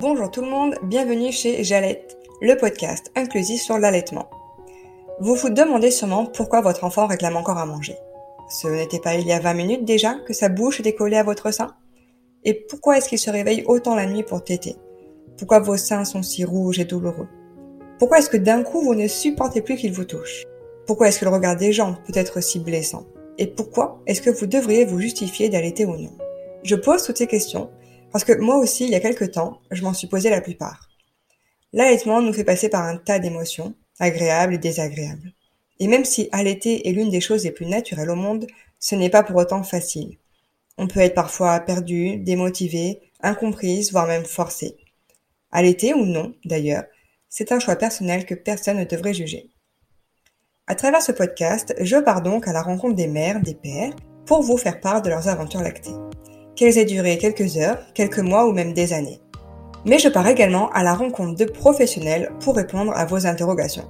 Bonjour 0.00 0.30
tout 0.30 0.42
le 0.42 0.48
monde, 0.48 0.76
bienvenue 0.84 1.32
chez 1.32 1.64
Jalette, 1.64 2.18
le 2.40 2.56
podcast 2.56 3.10
inclusif 3.16 3.60
sur 3.60 3.78
l'allaitement. 3.78 4.30
Vous 5.18 5.34
vous 5.34 5.50
demandez 5.50 5.90
sûrement 5.90 6.24
pourquoi 6.24 6.60
votre 6.60 6.84
enfant 6.84 7.08
réclame 7.08 7.36
encore 7.36 7.58
à 7.58 7.66
manger. 7.66 7.96
Ce 8.48 8.68
n'était 8.68 9.00
pas 9.00 9.16
il 9.16 9.26
y 9.26 9.32
a 9.32 9.40
20 9.40 9.54
minutes 9.54 9.84
déjà 9.84 10.14
que 10.24 10.32
sa 10.32 10.48
bouche 10.48 10.78
était 10.78 10.94
collée 10.94 11.16
à 11.16 11.24
votre 11.24 11.50
sein? 11.50 11.74
Et 12.44 12.54
pourquoi 12.54 12.96
est-ce 12.96 13.08
qu'il 13.08 13.18
se 13.18 13.28
réveille 13.28 13.64
autant 13.66 13.96
la 13.96 14.06
nuit 14.06 14.22
pour 14.22 14.44
téter? 14.44 14.76
Pourquoi 15.36 15.58
vos 15.58 15.76
seins 15.76 16.04
sont 16.04 16.22
si 16.22 16.44
rouges 16.44 16.78
et 16.78 16.84
douloureux? 16.84 17.26
Pourquoi 17.98 18.18
est-ce 18.18 18.30
que 18.30 18.36
d'un 18.36 18.62
coup 18.62 18.80
vous 18.80 18.94
ne 18.94 19.08
supportez 19.08 19.62
plus 19.62 19.74
qu'il 19.74 19.92
vous 19.92 20.04
touche? 20.04 20.44
Pourquoi 20.86 21.08
est-ce 21.08 21.18
que 21.18 21.24
le 21.24 21.32
regard 21.32 21.56
des 21.56 21.72
gens 21.72 21.96
peut 22.06 22.16
être 22.16 22.40
si 22.40 22.60
blessant? 22.60 23.04
Et 23.36 23.48
pourquoi 23.48 24.00
est-ce 24.06 24.22
que 24.22 24.30
vous 24.30 24.46
devriez 24.46 24.84
vous 24.84 25.00
justifier 25.00 25.48
d'allaiter 25.48 25.86
ou 25.86 25.96
non? 25.96 26.12
Je 26.62 26.76
pose 26.76 27.02
toutes 27.02 27.18
ces 27.18 27.26
questions 27.26 27.68
parce 28.12 28.24
que 28.24 28.38
moi 28.38 28.58
aussi, 28.58 28.84
il 28.84 28.90
y 28.90 28.94
a 28.94 29.00
quelque 29.00 29.24
temps, 29.24 29.60
je 29.70 29.82
m'en 29.82 29.94
suis 29.94 30.08
posé 30.08 30.30
la 30.30 30.40
plupart. 30.40 30.88
L'allaitement 31.72 32.22
nous 32.22 32.32
fait 32.32 32.44
passer 32.44 32.68
par 32.68 32.84
un 32.84 32.96
tas 32.96 33.18
d'émotions, 33.18 33.74
agréables 33.98 34.54
et 34.54 34.58
désagréables. 34.58 35.32
Et 35.80 35.86
même 35.86 36.04
si 36.04 36.28
allaiter 36.32 36.88
est 36.88 36.92
l'une 36.92 37.10
des 37.10 37.20
choses 37.20 37.44
les 37.44 37.52
plus 37.52 37.66
naturelles 37.66 38.10
au 38.10 38.16
monde, 38.16 38.46
ce 38.80 38.94
n'est 38.94 39.10
pas 39.10 39.22
pour 39.22 39.36
autant 39.36 39.62
facile. 39.62 40.18
On 40.78 40.86
peut 40.86 41.00
être 41.00 41.14
parfois 41.14 41.60
perdu, 41.60 42.16
démotivé, 42.16 43.00
incomprise, 43.22 43.92
voire 43.92 44.06
même 44.06 44.24
forcé. 44.24 44.76
Allaiter 45.52 45.94
ou 45.94 46.04
non, 46.04 46.34
d'ailleurs, 46.44 46.84
c'est 47.28 47.52
un 47.52 47.58
choix 47.58 47.76
personnel 47.76 48.24
que 48.24 48.34
personne 48.34 48.78
ne 48.78 48.84
devrait 48.84 49.14
juger. 49.14 49.50
À 50.66 50.74
travers 50.74 51.02
ce 51.02 51.12
podcast, 51.12 51.74
je 51.80 51.96
pars 51.96 52.22
donc 52.22 52.48
à 52.48 52.52
la 52.52 52.62
rencontre 52.62 52.94
des 52.94 53.06
mères, 53.06 53.40
des 53.40 53.54
pères, 53.54 53.94
pour 54.26 54.42
vous 54.42 54.56
faire 54.56 54.80
part 54.80 55.02
de 55.02 55.08
leurs 55.08 55.28
aventures 55.28 55.62
lactées 55.62 55.94
qu'elles 56.58 56.76
aient 56.76 56.84
duré 56.84 57.18
quelques 57.18 57.56
heures, 57.56 57.78
quelques 57.94 58.18
mois 58.18 58.48
ou 58.48 58.52
même 58.52 58.72
des 58.72 58.92
années. 58.92 59.20
Mais 59.86 60.00
je 60.00 60.08
pars 60.08 60.26
également 60.26 60.70
à 60.72 60.82
la 60.82 60.92
rencontre 60.92 61.36
de 61.36 61.44
professionnels 61.44 62.32
pour 62.40 62.56
répondre 62.56 62.92
à 62.96 63.04
vos 63.04 63.28
interrogations. 63.28 63.88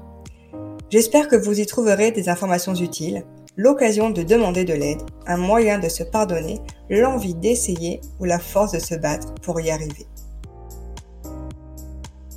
J'espère 0.90 1.28
que 1.28 1.36
vous 1.36 1.58
y 1.60 1.64
trouverez 1.64 2.10
des 2.10 2.28
informations 2.28 2.74
utiles, 2.74 3.24
l'occasion 3.56 4.10
de 4.10 4.22
demander 4.22 4.66
de 4.66 4.74
l'aide, 4.74 5.00
un 5.26 5.38
moyen 5.38 5.78
de 5.78 5.88
se 5.88 6.02
pardonner, 6.02 6.60
l'envie 6.90 7.34
d'essayer 7.34 8.02
ou 8.20 8.26
la 8.26 8.38
force 8.38 8.72
de 8.72 8.78
se 8.78 8.94
battre 8.94 9.34
pour 9.36 9.58
y 9.62 9.70
arriver. 9.70 10.06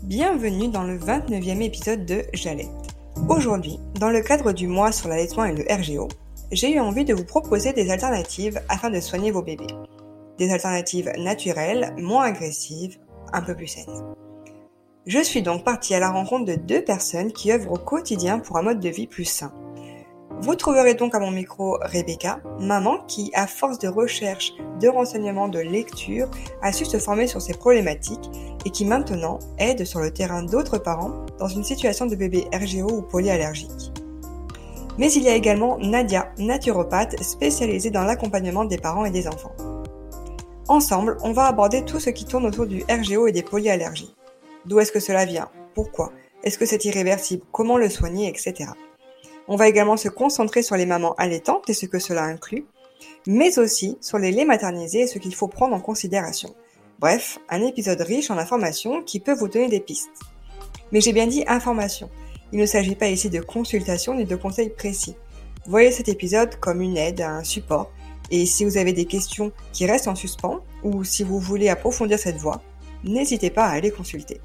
Bienvenue 0.04 0.70
dans 0.70 0.84
le 0.84 0.98
29e 0.98 1.62
épisode 1.62 2.06
de 2.06 2.24
Jalette. 2.34 2.70
Aujourd'hui, 3.28 3.80
dans 4.00 4.10
le 4.10 4.22
cadre 4.22 4.54
du 4.54 4.68
mois 4.68 4.94
sur 4.94 5.10
l'allaitement 5.10 5.44
et 5.44 5.54
le 5.54 5.66
RGO, 5.70 6.08
j'ai 6.54 6.74
eu 6.74 6.80
envie 6.80 7.04
de 7.04 7.14
vous 7.14 7.26
proposer 7.26 7.74
des 7.74 7.92
alternatives 7.92 8.62
afin 8.70 8.90
de 8.90 9.02
soigner 9.02 9.32
vos 9.32 9.42
bébés 9.42 9.68
des 10.42 10.52
alternatives 10.52 11.14
naturelles, 11.20 11.94
moins 12.00 12.24
agressives, 12.24 12.98
un 13.32 13.44
peu 13.44 13.56
plus 13.56 13.68
saines. 13.68 14.16
Je 15.06 15.20
suis 15.20 15.44
donc 15.44 15.64
partie 15.64 15.94
à 15.94 16.00
la 16.00 16.10
rencontre 16.10 16.46
de 16.46 16.56
deux 16.56 16.84
personnes 16.84 17.32
qui 17.32 17.52
œuvrent 17.52 17.74
au 17.74 17.78
quotidien 17.78 18.40
pour 18.40 18.58
un 18.58 18.64
mode 18.64 18.80
de 18.80 18.90
vie 18.90 19.06
plus 19.06 19.26
sain. 19.26 19.54
Vous 20.42 20.56
trouverez 20.56 20.96
donc 20.96 21.14
à 21.14 21.20
mon 21.20 21.30
micro 21.30 21.78
Rebecca, 21.84 22.40
maman 22.60 23.04
qui, 23.08 23.30
à 23.36 23.46
force 23.46 23.78
de 23.78 23.88
recherche, 23.88 24.54
de 24.80 24.88
renseignements, 24.88 25.48
de 25.48 25.60
lecture, 25.60 26.28
a 26.64 26.72
su 26.72 26.86
se 26.86 26.98
former 26.98 27.28
sur 27.28 27.40
ces 27.40 27.54
problématiques 27.54 28.32
et 28.66 28.72
qui 28.72 28.86
maintenant 28.86 29.38
aide 29.60 29.86
sur 29.86 30.00
le 30.00 30.12
terrain 30.12 30.42
d'autres 30.42 30.80
parents 30.80 31.24
dans 31.38 31.50
une 31.50 31.64
situation 31.64 32.08
de 32.08 32.16
bébé 32.16 32.48
RGO 32.52 32.90
ou 32.92 33.02
polyallergique. 33.04 33.92
Mais 34.98 35.14
il 35.14 35.22
y 35.22 35.30
a 35.30 35.36
également 35.36 35.78
Nadia, 35.78 36.32
naturopathe 36.40 37.22
spécialisée 37.22 37.92
dans 37.92 38.06
l'accompagnement 38.06 38.66
des 38.66 38.80
parents 38.80 39.06
et 39.06 39.12
des 39.12 39.28
enfants. 39.28 39.54
Ensemble, 40.72 41.18
on 41.22 41.34
va 41.34 41.48
aborder 41.48 41.84
tout 41.84 42.00
ce 42.00 42.10
qui 42.10 42.24
tourne 42.24 42.46
autour 42.46 42.66
du 42.66 42.86
RGO 42.90 43.28
et 43.28 43.34
des 43.34 43.44
polyallergies. 43.44 44.16
D'où 44.66 44.80
est-ce 44.80 44.94
que 44.94 45.02
cela 45.02 45.26
vient? 45.26 45.50
Pourquoi? 45.76 46.14
Est-ce 46.46 46.58
que 46.58 46.66
c'est 46.66 46.86
irréversible? 46.86 47.44
Comment 47.52 47.76
le 47.76 47.90
soigner 47.90 48.30
Etc. 48.30 48.70
On 49.50 49.58
va 49.58 49.68
également 49.68 49.98
se 49.98 50.08
concentrer 50.08 50.62
sur 50.62 50.78
les 50.78 50.86
mamans 50.86 51.14
allaitantes 51.18 51.70
et 51.70 51.74
ce 51.74 51.88
que 51.88 52.00
cela 52.00 52.24
inclut, 52.24 52.66
mais 53.28 53.60
aussi 53.60 53.98
sur 54.00 54.18
les 54.18 54.32
laits 54.32 54.48
maternisés 54.48 55.02
et 55.02 55.08
ce 55.08 55.20
qu'il 55.20 55.36
faut 55.36 55.50
prendre 55.50 55.76
en 55.76 55.82
considération. 55.82 56.56
Bref, 57.00 57.40
un 57.50 57.62
épisode 57.66 58.00
riche 58.00 58.32
en 58.32 58.38
informations 58.38 59.04
qui 59.04 59.20
peut 59.20 59.36
vous 59.36 59.50
donner 59.50 59.68
des 59.68 59.82
pistes. 59.82 60.22
Mais 60.94 61.02
j'ai 61.02 61.12
bien 61.12 61.28
dit 61.28 61.44
information. 61.48 62.10
Il 62.54 62.60
ne 62.60 62.66
s'agit 62.66 62.96
pas 62.96 63.10
ici 63.10 63.30
de 63.30 63.42
consultation 63.42 64.14
ni 64.14 64.24
de 64.24 64.38
conseils 64.38 64.70
précis. 64.70 65.18
Voyez 65.68 65.92
cet 65.92 66.08
épisode 66.08 66.56
comme 66.62 66.82
une 66.82 66.96
aide, 66.96 67.20
un 67.20 67.44
support 67.44 67.92
et 68.32 68.46
si 68.46 68.66
vous 68.66 68.78
avez 68.78 68.94
des 68.94 69.06
questions 69.06 69.52
qui 69.74 69.86
restent 69.86 70.08
en 70.08 70.16
suspens 70.16 70.62
ou 70.84 71.04
si 71.04 71.24
vous 71.24 71.40
voulez 71.40 71.70
approfondir 71.70 72.18
cette 72.18 72.38
voie, 72.38 72.62
n'hésitez 73.04 73.50
pas 73.50 73.66
à 73.66 73.72
aller 73.72 73.92
consulter. 73.92 74.40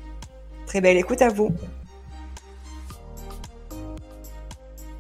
Très 0.67 0.81
belle 0.81 0.97
écoute 0.97 1.23
à 1.23 1.29
vous. 1.29 1.51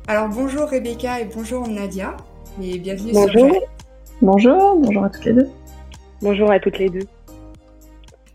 Alors 0.06 0.28
bonjour 0.28 0.69
Rebecca 0.69 1.20
et 1.20 1.25
bonjour 1.25 1.66
Nadia 1.66 2.16
et 2.62 2.78
bienvenue 2.78 3.12
bonjour. 3.12 3.50
sur 3.50 3.60
Bonjour, 4.22 4.76
bonjour 4.76 5.04
à 5.04 5.10
toutes 5.10 5.25
les 5.25 5.32
deux. 5.32 5.48
Bonjour 6.22 6.50
à 6.50 6.60
toutes 6.60 6.78
les 6.78 6.88
deux. 6.88 7.06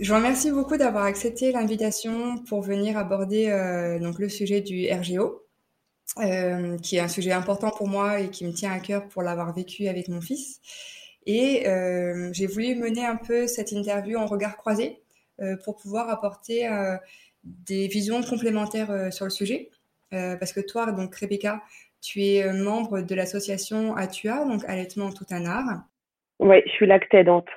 Je 0.02 0.10
vous 0.12 0.18
remercie 0.18 0.52
beaucoup 0.52 0.78
d'avoir 0.78 1.06
accepté 1.06 1.52
l'invitation 1.52 2.38
pour 2.50 2.62
venir 2.62 2.98
aborder 2.98 3.48
euh, 3.48 4.00
donc 4.00 4.20
le 4.20 4.28
sujet 4.28 4.60
du 4.60 4.88
RGO. 4.92 5.44
Euh, 6.20 6.78
qui 6.78 6.98
est 6.98 7.00
un 7.00 7.08
sujet 7.08 7.32
important 7.32 7.72
pour 7.72 7.88
moi 7.88 8.20
et 8.20 8.30
qui 8.30 8.46
me 8.46 8.52
tient 8.52 8.74
à 8.74 8.80
cœur 8.80 9.08
pour 9.08 9.22
l'avoir 9.22 9.54
vécu 9.54 9.88
avec 9.88 10.10
mon 10.10 10.20
fils. 10.20 10.60
Et 11.26 11.70
euh, 11.70 12.30
j'ai 12.34 12.48
voulu 12.48 12.76
mener 12.76 13.06
un 13.06 13.16
peu 13.16 13.48
cette 13.48 13.72
interview 13.72 14.18
en 14.20 14.26
regard 14.26 14.58
croisé 14.58 15.02
euh, 15.40 15.56
pour 15.64 15.78
pouvoir 15.78 16.10
apporter 16.10 16.68
des 17.44 17.88
visions 17.88 18.22
complémentaires 18.24 19.14
sur 19.14 19.26
le 19.26 19.32
sujet. 19.32 19.70
parce 20.10 20.52
que 20.52 20.60
toi, 20.60 20.92
donc 20.92 21.16
Rebecca, 21.16 21.62
tu 22.02 22.26
es 22.26 22.52
membre 22.52 23.02
de 23.02 23.16
l'association 23.16 23.96
Atua, 23.96 24.44
donc 24.44 24.66
Allaitement 24.68 25.12
tout 25.12 25.26
un 25.30 25.46
art. 25.46 25.84
Oui, 26.40 26.58
je 26.66 26.72
suis 26.72 26.88
lactédante. 26.88 27.48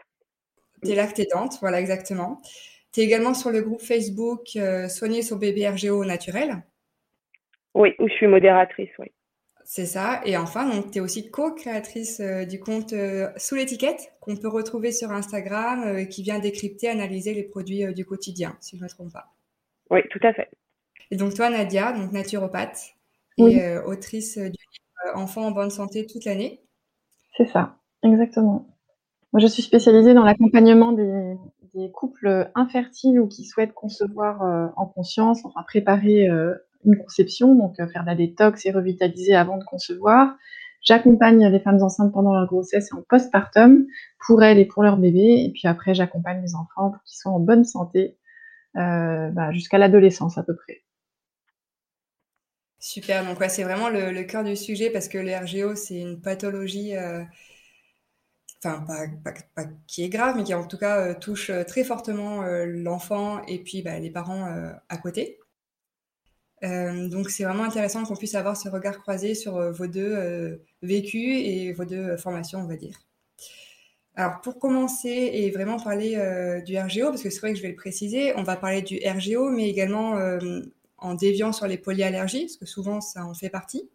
Tu 0.84 0.92
es 0.92 0.94
lactédante, 0.94 1.58
voilà 1.60 1.80
exactement. 1.80 2.40
Tu 2.92 3.00
es 3.00 3.02
également 3.04 3.34
sur 3.34 3.50
le 3.50 3.62
groupe 3.62 3.82
Facebook 3.82 4.56
Soigner 4.88 5.22
son 5.22 5.36
bébé 5.36 5.68
RGO 5.68 6.04
naturel. 6.04 6.62
Oui, 7.74 7.90
où 7.98 8.08
je 8.08 8.14
suis 8.14 8.26
modératrice, 8.26 8.90
oui. 8.98 9.10
C'est 9.64 9.86
ça. 9.86 10.20
Et 10.26 10.36
enfin, 10.36 10.68
donc, 10.68 10.90
tu 10.90 10.98
es 10.98 11.00
aussi 11.00 11.30
co-créatrice 11.30 12.20
euh, 12.20 12.44
du 12.44 12.60
compte 12.60 12.92
euh, 12.92 13.30
Sous 13.38 13.54
l'étiquette, 13.54 14.12
qu'on 14.20 14.36
peut 14.36 14.48
retrouver 14.48 14.92
sur 14.92 15.10
Instagram, 15.10 15.82
euh, 15.84 16.04
qui 16.04 16.22
vient 16.22 16.38
décrypter, 16.38 16.88
analyser 16.88 17.32
les 17.32 17.42
produits 17.42 17.92
du 17.94 18.04
quotidien, 18.04 18.56
si 18.60 18.76
je 18.76 18.82
ne 18.82 18.84
me 18.84 18.90
trompe 18.90 19.12
pas. 19.12 19.32
Oui, 19.90 20.00
tout 20.10 20.20
à 20.22 20.34
fait. 20.34 20.50
Et 21.10 21.16
donc, 21.16 21.34
toi, 21.34 21.48
Nadia, 21.48 21.92
donc 21.92 22.12
naturopathe 22.12 22.94
et 23.38 23.76
autrice 23.78 24.38
du 24.38 24.44
livre 24.44 25.16
Enfants 25.16 25.46
en 25.46 25.50
bonne 25.50 25.70
santé 25.70 26.06
toute 26.06 26.24
l'année. 26.24 26.62
C'est 27.36 27.46
ça, 27.46 27.76
exactement. 28.02 28.66
Moi, 29.32 29.40
je 29.40 29.46
suis 29.46 29.62
spécialisée 29.62 30.14
dans 30.14 30.24
l'accompagnement 30.24 30.92
des, 30.92 31.34
des, 31.74 31.90
couples 31.90 32.50
infertiles 32.54 33.20
ou 33.20 33.28
qui 33.28 33.44
souhaitent 33.44 33.74
concevoir 33.74 34.72
en 34.76 34.86
conscience, 34.86 35.44
enfin 35.44 35.62
préparer 35.64 36.26
une 36.84 36.96
conception, 36.98 37.54
donc 37.54 37.78
euh, 37.80 37.88
faire 37.88 38.02
de 38.02 38.08
la 38.08 38.14
détox 38.14 38.64
et 38.66 38.70
revitaliser 38.70 39.34
avant 39.34 39.58
de 39.58 39.64
concevoir. 39.64 40.36
J'accompagne 40.82 41.46
les 41.46 41.60
femmes 41.60 41.82
enceintes 41.82 42.12
pendant 42.12 42.34
leur 42.34 42.46
grossesse 42.46 42.90
et 42.92 42.94
en 42.94 43.02
postpartum 43.02 43.86
pour 44.26 44.42
elles 44.42 44.58
et 44.58 44.66
pour 44.66 44.82
leur 44.82 44.98
bébé. 44.98 45.44
Et 45.46 45.50
puis 45.50 45.66
après, 45.66 45.94
j'accompagne 45.94 46.42
les 46.42 46.54
enfants 46.54 46.90
pour 46.90 47.02
qu'ils 47.04 47.16
soient 47.16 47.32
en 47.32 47.40
bonne 47.40 47.64
santé 47.64 48.18
euh, 48.76 49.30
bah, 49.30 49.50
jusqu'à 49.52 49.78
l'adolescence 49.78 50.36
à 50.36 50.42
peu 50.42 50.54
près. 50.54 50.82
Super, 52.78 53.24
donc 53.24 53.40
ouais, 53.40 53.48
c'est 53.48 53.64
vraiment 53.64 53.88
le, 53.88 54.22
cœur 54.24 54.44
du 54.44 54.56
sujet 54.56 54.90
parce 54.90 55.08
que 55.08 55.16
le 55.16 55.34
RGO, 55.34 55.74
c'est 55.74 55.98
une 55.98 56.20
pathologie, 56.20 56.94
euh, 56.94 57.24
enfin 58.62 58.84
pas, 59.24 59.64
qui 59.86 60.04
est 60.04 60.10
grave, 60.10 60.36
mais 60.36 60.44
qui 60.44 60.52
en 60.52 60.66
tout 60.66 60.76
cas 60.76 61.14
touche 61.14 61.50
très 61.66 61.82
fortement 61.82 62.42
l'enfant 62.66 63.42
et 63.46 63.58
puis 63.62 63.80
bah, 63.80 63.98
les 63.98 64.10
parents 64.10 64.46
à 64.90 64.96
côté. 64.98 65.38
Euh, 66.64 67.08
donc 67.08 67.30
c'est 67.30 67.44
vraiment 67.44 67.64
intéressant 67.64 68.04
qu'on 68.04 68.16
puisse 68.16 68.34
avoir 68.34 68.56
ce 68.56 68.68
regard 68.68 68.98
croisé 69.00 69.34
sur 69.34 69.56
euh, 69.56 69.70
vos 69.72 69.86
deux 69.86 70.14
euh, 70.14 70.56
vécus 70.82 71.42
et 71.44 71.72
vos 71.72 71.84
deux 71.84 72.16
formations, 72.16 72.60
on 72.60 72.66
va 72.66 72.76
dire. 72.76 72.96
Alors 74.16 74.40
pour 74.40 74.58
commencer 74.58 75.08
et 75.08 75.50
vraiment 75.50 75.76
parler 75.76 76.12
du 76.64 76.78
RGO, 76.78 77.08
parce 77.08 77.22
que 77.22 77.30
c'est 77.30 77.40
vrai 77.40 77.50
que 77.50 77.56
je 77.56 77.62
vais 77.62 77.70
le 77.70 77.74
préciser, 77.74 78.32
on 78.36 78.44
va 78.44 78.54
parler 78.54 78.80
du 78.80 79.00
RGO, 79.04 79.50
mais 79.50 79.68
également 79.68 80.16
en 80.98 81.14
déviant 81.14 81.52
sur 81.52 81.66
les 81.66 81.78
polyallergies, 81.78 82.44
parce 82.44 82.56
que 82.56 82.64
souvent 82.64 83.00
ça 83.00 83.26
en 83.26 83.34
fait 83.34 83.48
partie. 83.48 83.90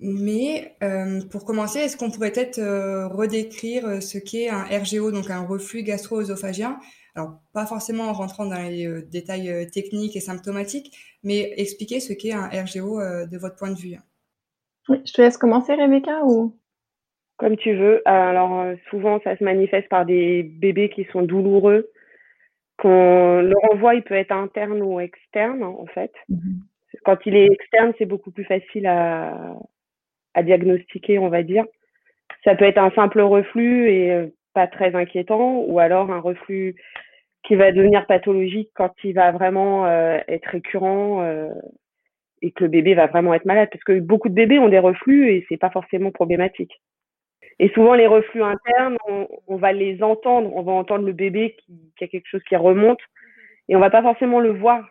Mais 0.00 0.74
pour 1.30 1.44
commencer, 1.44 1.80
est-ce 1.80 1.98
qu'on 1.98 2.10
pourrait 2.10 2.32
peut-être 2.32 2.62
redécrire 3.14 4.02
ce 4.02 4.16
qu'est 4.16 4.48
un 4.48 4.62
RGO, 4.62 5.12
donc 5.12 5.28
un 5.28 5.42
reflux 5.42 5.82
gastro-œsophagien 5.82 6.80
alors, 7.16 7.40
pas 7.52 7.64
forcément 7.64 8.04
en 8.04 8.12
rentrant 8.12 8.46
dans 8.46 8.60
les 8.60 8.86
euh, 8.86 9.02
détails 9.02 9.48
euh, 9.48 9.64
techniques 9.72 10.16
et 10.16 10.20
symptomatiques, 10.20 10.96
mais 11.22 11.52
expliquer 11.56 12.00
ce 12.00 12.12
qu'est 12.12 12.32
un 12.32 12.48
RGO 12.48 13.00
euh, 13.00 13.26
de 13.26 13.38
votre 13.38 13.54
point 13.56 13.70
de 13.70 13.78
vue. 13.78 13.96
Oui, 14.88 15.00
je 15.06 15.12
te 15.12 15.22
laisse 15.22 15.38
commencer, 15.38 15.74
Rebecca, 15.74 16.24
ou? 16.24 16.58
Comme 17.36 17.56
tu 17.56 17.74
veux. 17.74 18.02
Alors, 18.04 18.66
souvent, 18.90 19.20
ça 19.22 19.36
se 19.36 19.44
manifeste 19.44 19.88
par 19.88 20.04
des 20.06 20.42
bébés 20.42 20.90
qui 20.90 21.04
sont 21.12 21.22
douloureux, 21.22 21.90
Quand 22.78 23.40
le 23.40 23.54
renvoi, 23.68 23.94
il 23.94 24.02
peut 24.02 24.14
être 24.14 24.32
interne 24.32 24.82
ou 24.82 25.00
externe, 25.00 25.62
en 25.62 25.86
fait. 25.86 26.12
Mmh 26.28 26.60
Quand 27.04 27.18
il 27.26 27.34
est 27.34 27.46
externe, 27.46 27.92
c'est 27.98 28.06
beaucoup 28.06 28.30
plus 28.30 28.44
facile 28.44 28.86
à, 28.86 29.56
à 30.34 30.42
diagnostiquer, 30.42 31.18
on 31.18 31.28
va 31.28 31.42
dire. 31.42 31.64
Ça 32.44 32.54
peut 32.54 32.66
être 32.66 32.78
un 32.78 32.90
simple 32.90 33.20
reflux 33.20 33.88
et 33.88 34.32
pas 34.52 34.66
très 34.68 34.94
inquiétant, 34.94 35.60
ou 35.66 35.78
alors 35.80 36.10
un 36.10 36.20
reflux 36.20 36.76
qui 37.44 37.56
va 37.56 37.72
devenir 37.72 38.06
pathologique 38.06 38.70
quand 38.74 38.92
il 39.04 39.14
va 39.14 39.30
vraiment 39.30 39.86
euh, 39.86 40.18
être 40.28 40.46
récurrent 40.46 41.22
euh, 41.22 41.50
et 42.42 42.50
que 42.50 42.64
le 42.64 42.70
bébé 42.70 42.94
va 42.94 43.06
vraiment 43.06 43.34
être 43.34 43.44
malade. 43.44 43.68
Parce 43.70 43.84
que 43.84 44.00
beaucoup 44.00 44.28
de 44.28 44.34
bébés 44.34 44.58
ont 44.58 44.68
des 44.68 44.78
reflux 44.78 45.30
et 45.30 45.46
c'est 45.48 45.58
pas 45.58 45.70
forcément 45.70 46.10
problématique. 46.10 46.72
Et 47.58 47.68
souvent, 47.68 47.94
les 47.94 48.06
reflux 48.06 48.42
internes, 48.42 48.96
on, 49.46 49.56
va 49.56 49.72
les 49.72 50.02
entendre. 50.02 50.50
On 50.56 50.62
va 50.62 50.72
entendre 50.72 51.04
le 51.04 51.12
bébé 51.12 51.54
qui, 51.58 52.04
a 52.04 52.08
quelque 52.08 52.28
chose 52.28 52.42
qui 52.48 52.56
remonte 52.56 52.98
et 53.68 53.76
on 53.76 53.80
va 53.80 53.90
pas 53.90 54.02
forcément 54.02 54.40
le 54.40 54.50
voir. 54.50 54.84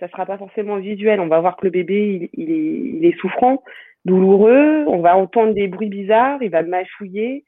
Ça 0.00 0.08
sera 0.08 0.26
pas 0.26 0.38
forcément 0.38 0.76
visuel. 0.76 1.20
On 1.20 1.26
va 1.26 1.40
voir 1.40 1.56
que 1.56 1.66
le 1.66 1.70
bébé, 1.70 2.30
il, 2.32 3.04
est, 3.04 3.18
souffrant, 3.18 3.62
douloureux. 4.04 4.84
On 4.86 5.00
va 5.00 5.16
entendre 5.16 5.54
des 5.54 5.68
bruits 5.68 5.88
bizarres. 5.88 6.42
Il 6.42 6.50
va 6.50 6.62
mâchouiller. 6.62 7.44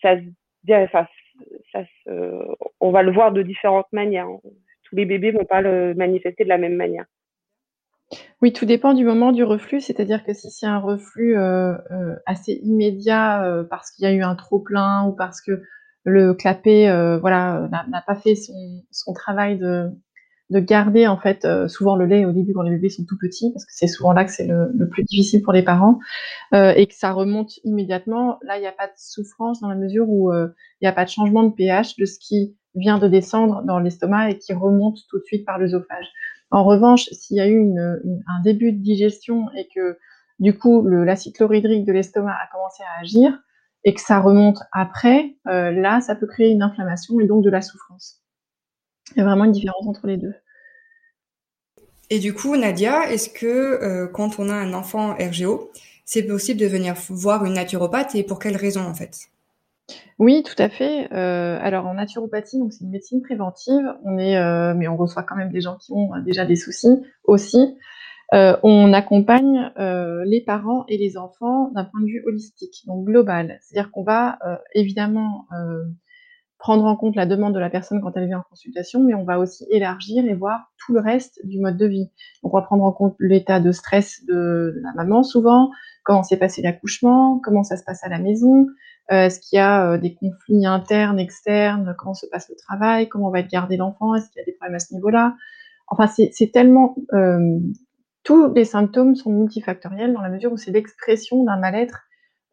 Ça, 0.00 0.16
on 2.80 2.90
va 2.90 3.02
le 3.02 3.12
voir 3.12 3.32
de 3.32 3.42
différentes 3.42 3.92
manières. 3.92 4.28
Tous 4.84 4.96
les 4.96 5.04
bébés 5.04 5.32
vont 5.32 5.44
pas 5.44 5.60
le 5.60 5.94
manifester 5.94 6.44
de 6.44 6.48
la 6.48 6.58
même 6.58 6.76
manière. 6.76 7.04
Oui, 8.40 8.52
tout 8.52 8.64
dépend 8.64 8.94
du 8.94 9.04
moment 9.04 9.32
du 9.32 9.44
reflux, 9.44 9.80
c'est-à-dire 9.80 10.24
que 10.24 10.32
si 10.32 10.50
c'est 10.50 10.66
un 10.66 10.78
reflux 10.78 11.36
euh, 11.36 11.74
euh, 11.90 12.16
assez 12.24 12.52
immédiat 12.62 13.44
euh, 13.44 13.64
parce 13.64 13.90
qu'il 13.90 14.04
y 14.04 14.06
a 14.06 14.12
eu 14.12 14.22
un 14.22 14.34
trop 14.34 14.60
plein 14.60 15.06
ou 15.06 15.12
parce 15.12 15.40
que 15.42 15.62
le 16.04 16.32
clapet 16.32 16.88
voilà 17.20 17.68
n'a 17.88 18.00
pas 18.00 18.14
fait 18.14 18.34
son 18.34 19.12
travail 19.12 19.58
de, 19.58 19.90
de, 20.50 20.60
garder 20.60 21.06
en 21.06 21.18
fait 21.18 21.44
euh, 21.44 21.68
souvent 21.68 21.96
le 21.96 22.06
lait 22.06 22.24
au 22.24 22.32
début 22.32 22.52
quand 22.52 22.62
les 22.62 22.70
bébés 22.70 22.88
sont 22.88 23.04
tout 23.04 23.18
petits 23.18 23.52
parce 23.52 23.64
que 23.64 23.72
c'est 23.74 23.86
souvent 23.86 24.12
là 24.12 24.24
que 24.24 24.30
c'est 24.30 24.46
le, 24.46 24.88
plus 24.88 25.04
difficile 25.04 25.42
pour 25.42 25.52
les 25.52 25.62
parents 25.62 25.98
euh, 26.54 26.72
et 26.76 26.86
que 26.86 26.94
ça 26.94 27.12
remonte 27.12 27.52
immédiatement. 27.64 28.38
Là, 28.42 28.56
il 28.56 28.60
n'y 28.60 28.66
a 28.66 28.72
pas 28.72 28.86
de 28.86 28.92
souffrance 28.96 29.60
dans 29.60 29.68
la 29.68 29.74
mesure 29.74 30.08
où 30.08 30.32
il 30.32 30.52
n'y 30.82 30.88
a 30.88 30.92
pas 30.92 31.04
de 31.04 31.10
changement 31.10 31.42
de 31.42 31.52
pH 31.52 31.96
de 31.96 32.04
ce 32.04 32.18
qui 32.18 32.56
vient 32.74 32.98
de 32.98 33.08
descendre 33.08 33.62
dans 33.64 33.78
l'estomac 33.78 34.30
et 34.30 34.38
qui 34.38 34.52
remonte 34.52 34.98
tout 35.10 35.18
de 35.18 35.24
suite 35.24 35.44
par 35.44 35.58
l'œsophage. 35.58 36.06
En 36.50 36.64
revanche, 36.64 37.04
s'il 37.12 37.36
y 37.36 37.40
a 37.40 37.48
eu 37.48 37.74
un 37.78 38.42
début 38.42 38.72
de 38.72 38.82
digestion 38.82 39.46
et 39.56 39.68
que 39.74 39.98
du 40.38 40.56
coup 40.56 40.86
l'acide 40.86 41.34
chlorhydrique 41.34 41.84
de 41.84 41.92
l'estomac 41.92 42.32
a 42.32 42.48
commencé 42.52 42.82
à 42.82 43.02
agir 43.02 43.38
et 43.84 43.94
que 43.94 44.00
ça 44.00 44.20
remonte 44.20 44.58
après, 44.72 45.36
euh, 45.46 45.70
là, 45.70 46.00
ça 46.00 46.14
peut 46.14 46.26
créer 46.26 46.50
une 46.50 46.62
inflammation 46.62 47.20
et 47.20 47.26
donc 47.26 47.44
de 47.44 47.50
la 47.50 47.62
souffrance. 47.62 48.22
Il 49.14 49.18
y 49.18 49.20
a 49.20 49.24
vraiment 49.24 49.44
une 49.44 49.52
différence 49.52 49.86
entre 49.86 50.06
les 50.06 50.16
deux. 50.16 50.34
Et 52.10 52.18
du 52.18 52.32
coup, 52.32 52.56
Nadia, 52.56 53.10
est-ce 53.10 53.28
que 53.28 53.46
euh, 53.46 54.06
quand 54.06 54.38
on 54.38 54.48
a 54.48 54.54
un 54.54 54.72
enfant 54.72 55.14
RGO, 55.14 55.70
c'est 56.04 56.22
possible 56.22 56.58
de 56.58 56.66
venir 56.66 56.94
voir 57.10 57.44
une 57.44 57.54
naturopathe 57.54 58.14
et 58.14 58.22
pour 58.22 58.38
quelles 58.38 58.56
raisons 58.56 58.86
en 58.86 58.94
fait? 58.94 59.28
Oui, 60.18 60.42
tout 60.42 60.60
à 60.60 60.68
fait. 60.68 61.12
Euh, 61.12 61.58
alors 61.60 61.86
en 61.86 61.94
naturopathie, 61.94 62.58
donc 62.58 62.72
c'est 62.72 62.84
une 62.84 62.90
médecine 62.90 63.22
préventive. 63.22 63.84
On 64.04 64.18
est, 64.18 64.36
euh, 64.36 64.74
mais 64.74 64.88
on 64.88 64.96
reçoit 64.96 65.22
quand 65.22 65.36
même 65.36 65.52
des 65.52 65.60
gens 65.60 65.76
qui 65.76 65.92
ont 65.92 66.10
déjà 66.24 66.44
des 66.44 66.56
soucis 66.56 67.02
aussi. 67.24 67.76
Euh, 68.34 68.56
on 68.62 68.92
accompagne 68.92 69.70
les 70.26 70.42
parents 70.42 70.84
et 70.88 70.98
les 70.98 71.16
enfants 71.16 71.70
d'un 71.74 71.84
point 71.84 72.00
de 72.00 72.06
vue 72.06 72.22
holistique, 72.26 72.84
donc 72.86 73.04
global. 73.04 73.58
C'est-à-dire 73.62 73.90
qu'on 73.90 74.02
va 74.02 74.38
évidemment 74.74 75.46
prendre 76.58 76.84
en 76.84 76.96
compte 76.96 77.14
la 77.14 77.26
demande 77.26 77.54
de 77.54 77.58
la 77.58 77.70
personne 77.70 78.00
quand 78.00 78.16
elle 78.16 78.26
vient 78.26 78.40
en 78.40 78.44
consultation, 78.48 79.02
mais 79.02 79.14
on 79.14 79.24
va 79.24 79.38
aussi 79.38 79.64
élargir 79.70 80.24
et 80.24 80.34
voir 80.34 80.72
tout 80.78 80.92
le 80.92 81.00
reste 81.00 81.40
du 81.44 81.60
mode 81.60 81.76
de 81.76 81.86
vie. 81.86 82.10
Donc 82.42 82.54
on 82.54 82.58
va 82.58 82.62
prendre 82.62 82.84
en 82.84 82.92
compte 82.92 83.14
l'état 83.20 83.60
de 83.60 83.70
stress 83.70 84.24
de 84.26 84.80
la 84.82 84.92
maman 84.94 85.22
souvent, 85.22 85.70
comment 86.04 86.22
s'est 86.22 86.36
passé 86.36 86.62
l'accouchement, 86.62 87.40
comment 87.42 87.62
ça 87.62 87.76
se 87.76 87.84
passe 87.84 88.02
à 88.02 88.08
la 88.08 88.18
maison, 88.18 88.66
euh, 89.10 89.26
est-ce 89.26 89.40
qu'il 89.40 89.56
y 89.56 89.60
a 89.60 89.92
euh, 89.92 89.98
des 89.98 90.14
conflits 90.14 90.66
internes, 90.66 91.18
externes, 91.18 91.94
comment 91.98 92.14
se 92.14 92.26
passe 92.26 92.48
le 92.48 92.56
travail, 92.56 93.08
comment 93.08 93.30
va 93.30 93.40
être 93.40 93.50
gardé 93.50 93.76
l'enfant, 93.76 94.14
est-ce 94.14 94.28
qu'il 94.30 94.40
y 94.40 94.42
a 94.42 94.46
des 94.46 94.52
problèmes 94.52 94.76
à 94.76 94.80
ce 94.80 94.94
niveau-là. 94.94 95.34
Enfin, 95.88 96.06
c'est 96.06 96.52
tellement... 96.52 96.96
Euh, 97.14 97.58
tous 98.24 98.52
les 98.52 98.66
symptômes 98.66 99.14
sont 99.14 99.30
multifactoriels 99.30 100.12
dans 100.12 100.20
la 100.20 100.28
mesure 100.28 100.52
où 100.52 100.58
c'est 100.58 100.70
l'expression 100.70 101.44
d'un 101.44 101.56
mal-être 101.56 102.02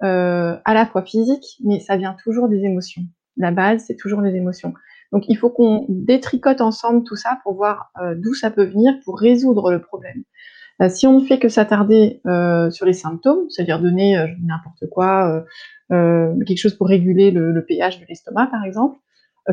euh, 0.03 0.57
à 0.63 0.73
la 0.73 0.85
fois 0.85 1.03
physique, 1.03 1.57
mais 1.63 1.81
ça 1.81 1.97
vient 1.97 2.15
toujours 2.23 2.47
des 2.47 2.63
émotions. 2.63 3.01
La 3.37 3.51
base, 3.51 3.85
c'est 3.87 3.95
toujours 3.95 4.21
les 4.21 4.35
émotions. 4.35 4.73
Donc 5.11 5.23
il 5.27 5.35
faut 5.35 5.49
qu'on 5.49 5.85
détricote 5.89 6.61
ensemble 6.61 7.03
tout 7.03 7.15
ça 7.15 7.39
pour 7.43 7.55
voir 7.55 7.91
euh, 8.01 8.15
d'où 8.15 8.33
ça 8.33 8.51
peut 8.51 8.65
venir, 8.65 8.93
pour 9.03 9.19
résoudre 9.19 9.71
le 9.71 9.81
problème. 9.81 10.23
Euh, 10.81 10.89
si 10.89 11.07
on 11.07 11.19
ne 11.19 11.25
fait 11.25 11.39
que 11.39 11.47
s'attarder 11.47 12.21
euh, 12.25 12.69
sur 12.69 12.85
les 12.85 12.93
symptômes, 12.93 13.49
c'est-à-dire 13.49 13.79
donner 13.79 14.17
n'importe 14.43 14.89
quoi, 14.89 15.45
quelque 15.89 16.57
chose 16.57 16.75
pour 16.75 16.87
réguler 16.87 17.31
le, 17.31 17.51
le 17.51 17.65
pH 17.65 17.99
de 17.99 18.05
l'estomac 18.07 18.47
par 18.47 18.65
exemple, 18.65 18.97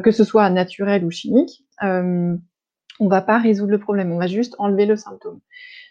que 0.02 0.10
ce 0.10 0.24
soit 0.24 0.48
naturel 0.50 1.04
ou 1.04 1.10
chimique, 1.10 1.64
on 1.80 3.08
va 3.08 3.20
pas 3.20 3.38
résoudre 3.38 3.70
le 3.70 3.78
problème, 3.78 4.12
on 4.12 4.18
va 4.18 4.26
juste 4.26 4.54
enlever 4.58 4.86
le 4.86 4.96
symptôme. 4.96 5.40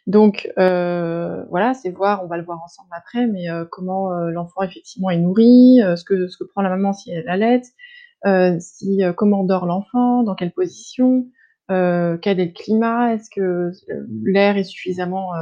Donc 0.08 0.52
euh, 0.58 1.44
voilà, 1.50 1.74
c'est 1.74 1.92
voir, 1.92 2.24
on 2.24 2.28
va 2.28 2.38
le 2.38 2.44
voir 2.44 2.62
ensemble 2.64 2.90
après, 2.92 3.28
mais 3.28 3.50
euh, 3.50 3.66
comment 3.70 4.12
euh, 4.12 4.32
l'enfant 4.32 4.64
effectivement 4.64 5.12
est 5.12 5.18
nourri, 5.18 5.80
ce 5.96 6.04
que 6.04 6.28
ce 6.28 6.38
que 6.38 6.44
prend 6.44 6.62
la 6.62 6.70
maman 6.70 6.94
si 6.94 7.12
elle 7.12 7.30
allait, 7.30 7.62
si 8.60 9.02
comment 9.16 9.44
dort 9.44 9.66
l'enfant, 9.66 10.24
dans 10.24 10.36
quelle 10.36 10.52
position, 10.52 11.28
quel 11.70 12.40
est 12.40 12.46
le 12.46 12.54
climat, 12.54 13.14
est-ce 13.14 13.30
que 13.30 13.72
l'air 14.26 14.58
est 14.58 14.64
suffisamment, 14.64 15.34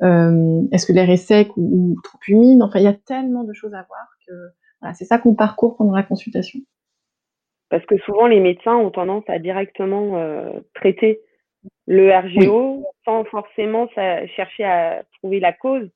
est-ce 0.00 0.86
que 0.86 0.92
l'air 0.92 1.10
est 1.10 1.16
sec 1.16 1.54
ou, 1.56 1.94
ou, 1.94 2.00
trop 2.02 2.18
humide. 2.26 2.62
Enfin, 2.62 2.78
il 2.78 2.84
y 2.84 2.88
a 2.88 2.94
tellement 2.94 3.44
de 3.44 3.52
choses 3.52 3.74
à 3.74 3.84
voir 3.88 4.08
que 4.26 4.32
voilà, 4.80 4.94
c'est 4.94 5.04
ça 5.04 5.18
qu'on 5.18 5.34
parcourt 5.34 5.76
pendant 5.76 5.94
la 5.94 6.02
consultation. 6.02 6.60
Parce 7.68 7.84
que 7.86 7.96
souvent 7.98 8.26
les 8.26 8.40
médecins 8.40 8.76
ont 8.76 8.90
tendance 8.90 9.24
à 9.28 9.38
directement 9.38 10.18
traiter 10.74 11.20
le 11.86 12.10
RGO 12.10 12.76
oui. 12.76 12.84
sans 13.04 13.24
forcément 13.24 13.88
ça, 13.94 14.26
chercher 14.28 14.64
à 14.64 15.02
trouver 15.18 15.40
la 15.40 15.52
cause. 15.52 15.88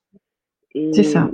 C'est 0.73 1.03
ça. 1.03 1.29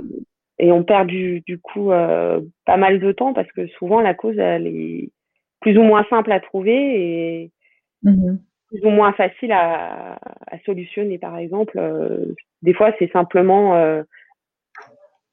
Et 0.58 0.70
on 0.70 0.84
perd 0.84 1.08
du, 1.08 1.40
du 1.40 1.58
coup 1.58 1.90
euh, 1.90 2.40
pas 2.64 2.76
mal 2.76 3.00
de 3.00 3.12
temps 3.12 3.34
parce 3.34 3.50
que 3.52 3.66
souvent 3.66 4.00
la 4.00 4.14
cause 4.14 4.38
elle 4.38 4.66
est 4.66 5.10
plus 5.60 5.76
ou 5.76 5.82
moins 5.82 6.06
simple 6.08 6.30
à 6.30 6.40
trouver 6.40 6.72
et 6.72 7.50
mmh. 8.02 8.36
plus 8.68 8.84
ou 8.84 8.90
moins 8.90 9.12
facile 9.12 9.52
à, 9.52 10.18
à 10.46 10.58
solutionner. 10.64 11.18
Par 11.18 11.36
exemple, 11.38 11.78
euh, 11.78 12.34
des 12.62 12.72
fois 12.72 12.92
c'est 12.98 13.10
simplement 13.10 13.74
euh, 13.74 14.02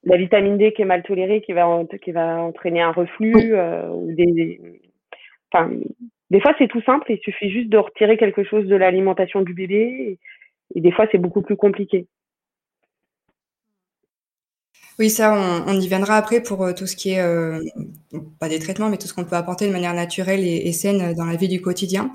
la 0.02 0.16
vitamine 0.16 0.58
D 0.58 0.72
qui 0.72 0.82
est 0.82 0.86
mal 0.86 1.04
tolérée 1.04 1.40
qui 1.40 1.52
va 1.52 1.82
qui 2.02 2.10
va 2.10 2.42
entraîner 2.42 2.82
un 2.82 2.92
reflux 2.92 3.54
ou 3.92 4.12
des 4.12 4.60
enfin 5.52 5.70
des 6.32 6.40
fois, 6.40 6.54
c'est 6.56 6.66
tout 6.66 6.80
simple, 6.80 7.12
il 7.12 7.18
suffit 7.18 7.50
juste 7.50 7.68
de 7.68 7.76
retirer 7.76 8.16
quelque 8.16 8.42
chose 8.42 8.66
de 8.66 8.74
l'alimentation 8.74 9.42
du 9.42 9.52
bébé. 9.52 10.18
Et, 10.74 10.80
des 10.80 10.90
fois, 10.90 11.06
c'est 11.12 11.18
beaucoup 11.18 11.42
plus 11.42 11.56
compliqué. 11.56 12.06
Oui, 14.98 15.10
ça, 15.10 15.64
on, 15.66 15.78
y 15.78 15.88
viendra 15.88 16.16
après 16.16 16.42
pour 16.42 16.64
euh, 16.64 16.72
tout 16.72 16.86
ce 16.86 16.96
qui 16.96 17.10
est, 17.10 17.20
euh, 17.20 17.60
pas 18.40 18.48
des 18.48 18.58
traitements, 18.58 18.88
mais 18.88 18.96
tout 18.96 19.06
ce 19.06 19.12
qu'on 19.12 19.26
peut 19.26 19.36
apporter 19.36 19.66
de 19.66 19.72
manière 19.72 19.92
naturelle 19.92 20.42
et, 20.42 20.72
saine 20.72 21.12
dans 21.12 21.26
la 21.26 21.36
vie 21.36 21.48
du 21.48 21.60
quotidien. 21.60 22.10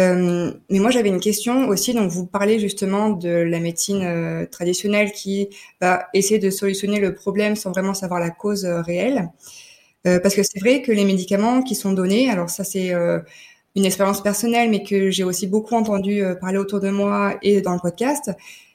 Euh, 0.00 0.50
mais 0.68 0.80
moi, 0.80 0.90
j'avais 0.90 1.10
une 1.10 1.20
question 1.20 1.68
aussi. 1.68 1.94
Donc, 1.94 2.10
vous 2.10 2.26
parlez 2.26 2.58
justement 2.58 3.10
de 3.10 3.28
la 3.28 3.60
médecine 3.60 4.48
traditionnelle 4.50 5.12
qui 5.12 5.50
va 5.80 6.08
essayer 6.14 6.40
de 6.40 6.50
solutionner 6.50 6.98
le 6.98 7.14
problème 7.14 7.54
sans 7.54 7.70
vraiment 7.70 7.94
savoir 7.94 8.18
la 8.18 8.30
cause 8.30 8.64
réelle. 8.64 9.30
parce 10.04 10.34
que 10.34 10.42
c'est 10.42 10.58
vrai 10.58 10.82
que 10.82 10.90
les 10.90 11.04
médicaments 11.04 11.62
qui 11.62 11.76
sont 11.76 11.92
donnés, 11.92 12.28
alors 12.28 12.50
ça, 12.50 12.64
c'est 12.64 12.92
une 13.74 13.84
expérience 13.84 14.22
personnelle, 14.22 14.70
mais 14.70 14.82
que 14.82 15.10
j'ai 15.10 15.24
aussi 15.24 15.46
beaucoup 15.46 15.74
entendu 15.74 16.22
euh, 16.22 16.34
parler 16.34 16.58
autour 16.58 16.80
de 16.80 16.90
moi 16.90 17.34
et 17.42 17.60
dans 17.60 17.72
le 17.72 17.80
podcast, 17.80 18.30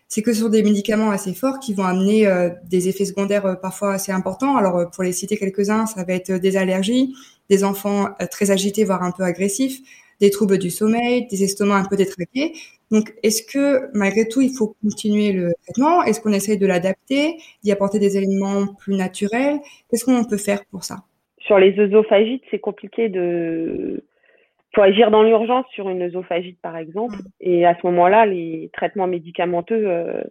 c'est 0.07 0.21
que 0.21 0.33
sur 0.33 0.49
des 0.49 0.63
médicaments 0.63 1.11
assez 1.11 1.33
forts 1.33 1.59
qui 1.59 1.73
vont 1.73 1.83
amener 1.83 2.27
euh, 2.27 2.49
des 2.63 2.87
effets 2.87 3.05
secondaires 3.05 3.45
euh, 3.45 3.55
parfois 3.55 3.93
assez 3.93 4.11
importants. 4.11 4.57
Alors 4.57 4.89
pour 4.91 5.03
les 5.03 5.11
citer 5.11 5.37
quelques-uns, 5.37 5.85
ça 5.85 6.03
va 6.03 6.13
être 6.13 6.31
des 6.31 6.57
allergies, 6.57 7.13
des 7.49 7.63
enfants 7.63 8.07
très 8.31 8.51
agités, 8.51 8.83
voire 8.85 9.03
un 9.03 9.11
peu 9.11 9.23
agressifs, 9.23 9.79
des 10.19 10.31
troubles 10.31 10.57
du 10.57 10.71
sommeil, 10.71 11.27
des 11.27 11.43
estomacs 11.43 11.85
un 11.85 11.87
peu 11.87 11.95
détraqués. 11.95 12.53
Donc 12.89 13.13
est-ce 13.21 13.43
que 13.43 13.89
malgré 13.93 14.27
tout, 14.27 14.41
il 14.41 14.51
faut 14.51 14.75
continuer 14.81 15.31
le 15.31 15.53
traitement? 15.63 16.03
Est-ce 16.03 16.21
qu'on 16.21 16.33
essaye 16.33 16.57
de 16.57 16.65
l'adapter, 16.65 17.37
d'y 17.63 17.71
apporter 17.71 17.99
des 17.99 18.17
éléments 18.17 18.67
plus 18.79 18.95
naturels? 18.95 19.59
Qu'est-ce 19.89 20.05
qu'on 20.05 20.23
peut 20.23 20.37
faire 20.37 20.65
pour 20.71 20.83
ça? 20.83 21.03
Sur 21.39 21.59
les 21.59 21.77
œsophagites, 21.79 22.43
c'est 22.49 22.59
compliqué 22.59 23.09
de 23.09 24.03
faut 24.77 24.84
agir 24.84 25.10
dans 25.10 25.24
l'urgence 25.24 25.65
sur 25.74 25.89
une 25.89 26.03
œsophagite, 26.03 26.62
par 26.62 26.77
exemple. 26.77 27.15
Mmh. 27.15 27.29
Et 27.41 27.65
à 27.65 27.75
ce 27.75 27.86
moment-là, 27.88 28.25
les 28.25 28.69
traitements 28.74 29.07
médicamenteux 29.07 29.88
euh, 29.88 30.22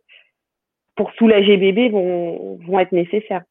pour 0.95 1.13
soulager 1.13 1.57
bébé 1.57 1.89
vont, 1.89 2.57
vont 2.67 2.79
être 2.79 2.93
nécessaires. 2.93 3.43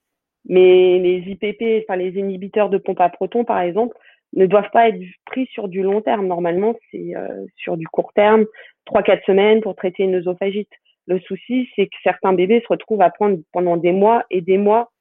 Mais 0.48 1.00
les 1.00 1.18
IPP, 1.28 1.84
enfin 1.84 1.98
les 1.98 2.18
inhibiteurs 2.18 2.70
de 2.70 2.78
pompe 2.78 3.02
à 3.02 3.10
protons, 3.10 3.44
par 3.44 3.60
exemple, 3.60 3.98
ne 4.34 4.46
doivent 4.46 4.70
pas 4.72 4.90
être 4.90 5.00
pris 5.26 5.48
sur 5.48 5.68
du 5.68 5.82
long 5.82 6.02
terme. 6.02 6.28
Normalement, 6.28 6.76
c'est 6.92 7.14
sur 7.56 7.78
du 7.78 7.88
court 7.88 8.14
terme, 8.14 8.46
trois 8.86 9.02
quatre 9.02 9.26
semaines 9.26 9.62
pour 9.62 9.76
traiter 9.76 10.04
une 10.04 10.16
œsophagite. 10.16 10.70
Le 11.08 11.20
souci, 11.20 11.68
c'est 11.76 11.88
que 11.88 11.96
certains 12.04 12.34
bébés 12.34 12.62
se 12.62 12.68
retrouvent 12.68 13.02
à 13.02 13.10
prendre 13.10 13.40
pendant 13.52 13.78
des 13.78 13.92
mois 13.92 14.24
et 14.30 14.42
des 14.42 14.58
mois 14.58 14.92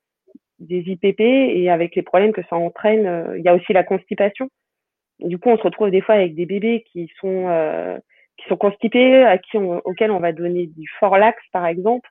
des 0.59 0.81
IPP 0.87 1.21
et 1.21 1.71
avec 1.71 1.95
les 1.95 2.03
problèmes 2.03 2.33
que 2.33 2.43
ça 2.49 2.57
entraîne, 2.57 3.07
euh, 3.07 3.39
il 3.39 3.45
y 3.45 3.49
a 3.49 3.55
aussi 3.55 3.73
la 3.73 3.83
constipation. 3.83 4.49
Du 5.21 5.39
coup, 5.39 5.51
on 5.51 5.57
se 5.57 5.63
retrouve 5.63 5.91
des 5.91 6.01
fois 6.01 6.17
avec 6.17 6.35
des 6.35 6.47
bébés 6.47 6.85
qui 6.93 7.11
sont 7.21 7.49
euh, 7.49 7.99
qui 8.37 8.49
sont 8.49 8.57
constipés, 8.57 9.23
à 9.23 9.39
qui 9.39 9.57
on, 9.57 9.81
auxquels 9.85 10.11
on 10.11 10.21
va 10.21 10.33
donner 10.33 10.67
du 10.67 10.89
Forlax 10.99 11.41
par 11.53 11.67
exemple, 11.67 12.09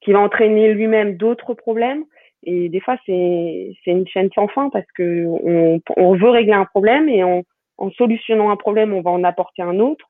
qui 0.00 0.12
va 0.12 0.20
entraîner 0.20 0.72
lui-même 0.72 1.16
d'autres 1.16 1.54
problèmes. 1.54 2.04
Et 2.44 2.68
des 2.68 2.80
fois, 2.80 2.96
c'est 3.06 3.72
c'est 3.84 3.92
une 3.92 4.06
chaîne 4.08 4.30
sans 4.34 4.48
fin 4.48 4.70
parce 4.70 4.90
que 4.94 5.26
on, 5.26 5.80
on 5.96 6.16
veut 6.16 6.30
régler 6.30 6.54
un 6.54 6.64
problème 6.64 7.08
et 7.08 7.22
en, 7.22 7.42
en 7.78 7.90
solutionnant 7.92 8.50
un 8.50 8.56
problème, 8.56 8.92
on 8.94 9.02
va 9.02 9.10
en 9.10 9.24
apporter 9.24 9.62
un 9.62 9.78
autre. 9.78 10.06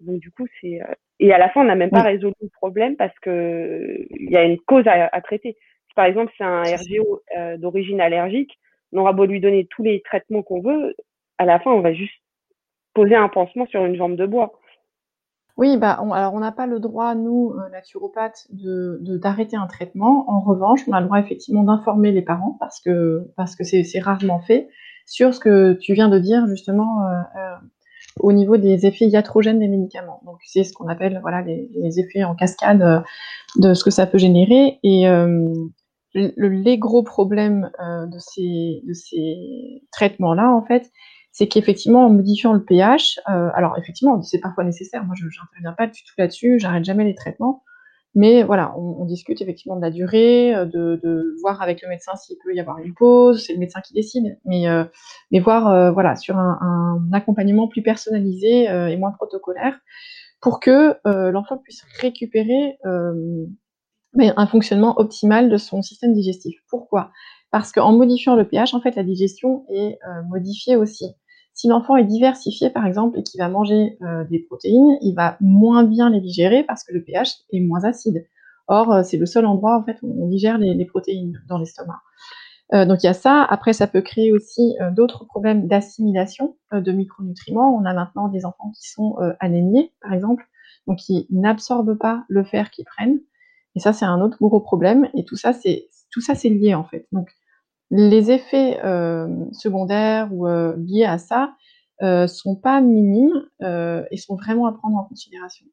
Donc 0.00 0.20
du 0.20 0.30
coup, 0.30 0.46
c'est 0.60 0.82
euh, 0.82 0.94
et 1.20 1.32
à 1.32 1.38
la 1.38 1.48
fin, 1.50 1.60
on 1.60 1.64
n'a 1.64 1.76
même 1.76 1.90
pas 1.90 2.02
résolu 2.02 2.34
le 2.40 2.48
problème 2.48 2.96
parce 2.96 3.16
que 3.20 4.04
il 4.10 4.30
y 4.30 4.36
a 4.36 4.44
une 4.44 4.58
cause 4.58 4.86
à, 4.86 5.08
à 5.12 5.20
traiter 5.20 5.56
par 5.94 6.04
exemple 6.06 6.32
c'est 6.36 6.44
un 6.44 6.62
RGO 6.62 7.22
euh, 7.36 7.56
d'origine 7.56 8.00
allergique, 8.00 8.58
on 8.92 8.98
aura 8.98 9.12
beau 9.12 9.24
lui 9.24 9.40
donner 9.40 9.66
tous 9.70 9.82
les 9.82 10.00
traitements 10.02 10.42
qu'on 10.42 10.60
veut, 10.60 10.94
à 11.38 11.44
la 11.44 11.58
fin 11.60 11.70
on 11.70 11.80
va 11.80 11.92
juste 11.92 12.14
poser 12.94 13.14
un 13.14 13.28
pansement 13.28 13.66
sur 13.66 13.84
une 13.84 13.96
jambe 13.96 14.16
de 14.16 14.26
bois. 14.26 14.52
Oui, 15.58 15.76
bah, 15.76 15.92
alors 16.12 16.34
on 16.34 16.40
n'a 16.40 16.52
pas 16.52 16.66
le 16.66 16.80
droit, 16.80 17.14
nous, 17.14 17.52
euh, 17.52 17.68
naturopathes, 17.70 18.46
de, 18.50 18.98
d'arrêter 19.18 19.56
un 19.56 19.66
traitement. 19.66 20.24
En 20.28 20.40
revanche, 20.40 20.80
on 20.88 20.92
a 20.92 21.00
le 21.00 21.06
droit 21.06 21.20
effectivement 21.20 21.62
d'informer 21.62 22.10
les 22.10 22.22
parents 22.22 22.56
parce 22.58 22.80
que 22.80 23.30
parce 23.36 23.54
que 23.54 23.64
c'est, 23.64 24.00
rarement 24.00 24.40
fait 24.40 24.68
sur 25.06 25.34
ce 25.34 25.40
que 25.40 25.74
tu 25.74 25.92
viens 25.92 26.08
de 26.08 26.18
dire 26.18 26.46
justement 26.46 27.06
euh, 27.06 27.56
au 28.20 28.32
niveau 28.32 28.56
des 28.56 28.86
effets 28.86 29.06
iatrogènes 29.06 29.58
des 29.58 29.68
médicaments. 29.68 30.20
Donc 30.24 30.38
c'est 30.44 30.64
ce 30.64 30.72
qu'on 30.72 30.88
appelle 30.88 31.18
voilà 31.20 31.42
les, 31.42 32.00
effets 32.00 32.24
en 32.24 32.34
cascade 32.34 33.04
de 33.56 33.74
ce 33.74 33.84
que 33.84 33.90
ça 33.90 34.06
peut 34.06 34.18
générer 34.18 34.78
et 34.82 35.06
le, 36.14 36.48
les 36.48 36.78
gros 36.78 37.02
problèmes 37.02 37.70
euh, 37.80 38.06
de 38.06 38.18
ces, 38.18 38.82
de 38.86 38.92
ces 38.92 39.82
traitements-là, 39.92 40.50
en 40.50 40.62
fait, 40.62 40.90
c'est 41.32 41.48
qu'effectivement, 41.48 42.06
en 42.06 42.10
modifiant 42.10 42.52
le 42.52 42.62
pH, 42.62 43.18
euh, 43.28 43.48
alors 43.54 43.76
effectivement, 43.78 44.20
c'est 44.20 44.38
parfois 44.38 44.64
nécessaire. 44.64 45.04
Moi, 45.04 45.14
je 45.18 45.24
n'interviens 45.24 45.72
pas 45.72 45.86
du 45.86 46.04
tout 46.04 46.12
là-dessus, 46.18 46.58
j'arrête 46.58 46.84
jamais 46.84 47.04
les 47.04 47.14
traitements. 47.14 47.64
Mais 48.14 48.42
voilà, 48.42 48.76
on, 48.76 49.06
discute 49.06 49.40
effectivement 49.40 49.74
de 49.74 49.80
la 49.80 49.90
durée, 49.90 50.54
euh, 50.54 50.66
de, 50.66 51.34
voir 51.40 51.62
avec 51.62 51.80
le 51.80 51.88
médecin 51.88 52.14
s'il 52.14 52.36
peut 52.44 52.54
y 52.54 52.60
avoir 52.60 52.78
une 52.78 52.92
pause. 52.92 53.42
C'est 53.46 53.54
le 53.54 53.58
médecin 53.58 53.80
qui 53.80 53.94
décide, 53.94 54.38
mais 54.44 54.68
euh, 54.68 54.84
mais 55.30 55.40
voir 55.40 55.94
voilà 55.94 56.14
sur 56.16 56.36
un, 56.36 57.00
accompagnement 57.14 57.68
plus 57.68 57.82
personnalisé 57.82 58.64
et 58.64 58.96
moins 58.98 59.12
protocolaire 59.12 59.80
pour 60.42 60.60
que 60.60 60.98
l'enfant 61.30 61.56
puisse 61.56 61.82
récupérer 62.00 62.78
mais 64.14 64.30
un 64.36 64.46
fonctionnement 64.46 65.00
optimal 65.00 65.48
de 65.48 65.56
son 65.56 65.80
système 65.80 66.12
digestif. 66.12 66.60
Pourquoi? 66.68 67.10
Parce 67.50 67.72
qu'en 67.72 67.92
modifiant 67.92 68.36
le 68.36 68.46
pH, 68.46 68.74
en 68.74 68.82
fait, 68.82 68.94
la 68.94 69.04
digestion 69.04 69.64
est 69.70 69.98
modifiée 70.28 70.76
aussi. 70.76 71.16
Si 71.54 71.68
l'enfant 71.68 71.96
est 71.96 72.04
diversifié, 72.04 72.70
par 72.70 72.86
exemple, 72.86 73.18
et 73.18 73.22
qu'il 73.22 73.38
va 73.38 73.48
manger 73.48 73.98
euh, 74.02 74.24
des 74.24 74.38
protéines, 74.38 74.96
il 75.02 75.14
va 75.14 75.36
moins 75.40 75.84
bien 75.84 76.10
les 76.10 76.20
digérer 76.20 76.64
parce 76.64 76.82
que 76.84 76.92
le 76.92 77.02
pH 77.02 77.34
est 77.52 77.60
moins 77.60 77.84
acide. 77.84 78.26
Or, 78.68 78.92
euh, 78.92 79.02
c'est 79.02 79.18
le 79.18 79.26
seul 79.26 79.44
endroit 79.44 79.78
en 79.78 79.84
fait 79.84 79.98
où 80.02 80.24
on 80.24 80.28
digère 80.28 80.58
les, 80.58 80.84
protéines 80.86 81.42
dans 81.48 81.58
l'estomac. 81.58 82.00
donc 82.72 83.02
il 83.02 83.06
y 83.06 83.08
a 83.08 83.14
ça. 83.14 83.42
Après, 83.42 83.72
ça 83.72 83.86
peut 83.86 84.00
créer 84.00 84.32
aussi 84.32 84.76
d'autres 84.92 85.26
problèmes 85.26 85.68
d'assimilation 85.68 86.56
de 86.72 86.92
micronutriments. 86.92 87.76
On 87.76 87.84
a 87.84 87.92
maintenant 87.92 88.28
des 88.28 88.46
enfants 88.46 88.70
qui 88.70 88.88
sont 88.88 89.16
anémiés, 89.40 89.92
par 90.00 90.14
exemple, 90.14 90.44
donc 90.86 90.98
qui 90.98 91.26
n'absorbent 91.30 91.98
pas 91.98 92.24
le 92.28 92.44
fer 92.44 92.70
qu'ils 92.70 92.86
prennent. 92.86 93.20
Et 93.74 93.80
ça, 93.80 93.92
c'est 93.92 94.06
un 94.06 94.20
autre 94.20 94.38
gros 94.40 94.60
problème. 94.60 95.08
Et 95.14 95.24
tout 95.24 95.36
ça, 95.36 95.52
c'est 95.52 95.88
tout 96.12 96.20
ça, 96.20 96.34
c'est 96.34 96.50
lié 96.50 96.74
en 96.74 96.84
fait. 96.84 97.06
Donc, 97.10 97.30
les 97.92 98.32
effets 98.32 98.78
euh, 98.84 99.28
secondaires 99.52 100.28
ou 100.32 100.48
euh, 100.48 100.74
liés 100.78 101.04
à 101.04 101.18
ça 101.18 101.54
euh, 102.00 102.26
sont 102.26 102.56
pas 102.56 102.80
minimes 102.80 103.46
et 104.10 104.16
sont 104.16 104.34
vraiment 104.36 104.66
à 104.66 104.72
prendre 104.72 104.96
en 104.96 105.04
considération. 105.04 105.66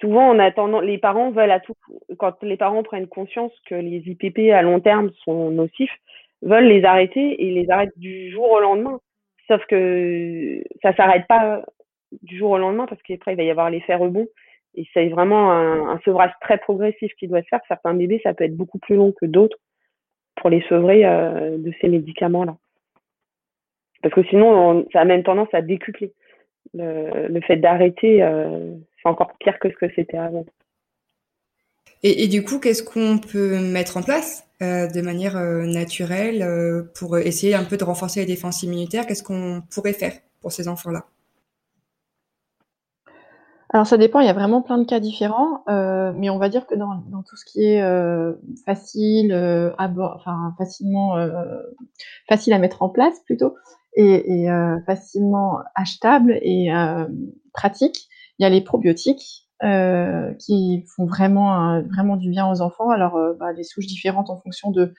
Souvent, 0.00 0.28
en 0.28 0.38
attendant, 0.38 0.80
les 0.80 0.98
parents 0.98 1.30
veulent 1.30 1.50
à 1.50 1.60
tout, 1.60 1.74
quand 2.18 2.42
les 2.42 2.56
parents 2.56 2.82
prennent 2.82 3.06
conscience 3.06 3.52
que 3.66 3.74
les 3.74 4.02
IPP 4.06 4.50
à 4.52 4.62
long 4.62 4.80
terme 4.80 5.10
sont 5.24 5.50
nocifs, 5.50 5.96
veulent 6.42 6.66
les 6.66 6.84
arrêter 6.84 7.42
et 7.46 7.52
les 7.52 7.70
arrêtent 7.70 7.96
du 7.96 8.30
jour 8.32 8.50
au 8.50 8.60
lendemain. 8.60 8.98
Sauf 9.46 9.64
que 9.66 10.62
ça 10.82 10.94
s'arrête 10.96 11.26
pas 11.28 11.64
du 12.22 12.36
jour 12.36 12.50
au 12.50 12.58
lendemain 12.58 12.86
parce 12.86 13.00
qu'après 13.02 13.34
il 13.34 13.36
va 13.36 13.42
y 13.44 13.50
avoir 13.50 13.70
l'effet 13.70 13.94
rebond 13.94 14.26
et 14.74 14.86
c'est 14.92 15.08
vraiment 15.08 15.52
un, 15.52 16.00
sevrage 16.04 16.32
très 16.40 16.58
progressif 16.58 17.12
qui 17.18 17.28
doit 17.28 17.42
se 17.42 17.48
faire. 17.48 17.60
Certains 17.68 17.94
bébés, 17.94 18.20
ça 18.22 18.34
peut 18.34 18.44
être 18.44 18.56
beaucoup 18.56 18.78
plus 18.78 18.96
long 18.96 19.12
que 19.12 19.26
d'autres 19.26 19.58
pour 20.44 20.50
les 20.50 20.62
sevrer 20.68 21.06
euh, 21.06 21.56
de 21.56 21.72
ces 21.80 21.88
médicaments-là. 21.88 22.54
Parce 24.02 24.14
que 24.14 24.22
sinon, 24.24 24.86
ça 24.92 25.00
a 25.00 25.04
même 25.06 25.22
tendance 25.22 25.48
à 25.54 25.62
décupler. 25.62 26.12
Le, 26.74 27.40
fait 27.46 27.56
d'arrêter, 27.56 28.22
euh, 28.22 28.74
c'est 29.02 29.08
encore 29.08 29.32
pire 29.40 29.58
que 29.58 29.70
ce 29.70 29.74
que 29.76 29.86
c'était 29.96 30.18
avant. 30.18 30.44
Et, 32.02 32.28
du 32.28 32.44
coup, 32.44 32.60
qu'est-ce 32.60 32.82
qu'on 32.82 33.16
peut 33.16 33.58
mettre 33.58 33.96
en 33.96 34.02
place 34.02 34.46
euh, 34.60 34.86
de 34.86 35.00
manière 35.00 35.36
naturelle 35.36 36.44
pour 36.94 37.16
essayer 37.16 37.54
un 37.54 37.64
peu 37.64 37.78
de 37.78 37.84
renforcer 37.84 38.20
les 38.20 38.26
défenses 38.26 38.62
immunitaires? 38.62 39.06
Qu'est-ce 39.06 39.22
qu'on 39.22 39.62
pourrait 39.74 39.94
faire 39.94 40.12
pour 40.42 40.52
ces 40.52 40.68
enfants-là? 40.68 41.06
Alors 43.74 43.88
ça 43.88 43.96
dépend, 43.96 44.20
il 44.20 44.26
y 44.26 44.30
a 44.30 44.34
vraiment 44.34 44.62
plein 44.62 44.78
de 44.78 44.84
cas 44.84 45.00
différents, 45.00 45.64
euh, 45.68 46.12
mais 46.16 46.30
on 46.30 46.38
va 46.38 46.48
dire 46.48 46.64
que 46.64 46.76
dans, 46.76 46.94
dans 47.10 47.24
tout 47.24 47.34
ce 47.34 47.44
qui 47.44 47.64
est 47.64 47.82
euh, 47.82 48.34
facile, 48.64 49.32
euh, 49.32 49.72
enfin 49.76 50.54
facilement 50.56 51.16
facile 52.28 52.52
à 52.52 52.60
mettre 52.60 52.82
en 52.82 52.88
place 52.88 53.18
plutôt, 53.24 53.56
et, 53.96 54.44
et 54.44 54.48
facilement 54.86 55.58
achetable 55.74 56.38
et 56.40 56.68
pratique, 57.52 58.06
il 58.38 58.44
y 58.44 58.46
a 58.46 58.48
les 58.48 58.60
probiotiques 58.60 59.48
qui 60.38 60.84
font 60.94 61.06
vraiment 61.06 61.82
vraiment 61.82 62.16
du 62.16 62.30
bien 62.30 62.48
aux 62.48 62.60
enfants. 62.60 62.90
Alors 62.90 63.18
bah, 63.40 63.54
des 63.54 63.64
souches 63.64 63.86
différentes 63.86 64.30
en 64.30 64.36
fonction 64.36 64.70
de 64.70 64.94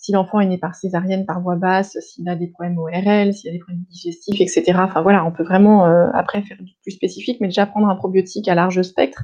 si 0.00 0.12
l'enfant 0.12 0.40
est 0.40 0.46
né 0.46 0.56
par 0.56 0.74
césarienne, 0.74 1.26
par 1.26 1.42
voie 1.42 1.56
basse, 1.56 1.98
s'il 2.00 2.26
a 2.28 2.34
des 2.34 2.46
problèmes 2.46 2.78
ORL, 2.78 3.34
s'il 3.34 3.50
a 3.50 3.52
des 3.52 3.58
problèmes 3.58 3.84
digestifs, 3.90 4.40
etc. 4.40 4.78
Enfin 4.82 5.02
voilà, 5.02 5.26
on 5.26 5.30
peut 5.30 5.42
vraiment 5.42 5.86
euh, 5.86 6.06
après 6.14 6.40
faire 6.40 6.56
du 6.58 6.72
plus 6.82 6.92
spécifique, 6.92 7.38
mais 7.40 7.48
déjà 7.48 7.66
prendre 7.66 7.86
un 7.86 7.96
probiotique 7.96 8.48
à 8.48 8.54
large 8.54 8.80
spectre. 8.80 9.22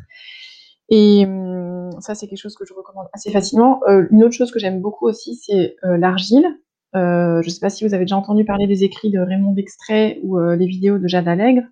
Et 0.90 1.24
hum, 1.24 1.90
ça, 2.00 2.14
c'est 2.14 2.28
quelque 2.28 2.38
chose 2.38 2.56
que 2.56 2.66
je 2.66 2.74
recommande 2.74 3.06
assez 3.14 3.30
facilement. 3.32 3.80
Euh, 3.88 4.06
une 4.10 4.22
autre 4.22 4.34
chose 4.34 4.52
que 4.52 4.58
j'aime 4.58 4.82
beaucoup 4.82 5.06
aussi, 5.06 5.36
c'est 5.36 5.76
euh, 5.84 5.96
l'argile. 5.96 6.46
je 6.92 7.38
ne 7.38 7.50
sais 7.50 7.60
pas 7.60 7.70
si 7.70 7.86
vous 7.86 7.94
avez 7.94 8.04
déjà 8.04 8.18
entendu 8.18 8.44
parler 8.44 8.66
des 8.66 8.84
écrits 8.84 9.10
de 9.10 9.18
Raymond 9.18 9.52
Dextray 9.52 10.20
ou 10.22 10.38
les 10.38 10.66
vidéos 10.66 10.98
de 10.98 11.08
Jade 11.08 11.28
Allègre. 11.28 11.62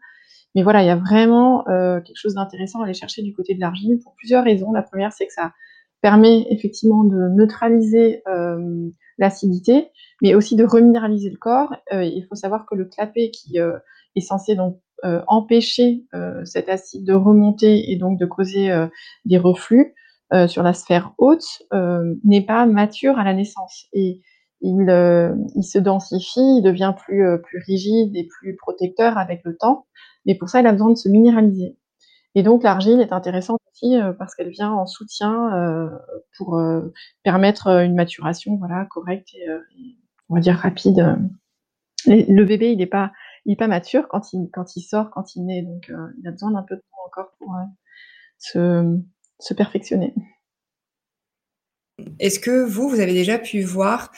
Mais 0.54 0.62
voilà, 0.62 0.82
il 0.82 0.86
y 0.86 0.90
a 0.90 0.96
vraiment 0.96 1.64
quelque 1.64 2.16
chose 2.16 2.34
d'intéressant 2.34 2.80
à 2.80 2.84
aller 2.84 2.94
chercher 2.94 3.22
du 3.22 3.34
côté 3.34 3.54
de 3.54 3.60
l'argile 3.60 3.98
pour 4.02 4.14
plusieurs 4.14 4.44
raisons. 4.44 4.72
La 4.72 4.82
première, 4.82 5.12
c'est 5.12 5.26
que 5.26 5.32
ça 5.32 5.52
permet 6.04 6.46
effectivement 6.50 7.02
de 7.02 7.30
neutraliser 7.30 8.20
euh, 8.28 8.90
l'acidité, 9.16 9.88
mais 10.20 10.34
aussi 10.34 10.54
de 10.54 10.62
reminéraliser 10.62 11.30
le 11.30 11.38
corps. 11.38 11.74
Euh, 11.94 12.04
il 12.04 12.26
faut 12.28 12.34
savoir 12.34 12.66
que 12.66 12.74
le 12.74 12.84
clapet 12.84 13.30
qui 13.30 13.58
euh, 13.58 13.78
est 14.14 14.20
censé 14.20 14.54
donc 14.54 14.78
empêcher 15.26 16.06
cet 16.44 16.70
acide 16.70 17.04
de 17.04 17.12
remonter 17.12 17.92
et 17.92 17.96
donc 17.96 18.18
de 18.18 18.24
causer 18.24 18.72
des 19.26 19.36
reflux 19.36 19.92
sur 20.46 20.62
la 20.62 20.72
sphère 20.72 21.12
haute 21.18 21.62
n'est 22.24 22.46
pas 22.46 22.64
mature 22.64 23.18
à 23.18 23.24
la 23.24 23.34
naissance 23.34 23.86
et 23.92 24.22
il, 24.62 24.86
se 25.62 25.78
densifie, 25.78 26.40
il 26.40 26.62
devient 26.62 26.94
plus, 26.96 27.26
plus 27.42 27.58
rigide 27.66 28.16
et 28.16 28.26
plus 28.26 28.56
protecteur 28.56 29.18
avec 29.18 29.42
le 29.44 29.58
temps, 29.58 29.84
mais 30.24 30.36
pour 30.36 30.48
ça 30.48 30.60
il 30.60 30.66
a 30.66 30.72
besoin 30.72 30.88
de 30.88 30.96
se 30.96 31.10
minéraliser. 31.10 31.76
Et 32.34 32.42
donc 32.42 32.62
l'argile 32.62 33.02
est 33.02 33.12
intéressante 33.12 33.60
euh, 33.82 34.12
parce 34.12 34.34
qu'elle 34.34 34.50
vient 34.50 34.72
en 34.72 34.86
soutien 34.86 35.52
euh, 35.54 35.90
pour 36.36 36.56
euh, 36.56 36.92
permettre 37.22 37.68
une 37.68 37.94
maturation 37.94 38.56
voilà 38.56 38.86
correcte 38.86 39.34
et, 39.34 39.46
on 40.28 40.34
va 40.34 40.40
dire 40.40 40.56
rapide. 40.56 41.18
le 42.06 42.44
bébé 42.44 42.72
il 42.72 42.78
n'est 42.78 42.86
pas 42.86 43.12
il 43.44 43.56
pas 43.56 43.68
mature 43.68 44.08
quand 44.08 44.32
il 44.32 44.48
quand 44.52 44.76
il 44.76 44.82
sort 44.82 45.10
quand 45.10 45.36
il 45.36 45.44
naît 45.44 45.62
donc 45.62 45.92
il 46.18 46.26
a 46.26 46.30
besoin 46.30 46.52
d'un 46.52 46.62
peu 46.62 46.76
de 46.76 46.80
temps 46.80 47.06
encore 47.06 47.32
pour 47.38 47.54
se, 48.38 48.98
se 49.38 49.54
perfectionner. 49.54 50.14
Est-ce 52.18 52.40
que 52.40 52.64
vous 52.64 52.88
vous 52.88 53.00
avez 53.00 53.12
déjà 53.12 53.38
pu 53.38 53.62
voir 53.62 54.10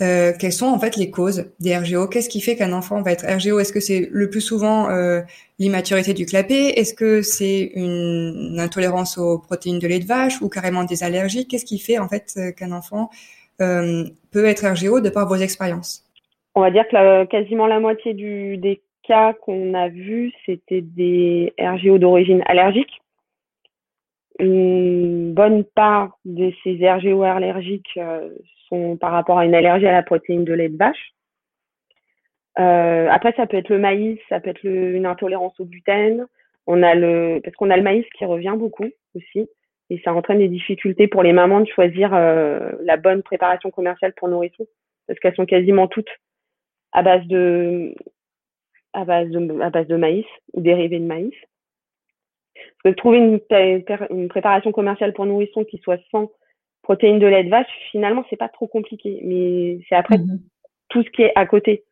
euh, 0.00 0.32
quelles 0.38 0.52
sont 0.52 0.66
en 0.66 0.78
fait 0.78 0.96
les 0.96 1.10
causes 1.10 1.52
des 1.60 1.76
RGO 1.76 2.08
Qu'est-ce 2.08 2.30
qui 2.30 2.40
fait 2.40 2.56
qu'un 2.56 2.72
enfant 2.72 3.02
va 3.02 3.12
être 3.12 3.26
RGO 3.26 3.58
Est-ce 3.58 3.72
que 3.72 3.80
c'est 3.80 4.08
le 4.10 4.30
plus 4.30 4.40
souvent 4.40 4.88
euh, 4.88 5.20
l'immaturité 5.58 6.14
du 6.14 6.24
clapet? 6.24 6.78
Est-ce 6.78 6.94
que 6.94 7.20
c'est 7.20 7.72
une, 7.74 8.56
intolérance 8.58 9.18
aux 9.18 9.38
protéines 9.38 9.78
de 9.78 9.86
lait 9.86 9.98
de 9.98 10.06
vache 10.06 10.40
ou 10.40 10.48
carrément 10.48 10.84
des 10.84 11.02
allergies? 11.02 11.46
Qu'est-ce 11.46 11.66
qui 11.66 11.78
fait 11.78 11.98
en 11.98 12.08
fait 12.08 12.32
euh, 12.36 12.52
qu'un 12.52 12.72
enfant 12.72 13.10
peut 13.58 14.46
être 14.46 14.66
RGO 14.66 15.00
de 15.00 15.10
par 15.10 15.28
vos 15.28 15.34
expériences? 15.34 16.02
On 16.54 16.62
va 16.62 16.70
dire 16.70 16.88
que 16.88 17.26
quasiment 17.26 17.66
la 17.66 17.78
moitié 17.78 18.14
des 18.14 18.80
cas 19.06 19.34
qu'on 19.34 19.74
a 19.74 19.88
vus, 19.88 20.32
c'était 20.46 20.80
des 20.80 21.52
RGO 21.58 21.98
d'origine 21.98 22.42
allergique. 22.46 23.02
Une 24.38 25.34
bonne 25.34 25.64
part 25.64 26.18
de 26.24 26.52
ces 26.64 26.78
RGO 26.90 27.22
allergiques 27.22 27.98
par 29.00 29.12
rapport 29.12 29.38
à 29.38 29.44
une 29.44 29.54
allergie 29.54 29.86
à 29.86 29.92
la 29.92 30.02
protéine 30.02 30.44
de 30.44 30.52
lait 30.52 30.68
de 30.68 30.76
vache. 30.76 31.12
Euh, 32.58 33.08
après, 33.10 33.32
ça 33.36 33.46
peut 33.46 33.56
être 33.56 33.68
le 33.68 33.78
maïs, 33.78 34.18
ça 34.28 34.40
peut 34.40 34.50
être 34.50 34.64
une 34.64 35.06
intolérance 35.06 35.58
au 35.60 35.64
gluten. 35.64 36.26
On 36.66 36.82
a 36.82 36.94
le, 36.94 37.40
parce 37.42 37.56
qu'on 37.56 37.70
a 37.70 37.76
le 37.76 37.82
maïs 37.82 38.06
qui 38.16 38.24
revient 38.24 38.54
beaucoup 38.56 38.88
aussi, 39.14 39.48
et 39.88 40.00
ça 40.04 40.12
entraîne 40.12 40.38
des 40.38 40.48
difficultés 40.48 41.08
pour 41.08 41.22
les 41.22 41.32
mamans 41.32 41.60
de 41.60 41.68
choisir 41.68 42.14
euh, 42.14 42.70
la 42.82 42.96
bonne 42.96 43.22
préparation 43.22 43.70
commerciale 43.70 44.12
pour 44.14 44.28
nourrissons, 44.28 44.66
parce 45.06 45.18
qu'elles 45.18 45.34
sont 45.34 45.46
quasiment 45.46 45.88
toutes 45.88 46.10
à 46.92 47.02
base 47.02 47.26
de, 47.26 47.94
à 48.92 49.04
base 49.04 49.28
de, 49.30 49.60
à 49.60 49.70
base 49.70 49.86
de 49.86 49.96
maïs 49.96 50.26
ou 50.52 50.60
dérivés 50.60 50.98
de 50.98 51.06
maïs. 51.06 51.34
Trouver 52.96 53.18
une, 53.18 53.40
une 54.10 54.28
préparation 54.28 54.72
commerciale 54.72 55.12
pour 55.12 55.26
nourrissons 55.26 55.64
qui 55.64 55.78
soit 55.78 56.00
sans 56.10 56.30
protéines 56.90 57.20
de 57.20 57.26
lait 57.28 57.44
de 57.44 57.50
vache, 57.50 57.68
finalement, 57.92 58.24
c'est 58.28 58.36
pas 58.36 58.48
trop 58.48 58.66
compliqué. 58.66 59.20
Mais 59.22 59.78
c'est 59.88 59.94
après 59.94 60.18
mmh 60.18 60.40
tout 60.88 61.04
ce 61.04 61.10
qui 61.10 61.22
est 61.22 61.30
à 61.36 61.46
côté 61.46 61.84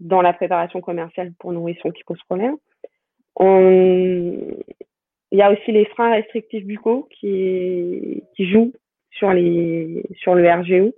dans 0.00 0.20
la 0.20 0.32
préparation 0.32 0.80
commerciale 0.80 1.32
pour 1.38 1.52
nourrissons 1.52 1.92
qui 1.92 2.02
pose 2.02 2.20
problème. 2.24 2.56
On... 3.36 4.36
Il 5.30 5.38
y 5.38 5.42
a 5.42 5.52
aussi 5.52 5.70
les 5.70 5.84
freins 5.84 6.10
restrictifs 6.10 6.64
buccaux 6.64 7.08
qui, 7.12 8.24
qui 8.34 8.50
jouent 8.50 8.72
sur, 9.12 9.32
les, 9.32 10.02
sur 10.16 10.34
le 10.34 10.50
RGO. 10.50 10.96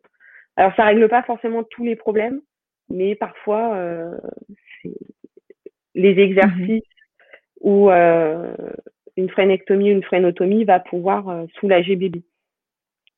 Alors, 0.56 0.74
ça 0.76 0.86
règle 0.86 1.06
pas 1.10 1.22
forcément 1.24 1.62
tous 1.62 1.84
les 1.84 1.94
problèmes, 1.94 2.40
mais 2.88 3.16
parfois, 3.16 3.74
euh, 3.74 4.16
les 5.94 6.14
mmh 6.14 6.18
exercices 6.18 6.92
ou 7.60 7.90
euh, 7.90 8.56
une 9.18 9.28
frénectomie 9.28 9.90
ou 9.90 9.96
une 9.96 10.04
frénotomie 10.04 10.64
va 10.64 10.80
pouvoir 10.80 11.28
euh, 11.28 11.44
soulager 11.60 11.96
bébé 11.96 12.22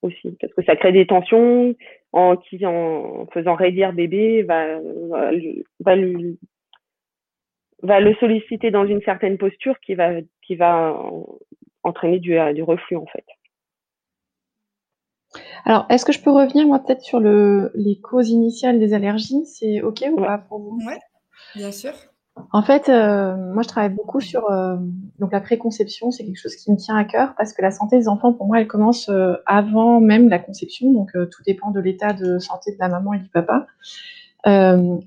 aussi, 0.02 0.36
parce 0.40 0.52
que 0.54 0.62
ça 0.64 0.76
crée 0.76 0.92
des 0.92 1.06
tensions 1.06 1.74
en, 2.12 2.36
qui, 2.36 2.64
en 2.64 3.26
faisant 3.32 3.54
raidir 3.54 3.92
bébé 3.92 4.42
va, 4.42 4.78
va, 5.80 5.96
lui, 5.96 6.38
va 7.82 8.00
le 8.00 8.14
solliciter 8.14 8.70
dans 8.70 8.86
une 8.86 9.02
certaine 9.02 9.38
posture 9.38 9.78
qui 9.80 9.94
va, 9.94 10.12
qui 10.42 10.56
va 10.56 11.00
entraîner 11.82 12.18
du, 12.18 12.36
du 12.54 12.62
reflux 12.62 12.96
en 12.96 13.06
fait. 13.06 13.24
Alors, 15.64 15.86
est-ce 15.90 16.04
que 16.04 16.12
je 16.12 16.22
peux 16.22 16.30
revenir 16.30 16.66
moi 16.66 16.78
peut-être 16.78 17.02
sur 17.02 17.20
le, 17.20 17.70
les 17.74 18.00
causes 18.00 18.30
initiales 18.30 18.78
des 18.78 18.94
allergies? 18.94 19.44
C'est 19.44 19.82
ok 19.82 20.04
ou 20.12 20.16
pas 20.16 20.38
pour 20.38 20.60
vous? 20.60 20.78
Oui, 20.86 20.94
bien 21.54 21.72
sûr. 21.72 21.92
En 22.52 22.62
fait, 22.62 22.88
euh, 22.88 23.36
moi, 23.36 23.62
je 23.62 23.68
travaille 23.68 23.94
beaucoup 23.94 24.20
sur 24.20 24.50
euh, 24.50 24.76
donc 25.18 25.32
la 25.32 25.40
préconception. 25.40 26.10
C'est 26.10 26.24
quelque 26.24 26.40
chose 26.40 26.56
qui 26.56 26.70
me 26.70 26.76
tient 26.76 26.96
à 26.96 27.04
cœur 27.04 27.34
parce 27.36 27.52
que 27.52 27.62
la 27.62 27.70
santé 27.70 27.98
des 27.98 28.08
enfants, 28.08 28.32
pour 28.32 28.46
moi, 28.46 28.60
elle 28.60 28.66
commence 28.66 29.08
euh, 29.08 29.34
avant 29.46 30.00
même 30.00 30.28
la 30.28 30.38
conception. 30.38 30.92
Donc, 30.92 31.12
tout 31.12 31.42
dépend 31.46 31.70
de 31.70 31.80
l'état 31.80 32.12
de 32.12 32.38
santé 32.38 32.72
de 32.72 32.78
la 32.78 32.88
maman 32.88 33.14
et 33.14 33.18
du 33.18 33.28
papa. 33.28 33.66
et 34.46 34.50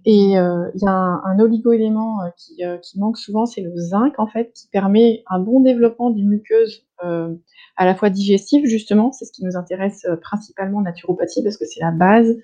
il 0.05 0.31
y 0.31 0.37
a 0.37 0.91
un, 0.91 1.21
un 1.23 1.39
oligo-élément 1.39 2.19
qui, 2.37 2.63
qui, 2.81 2.99
manque 2.99 3.17
souvent, 3.17 3.45
c'est 3.45 3.61
le 3.61 3.75
zinc, 3.75 4.19
en 4.19 4.27
fait, 4.27 4.51
qui 4.53 4.67
permet 4.67 5.23
un 5.29 5.39
bon 5.39 5.61
développement 5.61 6.11
des 6.11 6.23
muqueuses 6.23 6.85
à 6.99 7.85
la 7.85 7.95
fois 7.95 8.09
digestives, 8.09 8.65
justement. 8.65 9.11
C'est 9.11 9.25
ce 9.25 9.31
qui 9.31 9.43
nous 9.43 9.57
intéresse 9.57 10.05
principalement 10.21 10.79
en 10.79 10.81
naturopathie 10.81 11.43
parce 11.43 11.57
que 11.57 11.65
c'est 11.65 11.81
la 11.81 11.91
base 11.91 12.35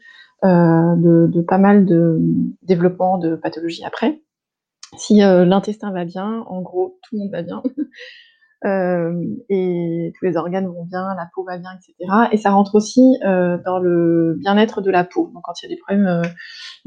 de, 0.43 1.27
de, 1.27 1.41
pas 1.41 1.57
mal 1.57 1.85
de 1.85 2.19
développement 2.63 3.17
de 3.17 3.35
pathologies 3.35 3.83
après 3.85 4.21
si 4.95 5.21
euh, 5.21 5.45
l'intestin 5.45 5.91
va 5.91 6.05
bien, 6.05 6.43
en 6.47 6.61
gros, 6.61 6.99
tout 7.03 7.15
le 7.15 7.21
monde 7.21 7.31
va 7.31 7.43
bien. 7.43 7.61
Euh, 8.65 9.13
et 9.49 10.11
tous 10.17 10.25
les 10.25 10.35
organes 10.35 10.65
vont 10.65 10.83
bien, 10.83 11.13
la 11.15 11.29
peau 11.31 11.43
va 11.43 11.59
bien, 11.59 11.69
etc. 11.75 12.11
Et 12.31 12.37
ça 12.37 12.49
rentre 12.49 12.73
aussi 12.73 13.15
euh, 13.23 13.59
dans 13.63 13.77
le 13.77 14.35
bien-être 14.39 14.81
de 14.81 14.89
la 14.89 15.03
peau. 15.03 15.29
Donc, 15.31 15.43
quand 15.43 15.53
il 15.61 15.69
y 15.69 15.71
a 15.71 15.75
des 15.75 15.79
problèmes 15.79 16.23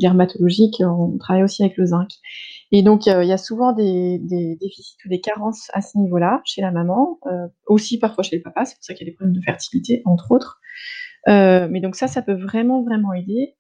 dermatologiques, 0.01 0.83
on 0.85 1.17
travaille 1.17 1.45
aussi 1.45 1.63
avec 1.63 1.77
le 1.77 1.87
zinc. 1.87 2.09
Et 2.73 2.83
donc, 2.83 3.07
il 3.07 3.25
y 3.25 3.33
a 3.33 3.39
souvent 3.39 3.73
des, 3.73 4.19
des, 4.19 4.57
déficits 4.57 4.97
ou 5.07 5.09
des 5.11 5.21
carences 5.21 5.71
à 5.73 5.81
ce 5.81 5.97
niveau-là 5.97 6.43
chez 6.45 6.61
la 6.61 6.73
maman, 6.73 7.21
aussi 7.69 8.01
parfois 8.01 8.25
chez 8.25 8.35
le 8.39 8.43
papa. 8.43 8.65
C'est 8.65 8.75
pour 8.75 8.83
ça 8.83 8.93
qu'il 8.93 9.07
y 9.07 9.09
a 9.09 9.13
des 9.13 9.17
problèmes 9.17 9.37
de 9.37 9.43
fertilité, 9.43 10.03
entre 10.07 10.33
autres. 10.33 10.59
mais 11.29 11.81
donc 11.81 11.95
ça, 11.95 12.09
ça 12.09 12.21
peut 12.21 12.35
vraiment, 12.35 12.83
vraiment 12.83 13.13
aider. 13.13 13.55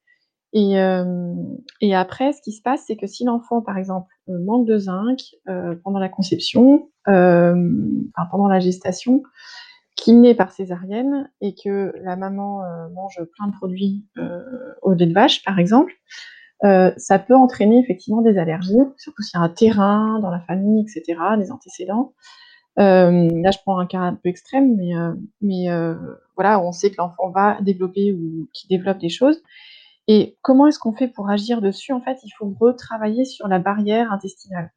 Et, 0.52 0.80
euh, 0.80 1.34
et, 1.80 1.94
après, 1.94 2.32
ce 2.32 2.42
qui 2.42 2.52
se 2.52 2.60
passe, 2.60 2.84
c'est 2.86 2.96
que 2.96 3.06
si 3.06 3.24
l'enfant, 3.24 3.60
par 3.62 3.78
exemple, 3.78 4.12
euh, 4.28 4.38
manque 4.44 4.66
de 4.66 4.78
zinc 4.78 5.20
euh, 5.48 5.76
pendant 5.84 6.00
la 6.00 6.08
conception, 6.08 6.88
euh, 7.08 7.54
enfin, 8.16 8.28
pendant 8.30 8.48
la 8.48 8.58
gestation, 8.58 9.22
qu'il 9.96 10.20
naît 10.20 10.34
par 10.34 10.50
césarienne 10.50 11.30
et 11.40 11.54
que 11.54 11.92
la 12.02 12.16
maman 12.16 12.64
euh, 12.64 12.88
mange 12.88 13.20
plein 13.36 13.46
de 13.48 13.52
produits 13.52 14.06
au 14.82 14.94
lait 14.94 15.06
de 15.06 15.12
vache, 15.12 15.44
par 15.44 15.58
exemple, 15.58 15.92
ça 16.62 17.18
peut 17.18 17.36
entraîner 17.36 17.78
effectivement 17.78 18.22
des 18.22 18.36
allergies, 18.38 18.74
surtout 18.98 19.22
s'il 19.22 19.38
y 19.38 19.42
a 19.42 19.44
un 19.44 19.48
terrain 19.48 20.18
dans 20.20 20.30
la 20.30 20.40
famille, 20.40 20.82
etc., 20.82 21.18
des 21.38 21.52
antécédents. 21.52 22.12
là, 22.76 23.50
je 23.50 23.58
prends 23.62 23.78
un 23.78 23.86
cas 23.86 24.00
un 24.00 24.14
peu 24.14 24.28
extrême, 24.28 24.74
mais, 24.76 24.92
mais 25.42 25.66
voilà, 26.34 26.60
on 26.62 26.72
sait 26.72 26.90
que 26.90 26.96
l'enfant 26.98 27.30
va 27.30 27.58
développer 27.60 28.12
ou 28.12 28.48
qui 28.52 28.68
développe 28.68 28.98
des 28.98 29.10
choses. 29.10 29.42
Et 30.12 30.37
comment 30.42 30.66
est-ce 30.66 30.81
qu'on 30.81 30.92
fait 30.92 31.07
pour 31.07 31.31
agir 31.31 31.61
dessus 31.61 31.92
En 31.92 32.01
fait, 32.01 32.18
il 32.25 32.33
faut 32.33 32.53
retravailler 32.59 33.25
sur 33.25 33.46
la 33.46 33.61
barrière 33.61 34.12
intestinale. 34.12 34.73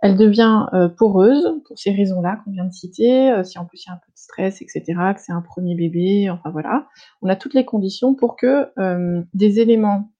Elle 0.00 0.16
devient 0.16 0.66
euh, 0.74 0.88
poreuse 0.88 1.60
pour 1.66 1.76
ces 1.76 1.90
raisons-là 1.90 2.38
qu'on 2.44 2.52
vient 2.52 2.66
de 2.66 2.72
citer, 2.72 3.32
euh, 3.32 3.42
si 3.42 3.58
en 3.58 3.64
plus 3.64 3.82
il 3.84 3.88
y 3.88 3.90
a 3.90 3.94
un 3.94 3.96
peu 3.96 4.12
de 4.12 4.16
stress, 4.16 4.62
etc., 4.62 4.84
que 5.12 5.20
c'est 5.20 5.32
un 5.32 5.42
premier 5.42 5.74
bébé, 5.74 6.30
enfin 6.30 6.50
voilà. 6.50 6.86
On 7.20 7.28
a 7.28 7.34
toutes 7.34 7.54
les 7.54 7.64
conditions 7.64 8.14
pour 8.14 8.36
que 8.36 8.68
euh, 8.78 9.24
des 9.34 9.58
éléments 9.58 10.12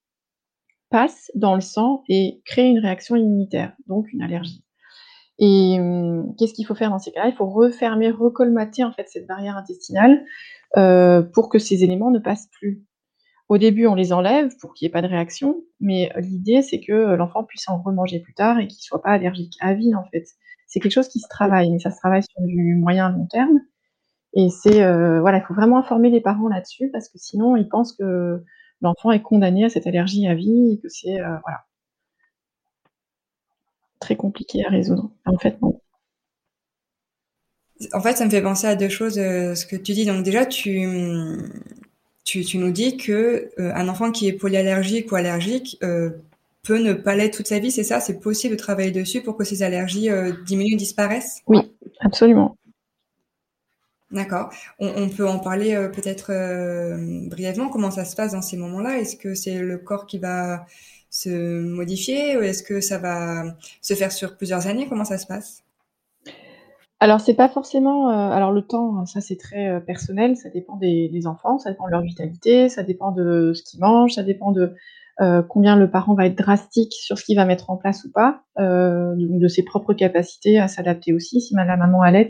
passent 0.91 1.31
dans 1.37 1.55
le 1.55 1.61
sang 1.61 2.03
et 2.09 2.43
créent 2.45 2.69
une 2.69 2.81
réaction 2.81 3.15
immunitaire, 3.15 3.73
donc 3.87 4.13
une 4.13 4.23
allergie. 4.23 4.65
Et 5.39 5.77
hum, 5.79 6.35
qu'est-ce 6.37 6.55
qu'il 6.55 6.67
faut 6.67 6.75
faire 6.75 6.91
dans 6.91 6.99
ces 6.99 7.13
cas-là? 7.13 7.29
Il 7.29 7.37
faut 7.37 7.49
refermer, 7.49 8.11
recolmater 8.11 8.83
en 8.83 8.91
fait 8.91 9.07
cette 9.09 9.29
barrière 9.29 9.57
intestinale 9.57 10.25
pour 11.33 11.51
que 11.51 11.61
ces 11.61 11.85
éléments 11.85 12.11
ne 12.11 12.19
passent 12.19 12.49
plus. 12.51 12.85
Au 13.49 13.59
début, 13.59 13.87
on 13.87 13.95
les 13.95 14.13
enlève 14.13 14.57
pour 14.59 14.75
qu'il 14.75 14.87
n'y 14.87 14.91
ait 14.91 14.93
pas 14.93 15.03
de 15.03 15.07
réaction, 15.07 15.63
mais 15.81 16.11
l'idée, 16.17 16.63
c'est 16.63 16.81
que 16.81 16.93
euh, 16.93 17.17
l'enfant 17.17 17.45
puisse 17.45 17.69
en 17.69 17.81
remanger 17.81 18.19
plus 18.21 18.35
tard 18.35 18.59
et 18.59 18.67
qu'il 18.67 18.79
ne 18.79 18.83
soit 18.83 19.03
pas 19.03 19.11
allergique 19.11 19.55
à 19.61 19.75
vie, 19.75 19.95
en 19.95 20.05
fait. 20.11 20.25
C'est 20.67 20.81
quelque 20.81 20.93
chose 20.93 21.09
qui 21.09 21.21
se 21.21 21.29
travaille, 21.29 21.71
mais 21.71 21.79
ça 21.79 21.93
se 21.93 21.99
travaille 21.99 22.25
sur 22.25 22.43
du 22.43 22.75
moyen 22.75 23.11
long 23.11 23.27
terme. 23.27 23.61
Et 24.35 24.51
c'est, 24.51 24.83
euh, 24.83 25.21
voilà, 25.21 25.39
il 25.39 25.45
faut 25.45 25.55
vraiment 25.55 25.79
informer 25.79 26.11
les 26.11 26.21
parents 26.21 26.49
là-dessus, 26.49 26.91
parce 26.93 27.09
que 27.09 27.19
sinon, 27.19 27.57
ils 27.57 27.69
pensent 27.69 27.93
que 27.95 28.45
l'enfant 28.81 29.13
est 29.13 29.23
condamné 29.23 29.65
à 29.65 29.69
cette 29.69 29.87
allergie 29.87 30.27
à 30.27 30.35
vie 30.35 30.73
et 30.73 30.81
que 30.81 30.89
c'est, 30.89 31.21
euh, 31.21 31.37
voilà, 31.45 31.65
très 34.01 34.17
compliqué 34.17 34.65
à 34.67 34.71
résoudre. 34.71 35.11
En 35.25 35.39
fait. 35.39 35.57
En 37.93 38.01
fait, 38.01 38.17
ça 38.17 38.25
me 38.25 38.31
fait 38.31 38.43
penser 38.43 38.67
à 38.67 38.75
deux 38.75 38.89
choses, 38.89 39.15
ce 39.15 39.67
que 39.67 39.77
tu 39.77 39.93
dis. 39.93 40.07
Donc 40.07 40.25
déjà, 40.25 40.47
tu, 40.47 40.81
tu, 42.27 42.45
tu 42.45 42.59
nous 42.59 42.73
dis 42.73 42.97
que 42.99 43.51
euh, 43.59 43.73
un 43.75 43.89
enfant 43.89 44.11
qui 44.11 44.27
est 44.27 44.33
polyallergique 44.33 45.11
ou 45.13 45.15
allergique 45.15 45.79
euh, 45.83 46.11
peut 46.65 46.79
ne 46.79 46.93
pas 46.93 47.15
l'être 47.15 47.37
toute 47.37 47.47
sa 47.47 47.61
vie, 47.61 47.71
c'est 47.71 47.85
ça? 47.85 48.01
C'est 48.01 48.19
possible 48.19 48.57
de 48.57 48.61
travailler 48.61 48.91
dessus 48.91 49.23
pour 49.23 49.37
que 49.37 49.45
ces 49.45 49.63
allergies 49.63 50.11
euh, 50.11 50.33
diminuent, 50.45 50.77
disparaissent? 50.77 51.41
Oui, 51.47 51.61
absolument. 52.01 52.57
D'accord. 54.11 54.51
On, 54.81 54.89
on, 54.89 55.09
peut 55.09 55.27
en 55.27 55.39
parler 55.39 55.75
euh, 55.75 55.89
peut-être 55.89 56.33
brièvement. 57.29 57.69
Comment 57.69 57.93
ça 57.93 58.05
se 58.05 58.17
passe 58.17 58.33
dans 58.33 58.43
ces 58.43 58.57
moments-là? 58.57 58.99
Est-ce 58.99 59.17
que 59.17 59.37
c'est 59.37 59.61
le 59.61 59.79
corps 59.79 60.07
qui 60.07 60.19
va 60.19 60.67
se 61.11 61.61
modifier 61.61 62.37
ou 62.37 62.43
est-ce 62.43 62.65
que 62.65 62.81
ça 62.81 62.99
va 62.99 63.57
se 63.81 63.95
faire 63.95 64.11
sur 64.11 64.37
plusieurs 64.37 64.67
années? 64.67 64.89
Comment 64.89 65.05
ça 65.05 65.19
se 65.19 65.27
passe? 65.27 65.63
Alors 66.99 67.21
c'est 67.21 67.35
pas 67.35 67.49
forcément, 67.49 68.09
euh, 68.11 68.31
alors 68.31 68.53
le 68.53 68.63
temps, 68.63 69.05
ça 69.05 69.21
c'est 69.21 69.37
très, 69.37 69.69
euh, 69.69 69.81
personnel, 69.81 70.37
ça 70.37 70.49
dépend 70.49 70.77
des 70.77 71.11
des 71.13 71.27
enfants, 71.27 71.59
ça 71.59 71.71
dépend 71.71 71.87
de 71.87 71.91
leur 71.91 72.01
vitalité, 72.01 72.71
ça 72.71 72.83
dépend 72.83 73.13
de 73.13 73.53
ce 73.55 73.63
qu'ils 73.63 73.81
mangent, 73.81 74.15
ça 74.15 74.23
dépend 74.23 74.51
de, 74.51 74.75
euh, 75.21 75.43
combien 75.43 75.77
le 75.77 75.91
parent 75.91 76.15
va 76.15 76.25
être 76.27 76.39
drastique 76.39 76.95
sur 76.95 77.19
ce 77.19 77.25
qu'il 77.25 77.37
va 77.37 77.45
mettre 77.45 77.69
en 77.69 77.77
place 77.77 78.05
ou 78.05 78.13
pas, 78.13 78.43
de 78.59 79.39
de 79.39 79.49
ses 79.49 79.63
propres 79.63 79.93
capacités 79.93 80.59
à 80.59 80.69
s'adapter 80.69 81.13
aussi. 81.13 81.43
Si 81.43 81.55
la 81.55 81.77
maman 81.77 82.01
allait 82.01 82.29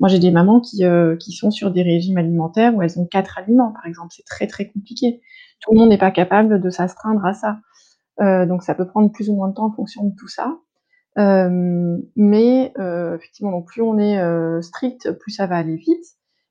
moi 0.00 0.08
j'ai 0.08 0.18
des 0.20 0.30
mamans 0.30 0.60
qui, 0.60 0.82
qui 1.20 1.32
sont 1.32 1.50
sur 1.50 1.70
des 1.72 1.82
régimes 1.82 2.18
alimentaires 2.18 2.74
où 2.74 2.82
elles 2.82 2.98
ont 3.00 3.06
quatre 3.06 3.38
aliments 3.38 3.72
par 3.72 3.86
exemple, 3.86 4.12
c'est 4.16 4.24
très, 4.26 4.46
très 4.46 4.68
compliqué. 4.68 5.22
Tout 5.60 5.72
le 5.72 5.78
monde 5.80 5.88
n'est 5.88 5.98
pas 5.98 6.10
capable 6.12 6.60
de 6.60 6.70
s'astreindre 6.70 7.24
à 7.26 7.32
ça. 7.34 7.58
donc 8.46 8.62
ça 8.62 8.74
peut 8.74 8.86
prendre 8.86 9.10
plus 9.12 9.28
ou 9.28 9.34
moins 9.34 9.48
de 9.48 9.54
temps 9.54 9.66
en 9.66 9.72
fonction 9.72 10.04
de 10.04 10.14
tout 10.16 10.28
ça. 10.28 10.56
Euh, 11.18 11.98
mais 12.16 12.72
euh, 12.78 13.16
effectivement, 13.16 13.52
donc 13.52 13.68
plus 13.68 13.82
on 13.82 13.98
est 13.98 14.18
euh, 14.18 14.60
strict, 14.62 15.12
plus 15.12 15.30
ça 15.30 15.46
va 15.46 15.56
aller 15.56 15.76
vite. 15.76 16.04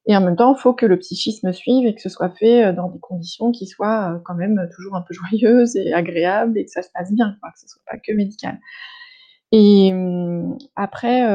Et 0.05 0.15
en 0.17 0.21
même 0.21 0.35
temps, 0.35 0.53
il 0.53 0.59
faut 0.59 0.73
que 0.73 0.85
le 0.85 0.99
psychisme 0.99 1.53
suive 1.53 1.87
et 1.87 1.95
que 1.95 2.01
ce 2.01 2.09
soit 2.09 2.29
fait 2.29 2.73
dans 2.73 2.89
des 2.89 2.99
conditions 2.99 3.51
qui 3.51 3.67
soient 3.67 4.21
quand 4.25 4.35
même 4.35 4.67
toujours 4.75 4.95
un 4.95 5.01
peu 5.01 5.13
joyeuses 5.29 5.75
et 5.77 5.93
agréables 5.93 6.57
et 6.57 6.65
que 6.65 6.71
ça 6.71 6.81
se 6.81 6.89
passe 6.93 7.11
bien, 7.11 7.37
quoi, 7.41 7.51
que 7.51 7.59
ce 7.59 7.67
soit 7.67 7.81
pas 7.89 7.97
que 7.97 8.13
médical. 8.13 8.59
Et 9.51 9.91
hum, 9.93 10.57
après, 10.75 11.25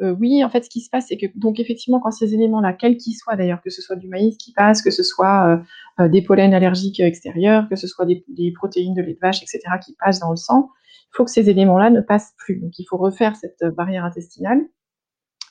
oui, 0.00 0.44
en 0.44 0.50
fait, 0.50 0.64
ce 0.64 0.70
qui 0.70 0.80
se 0.80 0.90
passe, 0.90 1.06
c'est 1.08 1.16
que 1.16 1.26
donc 1.34 1.58
effectivement, 1.58 1.98
quand 1.98 2.12
ces 2.12 2.32
éléments-là, 2.32 2.74
quels 2.74 2.96
qu'ils 2.96 3.14
soient 3.14 3.34
d'ailleurs, 3.34 3.60
que 3.60 3.70
ce 3.70 3.82
soit 3.82 3.96
du 3.96 4.06
maïs 4.06 4.36
qui 4.36 4.52
passe, 4.52 4.80
que 4.80 4.92
ce 4.92 5.02
soit 5.02 5.60
des 5.98 6.22
pollens 6.22 6.52
allergiques 6.52 7.00
extérieurs, 7.00 7.68
que 7.68 7.74
ce 7.74 7.88
soit 7.88 8.06
des, 8.06 8.52
protéines 8.52 8.94
de 8.94 9.02
lait 9.02 9.14
de 9.14 9.18
vache, 9.20 9.42
etc., 9.42 9.60
qui 9.84 9.96
passent 9.98 10.20
dans 10.20 10.30
le 10.30 10.36
sang, 10.36 10.70
il 11.12 11.16
faut 11.16 11.24
que 11.24 11.30
ces 11.30 11.50
éléments-là 11.50 11.90
ne 11.90 12.00
passent 12.00 12.34
plus. 12.38 12.60
Donc, 12.60 12.78
il 12.78 12.84
faut 12.84 12.96
refaire 12.96 13.36
cette 13.36 13.64
barrière 13.74 14.04
intestinale. 14.04 14.60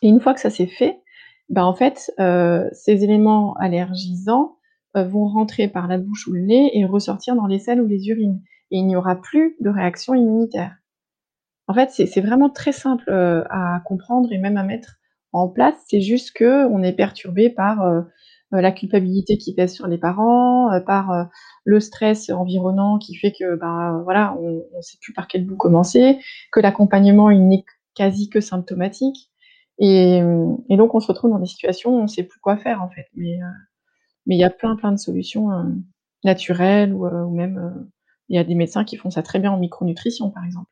Et 0.01 0.09
une 0.09 0.19
fois 0.19 0.33
que 0.33 0.39
ça 0.39 0.49
s'est 0.49 0.67
fait, 0.67 1.01
ben, 1.49 1.63
en 1.63 1.73
fait, 1.73 2.11
euh, 2.19 2.67
ces 2.71 3.03
éléments 3.03 3.55
allergisants 3.55 4.57
euh, 4.95 5.03
vont 5.03 5.27
rentrer 5.27 5.67
par 5.67 5.87
la 5.87 5.97
bouche 5.97 6.27
ou 6.27 6.33
le 6.33 6.41
nez 6.41 6.77
et 6.77 6.85
ressortir 6.85 7.35
dans 7.35 7.47
les 7.47 7.59
selles 7.59 7.81
ou 7.81 7.87
les 7.87 8.07
urines. 8.07 8.41
Et 8.71 8.77
il 8.77 8.85
n'y 8.85 8.95
aura 8.95 9.15
plus 9.15 9.55
de 9.59 9.69
réaction 9.69 10.13
immunitaire. 10.13 10.75
En 11.67 11.73
fait, 11.73 11.89
c'est 11.89 12.21
vraiment 12.21 12.49
très 12.49 12.71
simple 12.71 13.03
euh, 13.09 13.43
à 13.49 13.81
comprendre 13.85 14.31
et 14.31 14.37
même 14.37 14.57
à 14.57 14.63
mettre 14.63 14.97
en 15.33 15.49
place. 15.49 15.75
C'est 15.89 16.01
juste 16.01 16.31
que 16.31 16.65
on 16.67 16.81
est 16.81 16.93
perturbé 16.93 17.49
par 17.49 17.81
euh, 17.81 18.01
la 18.51 18.71
culpabilité 18.71 19.37
qui 19.37 19.53
pèse 19.53 19.73
sur 19.73 19.87
les 19.87 19.97
parents, 19.97 20.69
par 20.85 21.29
le 21.65 21.79
stress 21.79 22.29
environnant 22.29 22.97
qui 22.97 23.15
fait 23.15 23.33
que 23.37 23.55
ben 23.55 24.01
voilà, 24.05 24.37
on 24.39 24.63
ne 24.75 24.81
sait 24.81 24.97
plus 25.01 25.13
par 25.13 25.27
quel 25.27 25.45
bout 25.45 25.57
commencer, 25.57 26.17
que 26.51 26.59
l'accompagnement 26.61 27.29
il 27.29 27.47
n'est 27.47 27.65
quasi 27.93 28.29
que 28.29 28.39
symptomatique. 28.39 29.31
Et, 29.79 30.21
donc, 30.69 30.95
on 30.95 30.99
se 30.99 31.07
retrouve 31.07 31.31
dans 31.31 31.39
des 31.39 31.45
situations 31.45 31.91
où 31.91 31.99
on 31.99 32.03
ne 32.03 32.07
sait 32.07 32.23
plus 32.23 32.39
quoi 32.39 32.57
faire, 32.57 32.81
en 32.81 32.89
fait. 32.89 33.07
Mais 33.15 33.41
euh, 33.41 33.47
mais 34.25 34.35
il 34.35 34.39
y 34.39 34.43
a 34.43 34.49
plein, 34.49 34.75
plein 34.75 34.91
de 34.91 34.97
solutions 34.97 35.51
euh, 35.51 35.63
naturelles 36.23 36.93
ou, 36.93 37.05
euh, 37.05 37.23
ou 37.23 37.33
même 37.33 37.87
il 38.27 38.35
y 38.35 38.39
a 38.39 38.43
des 38.43 38.55
médecins 38.55 38.83
qui 38.83 38.97
font 38.97 39.09
ça 39.09 39.23
très 39.23 39.39
bien 39.39 39.51
en 39.51 39.57
micronutrition, 39.57 40.31
par 40.31 40.43
exemple. 40.43 40.69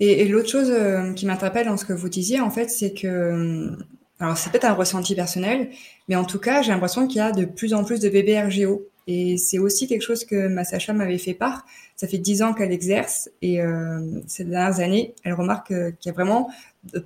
Et, 0.00 0.22
et 0.22 0.28
l'autre 0.28 0.48
chose 0.48 0.72
qui 1.14 1.26
m'interpelle 1.26 1.66
dans 1.66 1.76
ce 1.76 1.84
que 1.84 1.92
vous 1.92 2.08
disiez, 2.08 2.40
en 2.40 2.50
fait, 2.50 2.68
c'est 2.68 2.92
que, 2.92 3.78
alors 4.18 4.36
c'est 4.36 4.50
peut-être 4.50 4.64
un 4.64 4.72
ressenti 4.72 5.14
personnel, 5.14 5.70
mais 6.08 6.16
en 6.16 6.24
tout 6.24 6.38
cas, 6.38 6.62
j'ai 6.62 6.72
l'impression 6.72 7.06
qu'il 7.06 7.18
y 7.18 7.20
a 7.20 7.32
de 7.32 7.44
plus 7.44 7.74
en 7.74 7.84
plus 7.84 8.00
de 8.00 8.08
bébés 8.08 8.40
RGO. 8.40 8.88
Et 9.08 9.36
c'est 9.36 9.58
aussi 9.58 9.86
quelque 9.86 10.02
chose 10.02 10.24
que 10.24 10.48
ma 10.48 10.64
sage-femme 10.64 10.96
m'avait 10.96 11.18
fait 11.18 11.34
part. 11.34 11.64
Ça 11.94 12.08
fait 12.08 12.18
dix 12.18 12.42
ans 12.42 12.54
qu'elle 12.54 12.72
exerce 12.72 13.30
et 13.40 13.60
euh, 13.60 14.00
ces 14.26 14.44
dernières 14.44 14.80
années, 14.80 15.14
elle 15.22 15.34
remarque 15.34 15.68
qu'il 15.68 16.06
y 16.06 16.08
a 16.08 16.12
vraiment 16.12 16.50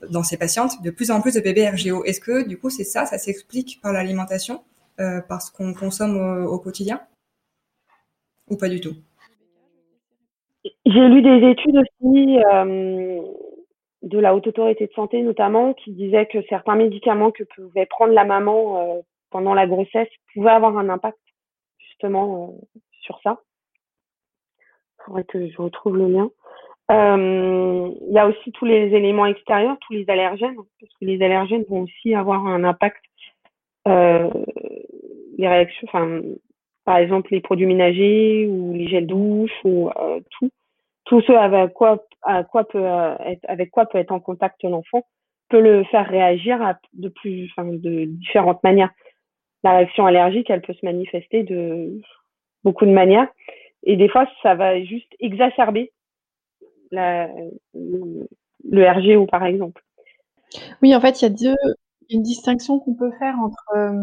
dans 0.08 0.22
ses 0.22 0.36
patientes 0.36 0.82
de 0.82 0.90
plus 0.90 1.10
en 1.10 1.20
plus 1.20 1.34
de 1.34 1.40
bébés 1.40 1.68
RGO. 1.68 2.04
Est-ce 2.04 2.20
que 2.20 2.46
du 2.46 2.58
coup 2.58 2.70
c'est 2.70 2.84
ça, 2.84 3.04
ça 3.04 3.18
s'explique 3.18 3.80
par 3.82 3.92
l'alimentation, 3.92 4.62
euh, 4.98 5.20
parce 5.28 5.50
qu'on 5.50 5.74
consomme 5.74 6.16
au, 6.46 6.58
quotidien, 6.58 7.02
ou 8.48 8.56
pas 8.56 8.68
du 8.68 8.80
tout? 8.80 8.96
J'ai 10.86 11.08
lu 11.08 11.22
des 11.22 11.50
études 11.50 11.76
aussi 11.76 12.38
euh, 12.38 13.20
de 14.02 14.18
la 14.18 14.34
haute 14.34 14.46
autorité 14.46 14.86
de 14.86 14.92
santé 14.92 15.22
notamment 15.22 15.74
qui 15.74 15.92
disaient 15.92 16.26
que 16.26 16.42
certains 16.48 16.76
médicaments 16.76 17.30
que 17.30 17.44
pouvait 17.44 17.86
prendre 17.86 18.14
la 18.14 18.24
maman 18.24 18.78
euh, 18.78 19.00
pendant 19.30 19.54
la 19.54 19.66
grossesse 19.66 20.08
pouvaient 20.32 20.50
avoir 20.50 20.76
un 20.78 20.88
impact 20.88 21.18
justement 21.78 22.54
sur 23.02 23.20
ça. 23.22 23.40
Il 24.58 25.04
faudrait 25.04 25.24
que 25.24 25.48
je 25.48 25.56
retrouve 25.60 25.96
le 25.96 26.08
lien. 26.08 26.30
Euh, 26.90 27.90
il 28.08 28.12
y 28.12 28.18
a 28.18 28.26
aussi 28.26 28.50
tous 28.52 28.64
les 28.64 28.92
éléments 28.94 29.26
extérieurs, 29.26 29.76
tous 29.86 29.92
les 29.92 30.08
allergènes, 30.08 30.56
parce 30.56 30.92
que 31.00 31.04
les 31.04 31.22
allergènes 31.22 31.64
vont 31.68 31.82
aussi 31.82 32.14
avoir 32.14 32.46
un 32.46 32.64
impact. 32.64 33.04
Euh, 33.86 34.28
les 35.38 35.48
réactions, 35.48 35.86
enfin, 35.88 36.20
par 36.84 36.98
exemple 36.98 37.28
les 37.32 37.40
produits 37.40 37.66
ménagers 37.66 38.46
ou 38.48 38.72
les 38.74 38.88
gels 38.88 39.06
douche 39.06 39.52
ou 39.64 39.88
euh, 39.88 40.20
tout, 40.30 40.50
tout 41.04 41.20
ce 41.22 41.32
avec 41.32 41.72
quoi, 41.72 42.06
à 42.22 42.44
quoi 42.44 42.64
peut 42.64 42.84
être, 43.24 43.44
avec 43.48 43.70
quoi 43.70 43.86
peut 43.86 43.98
être 43.98 44.12
en 44.12 44.20
contact 44.20 44.62
l'enfant 44.62 45.04
peut 45.48 45.60
le 45.60 45.84
faire 45.84 46.08
réagir 46.08 46.76
de 46.94 47.08
plus, 47.08 47.50
enfin, 47.50 47.68
de 47.68 48.04
différentes 48.04 48.62
manières. 48.62 48.90
La 49.64 49.78
réaction 49.78 50.06
allergique, 50.06 50.48
elle 50.48 50.62
peut 50.62 50.72
se 50.72 50.86
manifester 50.86 51.42
de 51.42 52.00
beaucoup 52.62 52.86
de 52.86 52.92
manières, 52.92 53.28
et 53.82 53.96
des 53.96 54.08
fois, 54.08 54.26
ça 54.42 54.54
va 54.54 54.82
juste 54.82 55.12
exacerber 55.18 55.92
la, 56.90 57.28
le 57.74 58.88
RGO, 58.88 59.26
par 59.26 59.44
exemple. 59.44 59.82
Oui, 60.82 60.94
en 60.94 61.00
fait, 61.00 61.22
il 61.22 61.42
y 61.42 61.48
a 61.48 61.54
une 62.10 62.22
distinction 62.22 62.80
qu'on 62.80 62.94
peut 62.94 63.12
faire 63.18 63.36
entre 63.38 63.64
euh, 63.76 63.94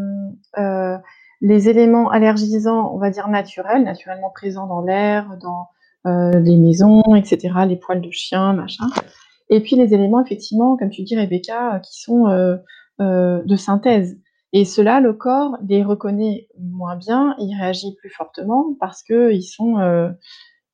euh, 0.58 0.98
les 1.42 1.70
éléments 1.70 2.10
allergisants, 2.10 2.92
on 2.94 2.98
va 2.98 3.10
dire 3.10 3.28
naturels, 3.28 3.84
naturellement 3.84 4.30
présents 4.30 4.68
dans 4.68 4.82
l'air, 4.82 5.38
dans 5.42 5.62
euh, 5.62 5.77
les 6.06 6.56
maisons, 6.56 7.04
etc., 7.16 7.54
les 7.68 7.76
poils 7.76 8.02
de 8.02 8.12
chien, 8.12 8.54
machin, 8.54 8.88
et 9.50 9.62
puis 9.62 9.76
les 9.76 9.94
éléments, 9.94 10.24
effectivement, 10.24 10.78
comme 10.78 10.90
tu 10.90 11.04
dis, 11.04 11.18
Rebecca, 11.18 11.80
qui 11.80 12.02
sont 12.02 12.28
euh, 12.28 12.58
euh, 13.00 13.42
de 13.46 13.56
synthèse. 13.56 14.20
Et 14.54 14.66
cela, 14.66 15.00
le 15.00 15.14
corps 15.14 15.58
les 15.68 15.84
reconnaît 15.84 16.48
moins 16.60 16.96
bien, 16.96 17.36
il 17.40 17.56
réagit 17.56 17.96
plus 17.96 18.10
fortement 18.10 18.76
parce 18.80 19.04
qu'ils 19.04 19.44
sont 19.44 19.78
euh, 19.80 20.10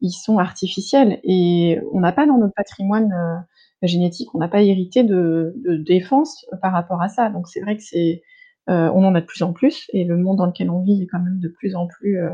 ils 0.02 0.12
sont 0.12 0.38
artificiels 0.38 1.20
et 1.24 1.80
on 1.92 2.00
n'a 2.02 2.12
pas 2.12 2.28
dans 2.28 2.38
notre 2.38 2.54
patrimoine 2.54 3.12
euh, 3.12 3.88
génétique, 3.88 4.34
on 4.36 4.40
n'a 4.40 4.48
pas 4.48 4.62
hérité 4.62 5.04
de, 5.04 5.54
de, 5.66 5.76
défense 5.76 6.46
par 6.62 6.72
rapport 6.72 7.02
à 7.02 7.10
ça. 7.10 7.30
Donc 7.30 7.48
c'est 7.48 7.62
vrai 7.62 7.76
que 7.76 7.84
c'est, 7.84 8.22
euh, 8.70 8.90
on 8.94 9.04
en 9.06 9.16
a 9.16 9.22
de 9.22 9.26
plus 9.26 9.44
en 9.44 9.54
plus 9.54 9.90
et 9.92 10.04
le 10.04 10.18
monde 10.18 10.38
dans 10.38 10.46
lequel 10.46 10.70
on 10.70 10.84
vit 10.84 11.02
est 11.02 11.08
quand 11.08 11.20
même 11.20 11.40
de 11.40 11.50
plus 11.50 11.76
en 11.76 11.88
plus 11.88 12.20
euh, 12.20 12.30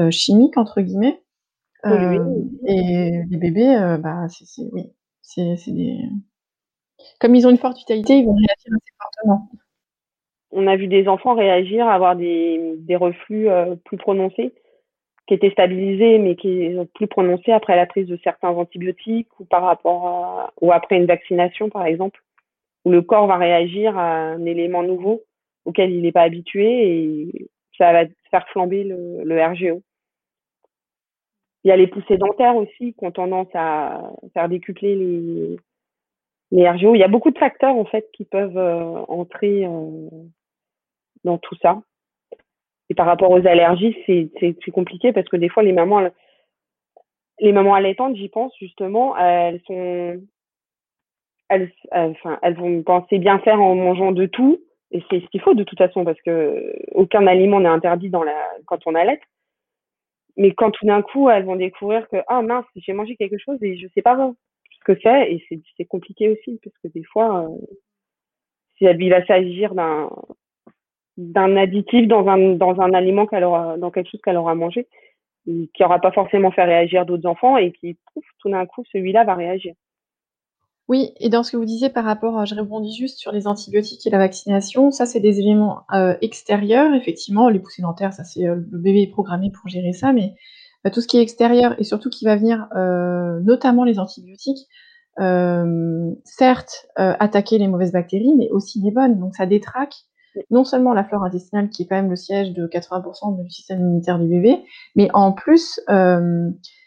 euh 0.00 0.10
chimique 0.10 0.56
entre 0.56 0.80
guillemets. 0.80 1.23
Et 1.86 3.10
les 3.30 3.36
bébés, 3.36 3.96
bah 4.00 4.26
c'est, 4.28 4.62
oui, 4.72 4.92
c'est, 5.22 5.56
des, 5.68 5.98
comme 7.20 7.34
ils 7.34 7.46
ont 7.46 7.50
une 7.50 7.58
forte 7.58 7.78
vitalité, 7.78 8.18
ils 8.18 8.26
vont 8.26 8.34
réagir 8.34 8.72
assez 8.74 8.92
fortement. 8.98 9.50
On 10.52 10.66
a 10.66 10.76
vu 10.76 10.86
des 10.86 11.08
enfants 11.08 11.34
réagir, 11.34 11.88
avoir 11.88 12.16
des, 12.16 12.74
des 12.78 12.96
reflux 12.96 13.48
plus 13.84 13.96
prononcés 13.96 14.54
qui 15.26 15.34
était 15.34 15.50
stabilisé 15.50 16.18
mais 16.18 16.36
qui 16.36 16.64
est 16.64 16.92
plus 16.94 17.06
prononcé 17.06 17.52
après 17.52 17.76
la 17.76 17.86
prise 17.86 18.06
de 18.06 18.18
certains 18.22 18.50
antibiotiques 18.50 19.28
ou 19.40 19.44
par 19.44 19.62
rapport 19.62 20.06
à, 20.06 20.52
ou 20.60 20.72
après 20.72 20.96
une 20.96 21.06
vaccination 21.06 21.70
par 21.70 21.86
exemple 21.86 22.20
où 22.84 22.90
le 22.90 23.02
corps 23.02 23.26
va 23.26 23.36
réagir 23.36 23.96
à 23.96 24.32
un 24.32 24.44
élément 24.44 24.82
nouveau 24.82 25.22
auquel 25.64 25.92
il 25.92 26.02
n'est 26.02 26.12
pas 26.12 26.22
habitué 26.22 26.66
et 26.66 27.48
ça 27.78 27.92
va 27.92 28.04
faire 28.30 28.46
flamber 28.48 28.84
le, 28.84 29.24
le, 29.24 29.42
RGO. 29.42 29.82
Il 31.64 31.68
y 31.68 31.72
a 31.72 31.76
les 31.76 31.86
poussées 31.86 32.18
dentaires 32.18 32.56
aussi 32.56 32.92
qui 32.92 33.04
ont 33.04 33.10
tendance 33.10 33.48
à 33.54 34.12
faire 34.34 34.48
décupler 34.50 34.94
les, 34.94 35.56
les 36.50 36.68
RGO. 36.68 36.94
Il 36.94 36.98
y 36.98 37.04
a 37.04 37.08
beaucoup 37.08 37.30
de 37.30 37.38
facteurs 37.38 37.74
en 37.74 37.86
fait 37.86 38.08
qui 38.12 38.24
peuvent 38.24 38.58
euh, 38.58 39.02
entrer 39.08 39.64
euh, 39.64 40.08
dans 41.24 41.38
tout 41.38 41.56
ça. 41.62 41.80
Et 42.90 42.94
par 42.94 43.06
rapport 43.06 43.30
aux 43.30 43.46
allergies, 43.46 43.96
c'est 44.06 44.70
compliqué 44.72 45.12
parce 45.12 45.26
que 45.28 45.38
des 45.38 45.48
fois, 45.48 45.62
les 45.62 45.72
mamans, 45.72 46.06
les 47.40 47.52
mamans 47.52 47.74
allaitantes, 47.74 48.14
j'y 48.16 48.28
pense 48.28 48.52
justement, 48.58 49.16
elles 49.16 49.62
sont, 49.66 50.20
elles, 51.48 51.72
elles 51.90 52.56
vont 52.56 52.82
penser 52.82 53.18
bien 53.18 53.38
faire 53.38 53.60
en 53.60 53.74
mangeant 53.74 54.12
de 54.12 54.26
tout. 54.26 54.60
Et 54.90 55.02
c'est 55.10 55.20
ce 55.20 55.26
qu'il 55.28 55.40
faut 55.40 55.54
de 55.54 55.64
toute 55.64 55.78
façon 55.78 56.04
parce 56.04 56.20
que 56.20 56.76
aucun 56.92 57.26
aliment 57.26 57.58
n'est 57.58 57.68
interdit 57.68 58.12
quand 58.66 58.78
on 58.86 58.94
allait. 58.94 59.20
Mais 60.36 60.52
quand 60.52 60.70
tout 60.72 60.86
d'un 60.86 61.02
coup, 61.02 61.30
elles 61.30 61.44
vont 61.44 61.56
découvrir 61.56 62.08
que, 62.08 62.16
ah 62.28 62.42
mince, 62.42 62.66
j'ai 62.76 62.92
mangé 62.92 63.16
quelque 63.16 63.38
chose 63.38 63.58
et 63.62 63.76
je 63.76 63.86
sais 63.94 64.02
pas 64.02 64.16
ce 64.70 64.84
que 64.84 64.98
c'est. 65.02 65.32
Et 65.32 65.46
c'est 65.76 65.84
compliqué 65.84 66.28
aussi 66.28 66.60
parce 66.62 66.76
que 66.78 66.88
des 66.88 67.04
fois, 67.04 67.44
euh, 67.44 67.56
si 68.76 68.84
elle, 68.84 69.00
il 69.00 69.10
va 69.10 69.24
s'agir 69.26 69.74
d'un 69.74 70.10
d'un 71.16 71.56
additif 71.56 72.08
dans 72.08 72.26
un, 72.26 72.54
dans 72.56 72.80
un 72.80 72.92
aliment 72.92 73.26
qu'elle 73.26 73.44
aura, 73.44 73.76
dans 73.76 73.90
quelque 73.90 74.10
chose 74.10 74.20
qu'elle 74.20 74.36
aura 74.36 74.54
mangé, 74.54 74.88
qui 75.44 75.70
n'aura 75.80 76.00
pas 76.00 76.10
forcément 76.12 76.50
fait 76.50 76.64
réagir 76.64 77.06
d'autres 77.06 77.28
enfants 77.28 77.56
et 77.56 77.72
qui, 77.72 77.96
pouf, 78.12 78.24
tout 78.40 78.50
d'un 78.50 78.66
coup, 78.66 78.82
celui-là 78.92 79.24
va 79.24 79.34
réagir. 79.34 79.74
Oui, 80.86 81.14
et 81.18 81.30
dans 81.30 81.42
ce 81.42 81.52
que 81.52 81.56
vous 81.56 81.64
disiez 81.64 81.88
par 81.88 82.04
rapport, 82.04 82.44
je 82.44 82.54
rebondis 82.54 82.94
juste 82.94 83.18
sur 83.18 83.32
les 83.32 83.46
antibiotiques 83.46 84.06
et 84.06 84.10
la 84.10 84.18
vaccination, 84.18 84.90
ça 84.90 85.06
c'est 85.06 85.20
des 85.20 85.38
éléments 85.40 85.84
euh, 85.94 86.14
extérieurs, 86.20 86.92
effectivement, 86.94 87.48
les 87.48 87.58
poussées 87.58 87.80
dentaires, 87.80 88.12
ça 88.12 88.22
c'est 88.24 88.46
euh, 88.46 88.56
le 88.56 88.78
bébé 88.78 89.02
est 89.02 89.10
programmé 89.10 89.50
pour 89.50 89.66
gérer 89.66 89.94
ça, 89.94 90.12
mais 90.12 90.34
euh, 90.86 90.90
tout 90.90 91.00
ce 91.00 91.08
qui 91.08 91.16
est 91.16 91.22
extérieur 91.22 91.74
et 91.80 91.84
surtout 91.84 92.10
qui 92.10 92.26
va 92.26 92.36
venir, 92.36 92.68
notamment 93.42 93.84
les 93.84 93.98
antibiotiques, 93.98 94.68
certes 96.24 96.86
attaquer 96.96 97.56
les 97.56 97.68
mauvaises 97.68 97.92
bactéries, 97.92 98.34
mais 98.36 98.50
aussi 98.50 98.80
les 98.82 98.90
bonnes, 98.90 99.18
donc 99.18 99.34
ça 99.34 99.46
détraque 99.46 99.94
non 100.50 100.64
seulement 100.64 100.92
la 100.92 101.04
flore 101.04 101.22
intestinale 101.24 101.70
qui 101.70 101.84
est 101.84 101.86
quand 101.86 101.96
même 101.96 102.10
le 102.10 102.16
siège 102.16 102.52
de 102.52 102.66
80% 102.66 103.42
du 103.42 103.48
système 103.48 103.80
immunitaire 103.80 104.18
du 104.18 104.28
bébé, 104.28 104.62
mais 104.96 105.08
en 105.14 105.32
plus 105.32 105.80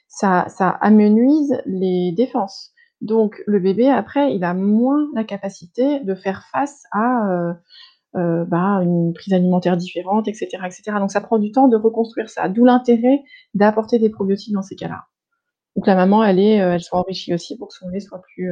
ça 0.07 0.45
amenuise 0.81 1.57
les 1.65 2.11
défenses. 2.15 2.73
Donc 3.01 3.41
le 3.45 3.59
bébé, 3.59 3.89
après, 3.89 4.33
il 4.33 4.43
a 4.43 4.53
moins 4.53 5.07
la 5.13 5.23
capacité 5.23 5.99
de 5.99 6.15
faire 6.15 6.45
face 6.51 6.83
à 6.91 7.29
euh, 7.29 7.53
euh, 8.15 8.45
bah, 8.45 8.81
une 8.81 9.13
prise 9.13 9.33
alimentaire 9.33 9.77
différente, 9.77 10.27
etc., 10.27 10.47
etc. 10.65 10.83
Donc 10.99 11.11
ça 11.11 11.21
prend 11.21 11.37
du 11.37 11.51
temps 11.51 11.67
de 11.67 11.77
reconstruire 11.77 12.29
ça. 12.29 12.49
D'où 12.49 12.65
l'intérêt 12.65 13.21
d'apporter 13.53 13.99
des 13.99 14.09
probiotiques 14.09 14.53
dans 14.53 14.63
ces 14.63 14.75
cas-là. 14.75 15.05
Donc 15.75 15.85
la 15.85 15.95
maman, 15.95 16.23
elle 16.23 16.39
est, 16.39 16.55
elle 16.55 16.81
soit 16.81 16.99
enrichie 16.99 17.33
aussi 17.33 17.57
pour 17.57 17.67
que 17.67 17.75
son 17.75 17.89
lait 17.89 17.99
soit 17.99 18.21
plus, 18.21 18.51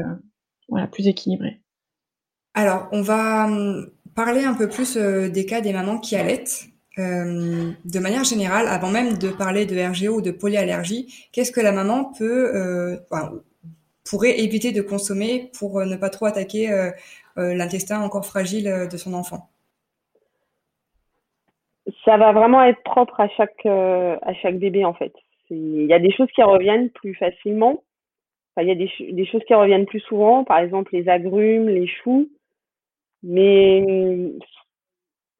voilà, 0.70 0.86
plus 0.88 1.08
équilibré. 1.08 1.62
Alors, 2.54 2.88
on 2.92 3.02
va 3.02 3.46
hum, 3.46 3.90
parler 4.14 4.44
un 4.44 4.54
peu 4.54 4.70
plus 4.70 4.96
des 4.96 5.46
cas 5.46 5.62
des 5.62 5.74
mamans 5.74 5.98
qui 5.98 6.16
allaitent. 6.16 6.70
Euh, 6.98 7.72
de 7.84 8.00
manière 8.00 8.24
générale, 8.24 8.68
avant 8.68 8.90
même 8.90 9.18
de 9.18 9.30
parler 9.30 9.66
de 9.66 9.76
RGO 9.76 10.18
ou 10.18 10.22
de 10.22 10.32
polyallergie, 10.32 11.14
qu'est-ce 11.34 11.52
que 11.52 11.60
la 11.60 11.74
maman 11.74 12.14
peut, 12.18 12.56
euh, 12.56 12.98
pourrait 14.10 14.40
éviter 14.40 14.72
de 14.72 14.82
consommer 14.82 15.52
pour 15.58 15.80
euh, 15.80 15.86
ne 15.86 15.96
pas 15.96 16.10
trop 16.10 16.26
attaquer 16.26 16.70
l'intestin 17.38 18.02
encore 18.02 18.26
fragile 18.26 18.88
de 18.90 18.98
son 18.98 19.14
enfant 19.14 19.50
Ça 22.06 22.18
va 22.18 22.32
vraiment 22.32 22.64
être 22.64 22.82
propre 22.84 23.20
à 23.20 23.28
chaque 23.30 23.66
à 23.66 24.34
chaque 24.42 24.58
bébé 24.58 24.86
en 24.86 24.94
fait. 24.94 25.14
Il 25.50 25.86
y 25.86 25.94
a 25.94 26.00
des 26.00 26.12
choses 26.12 26.30
qui 26.34 26.42
reviennent 26.44 26.90
plus 26.92 27.14
facilement. 27.16 27.84
il 28.58 28.68
y 28.68 28.72
a 28.72 28.76
des, 28.76 28.90
des 29.12 29.26
choses 29.26 29.44
qui 29.46 29.54
reviennent 29.54 29.86
plus 29.86 30.00
souvent, 30.00 30.44
par 30.44 30.60
exemple 30.60 30.92
les 30.94 31.10
agrumes, 31.10 31.68
les 31.68 31.88
choux. 31.88 32.30
Mais 33.22 33.84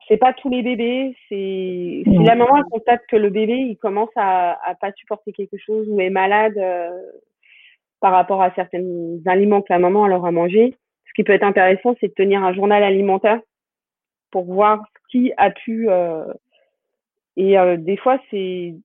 c'est 0.08 0.18
pas 0.18 0.34
tous 0.34 0.50
les 0.50 0.62
bébés. 0.62 1.16
C'est 1.30 2.04
si 2.06 2.24
la 2.24 2.36
maman 2.36 2.62
constate 2.70 3.02
que 3.08 3.16
le 3.16 3.30
bébé 3.30 3.54
il 3.54 3.78
commence 3.78 4.10
à, 4.16 4.60
à 4.68 4.76
pas 4.76 4.92
supporter 4.94 5.32
quelque 5.34 5.58
chose 5.58 5.88
ou 5.90 6.00
est 6.00 6.10
malade 6.10 6.58
euh, 6.58 6.90
par 8.06 8.14
rapport 8.14 8.44
à 8.44 8.54
certains 8.54 9.18
aliments 9.26 9.64
que 9.64 9.74
la 9.74 9.80
maman 9.80 10.06
leur 10.06 10.24
a 10.28 10.32
mangé. 10.32 10.76
Ce 11.08 11.14
qui 11.16 11.24
peut 11.24 11.34
être 11.34 11.42
intéressant, 11.42 11.96
c'est 12.00 12.10
de 12.10 12.14
tenir 12.14 12.44
un 12.44 12.54
journal 12.54 12.84
alimentaire 12.84 13.40
pour 14.30 14.44
voir 14.44 14.86
ce 14.94 15.08
qui 15.10 15.34
a 15.38 15.50
pu. 15.50 15.90
Euh, 15.90 16.32
et 17.36 17.58
euh, 17.58 17.78
des 17.78 17.98
fois, 17.98 18.20
c'est 18.30 18.76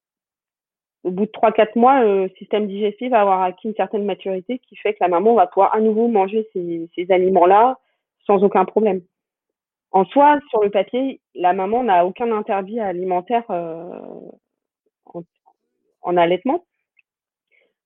au 1.04 1.10
bout 1.10 1.26
de 1.26 1.30
3-4 1.32 1.78
mois, 1.78 2.02
le 2.02 2.30
système 2.38 2.66
digestif 2.66 3.10
va 3.10 3.20
avoir 3.20 3.42
acquis 3.42 3.68
une 3.68 3.74
certaine 3.74 4.06
maturité 4.06 4.58
qui 4.66 4.74
fait 4.76 4.94
que 4.94 5.02
la 5.02 5.08
maman 5.08 5.34
va 5.34 5.46
pouvoir 5.46 5.74
à 5.74 5.80
nouveau 5.80 6.08
manger 6.08 6.48
ces, 6.54 7.06
aliments-là 7.10 7.76
sans 8.24 8.42
aucun 8.42 8.64
problème 8.64 9.02
en 9.92 10.06
soi, 10.06 10.38
sur 10.48 10.62
le 10.62 10.70
papier, 10.70 11.20
la 11.34 11.52
maman 11.52 11.82
n'a 11.82 12.06
aucun 12.06 12.32
interdit 12.32 12.80
alimentaire 12.80 13.44
euh, 13.50 14.00
en, 16.00 16.16
allaitement. 16.16 16.64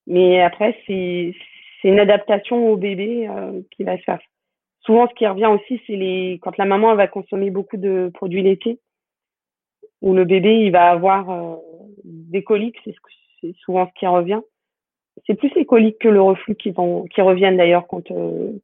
Mais 0.06 0.40
après, 0.42 0.76
c'est 0.86 1.34
une 1.84 1.98
adaptation 1.98 2.70
au 2.70 2.76
bébé 2.76 3.28
euh, 3.28 3.60
qui 3.70 3.84
va 3.84 3.96
se 3.98 4.02
faire. 4.02 4.20
Souvent, 4.80 5.08
ce 5.08 5.14
qui 5.14 5.26
revient 5.26 5.46
aussi, 5.46 5.80
c'est 5.86 5.96
les 5.96 6.38
quand 6.42 6.56
la 6.58 6.66
maman 6.66 6.94
va 6.94 7.06
consommer 7.06 7.50
beaucoup 7.50 7.76
de 7.76 8.10
produits 8.12 8.42
laitiers, 8.42 8.78
ou 10.02 10.14
le 10.14 10.24
bébé 10.24 10.60
il 10.66 10.72
va 10.72 10.90
avoir 10.90 11.30
euh, 11.30 11.56
des 12.04 12.42
coliques, 12.42 12.78
c'est 12.84 13.54
souvent 13.64 13.86
ce 13.86 13.98
qui 13.98 14.06
revient. 14.06 14.40
C'est 15.26 15.34
plus 15.34 15.54
les 15.54 15.64
coliques 15.64 15.98
que 15.98 16.08
le 16.08 16.20
reflux 16.20 16.56
qui 16.56 16.70
vont 16.70 17.04
qui 17.04 17.22
reviennent 17.22 17.56
d'ailleurs 17.56 17.86
quand 17.86 18.12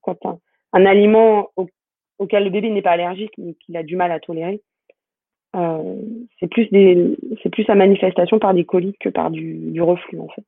quand 0.03 0.27
un, 0.27 0.39
un 0.73 0.87
aliment 0.87 1.51
auquel 2.19 2.45
le 2.45 2.51
bébé 2.51 2.71
n'est 2.71 2.83
pas 2.83 2.91
allergique 2.93 3.33
mais 3.39 3.55
qu'il 3.55 3.77
a 3.77 3.83
du 3.83 3.97
mal 3.97 4.13
à 4.13 4.21
tolérer. 4.21 4.61
Euh, 5.57 5.97
c'est 6.39 6.47
plus 6.47 6.71
des, 6.71 7.17
c'est 7.43 7.51
plus 7.51 7.65
sa 7.65 7.75
manifestation 7.75 8.39
par 8.39 8.55
des 8.55 8.65
coliques 8.65 8.99
que 9.01 9.09
par 9.09 9.31
du, 9.31 9.73
du 9.73 9.83
reflux 9.83 10.21
en 10.21 10.29
fait. 10.29 10.45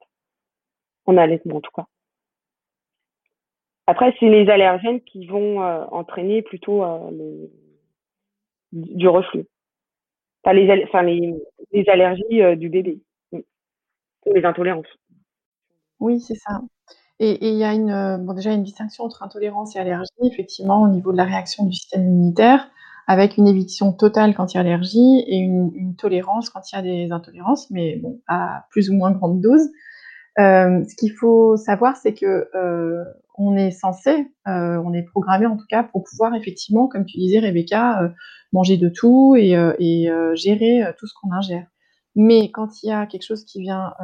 En 1.07 1.17
allaitement 1.17 1.57
en 1.57 1.61
tout 1.61 1.71
cas. 1.75 1.87
Après, 3.87 4.15
c'est 4.19 4.29
les 4.29 4.49
allergènes 4.49 5.01
qui 5.03 5.27
vont 5.27 5.63
euh, 5.63 5.85
entraîner 5.91 6.43
plutôt 6.43 6.85
euh, 6.85 7.11
le, 7.11 7.51
du 8.73 9.09
reflux. 9.09 9.47
Enfin, 10.45 10.55
les, 10.55 11.89
allergies 11.89 12.43
euh, 12.43 12.57
du 12.57 12.69
bébé. 12.69 13.01
Ou 13.33 14.35
les 14.35 14.45
intolérances. 14.45 14.87
Oui, 16.01 16.21
c'est 16.21 16.37
ça. 16.37 16.61
Et 17.19 17.49
il 17.49 17.57
y 17.57 17.65
a 17.65 17.77
déjà 18.35 18.53
une 18.53 18.63
distinction 18.63 19.05
entre 19.05 19.23
intolérance 19.23 19.77
et 19.77 19.79
allergie, 19.79 20.11
effectivement, 20.25 20.83
au 20.83 20.89
niveau 20.89 21.13
de 21.13 21.17
la 21.17 21.25
réaction 21.25 21.65
du 21.65 21.73
système 21.73 22.03
immunitaire, 22.03 22.69
avec 23.07 23.37
une 23.37 23.47
éviction 23.47 23.93
totale 23.93 24.35
quand 24.35 24.53
il 24.53 24.57
y 24.57 24.59
a 24.59 24.61
allergie 24.61 25.21
et 25.27 25.37
une, 25.37 25.95
tolérance 25.97 26.51
quand 26.51 26.73
il 26.73 26.77
y 26.77 26.79
a 26.79 26.83
des 26.83 27.13
intolérances, 27.13 27.71
mais 27.71 28.01
à 28.27 28.67
plus 28.71 28.91
ou 28.91 28.95
moins 28.95 29.13
grande 29.13 29.41
dose. 29.41 29.69
Euh, 30.39 30.83
ce 30.89 30.97
qu'il 30.97 31.13
faut 31.13 31.57
savoir, 31.57 31.97
c'est 31.97 32.15
que 32.15 32.49
euh, 32.55 33.05
on 33.37 33.57
est 33.57 33.71
censé, 33.71 34.31
on 34.47 34.93
est 34.93 35.03
programmé 35.03 35.47
en 35.47 35.57
tout 35.57 35.67
cas 35.69 35.83
pour 35.83 36.05
pouvoir 36.05 36.35
effectivement, 36.35 36.87
comme 36.87 37.07
tu 37.07 37.19
disais 37.19 37.39
Rebecca, 37.39 38.13
manger 38.53 38.77
de 38.77 38.91
tout 38.91 39.37
et, 39.37 39.53
et 39.79 40.11
gérer 40.35 40.83
tout 40.99 41.07
ce 41.07 41.15
qu'on 41.21 41.33
ingère. 41.33 41.67
Mais 42.15 42.51
quand 42.51 42.83
il 42.83 42.91
y 42.91 42.93
a 42.93 43.07
quelque 43.07 43.25
chose 43.25 43.45
qui 43.45 43.63
vient 43.63 43.95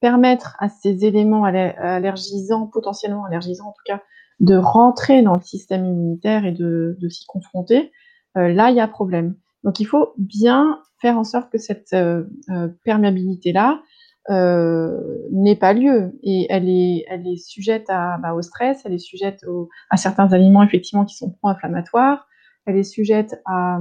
permettre 0.00 0.56
à 0.58 0.68
ces 0.68 1.04
éléments 1.04 1.44
allergisants, 1.44 2.66
potentiellement 2.66 3.24
allergisants 3.26 3.68
en 3.68 3.72
tout 3.72 3.82
cas, 3.84 4.02
de 4.40 4.56
rentrer 4.56 5.22
dans 5.22 5.34
le 5.34 5.42
système 5.42 5.84
immunitaire 5.84 6.44
et 6.44 6.52
de, 6.52 6.96
s'y 7.08 7.26
confronter, 7.26 7.90
euh, 8.36 8.48
là, 8.48 8.70
il 8.70 8.76
y 8.76 8.80
a 8.80 8.86
problème. 8.86 9.34
Donc, 9.64 9.80
il 9.80 9.84
faut 9.84 10.12
bien 10.16 10.80
faire 11.00 11.18
en 11.18 11.24
sorte 11.24 11.50
que 11.50 11.58
cette 11.58 11.92
euh, 11.92 12.24
euh, 14.30 14.98
n'ait 15.32 15.56
pas 15.56 15.72
lieu. 15.72 16.18
Et 16.22 16.46
elle 16.50 16.68
est, 16.68 17.04
elle 17.08 17.26
est 17.26 17.36
sujette 17.36 17.86
à, 17.88 18.18
bah, 18.18 18.34
au 18.34 18.42
stress, 18.42 18.82
elle 18.84 18.94
est 18.94 18.98
sujette 18.98 19.44
à 19.90 19.96
certains 19.96 20.32
aliments, 20.32 20.62
effectivement, 20.62 21.04
qui 21.04 21.16
sont 21.16 21.30
pro-inflammatoires, 21.30 22.26
elle 22.66 22.76
est 22.76 22.82
sujette 22.82 23.40
à, 23.46 23.78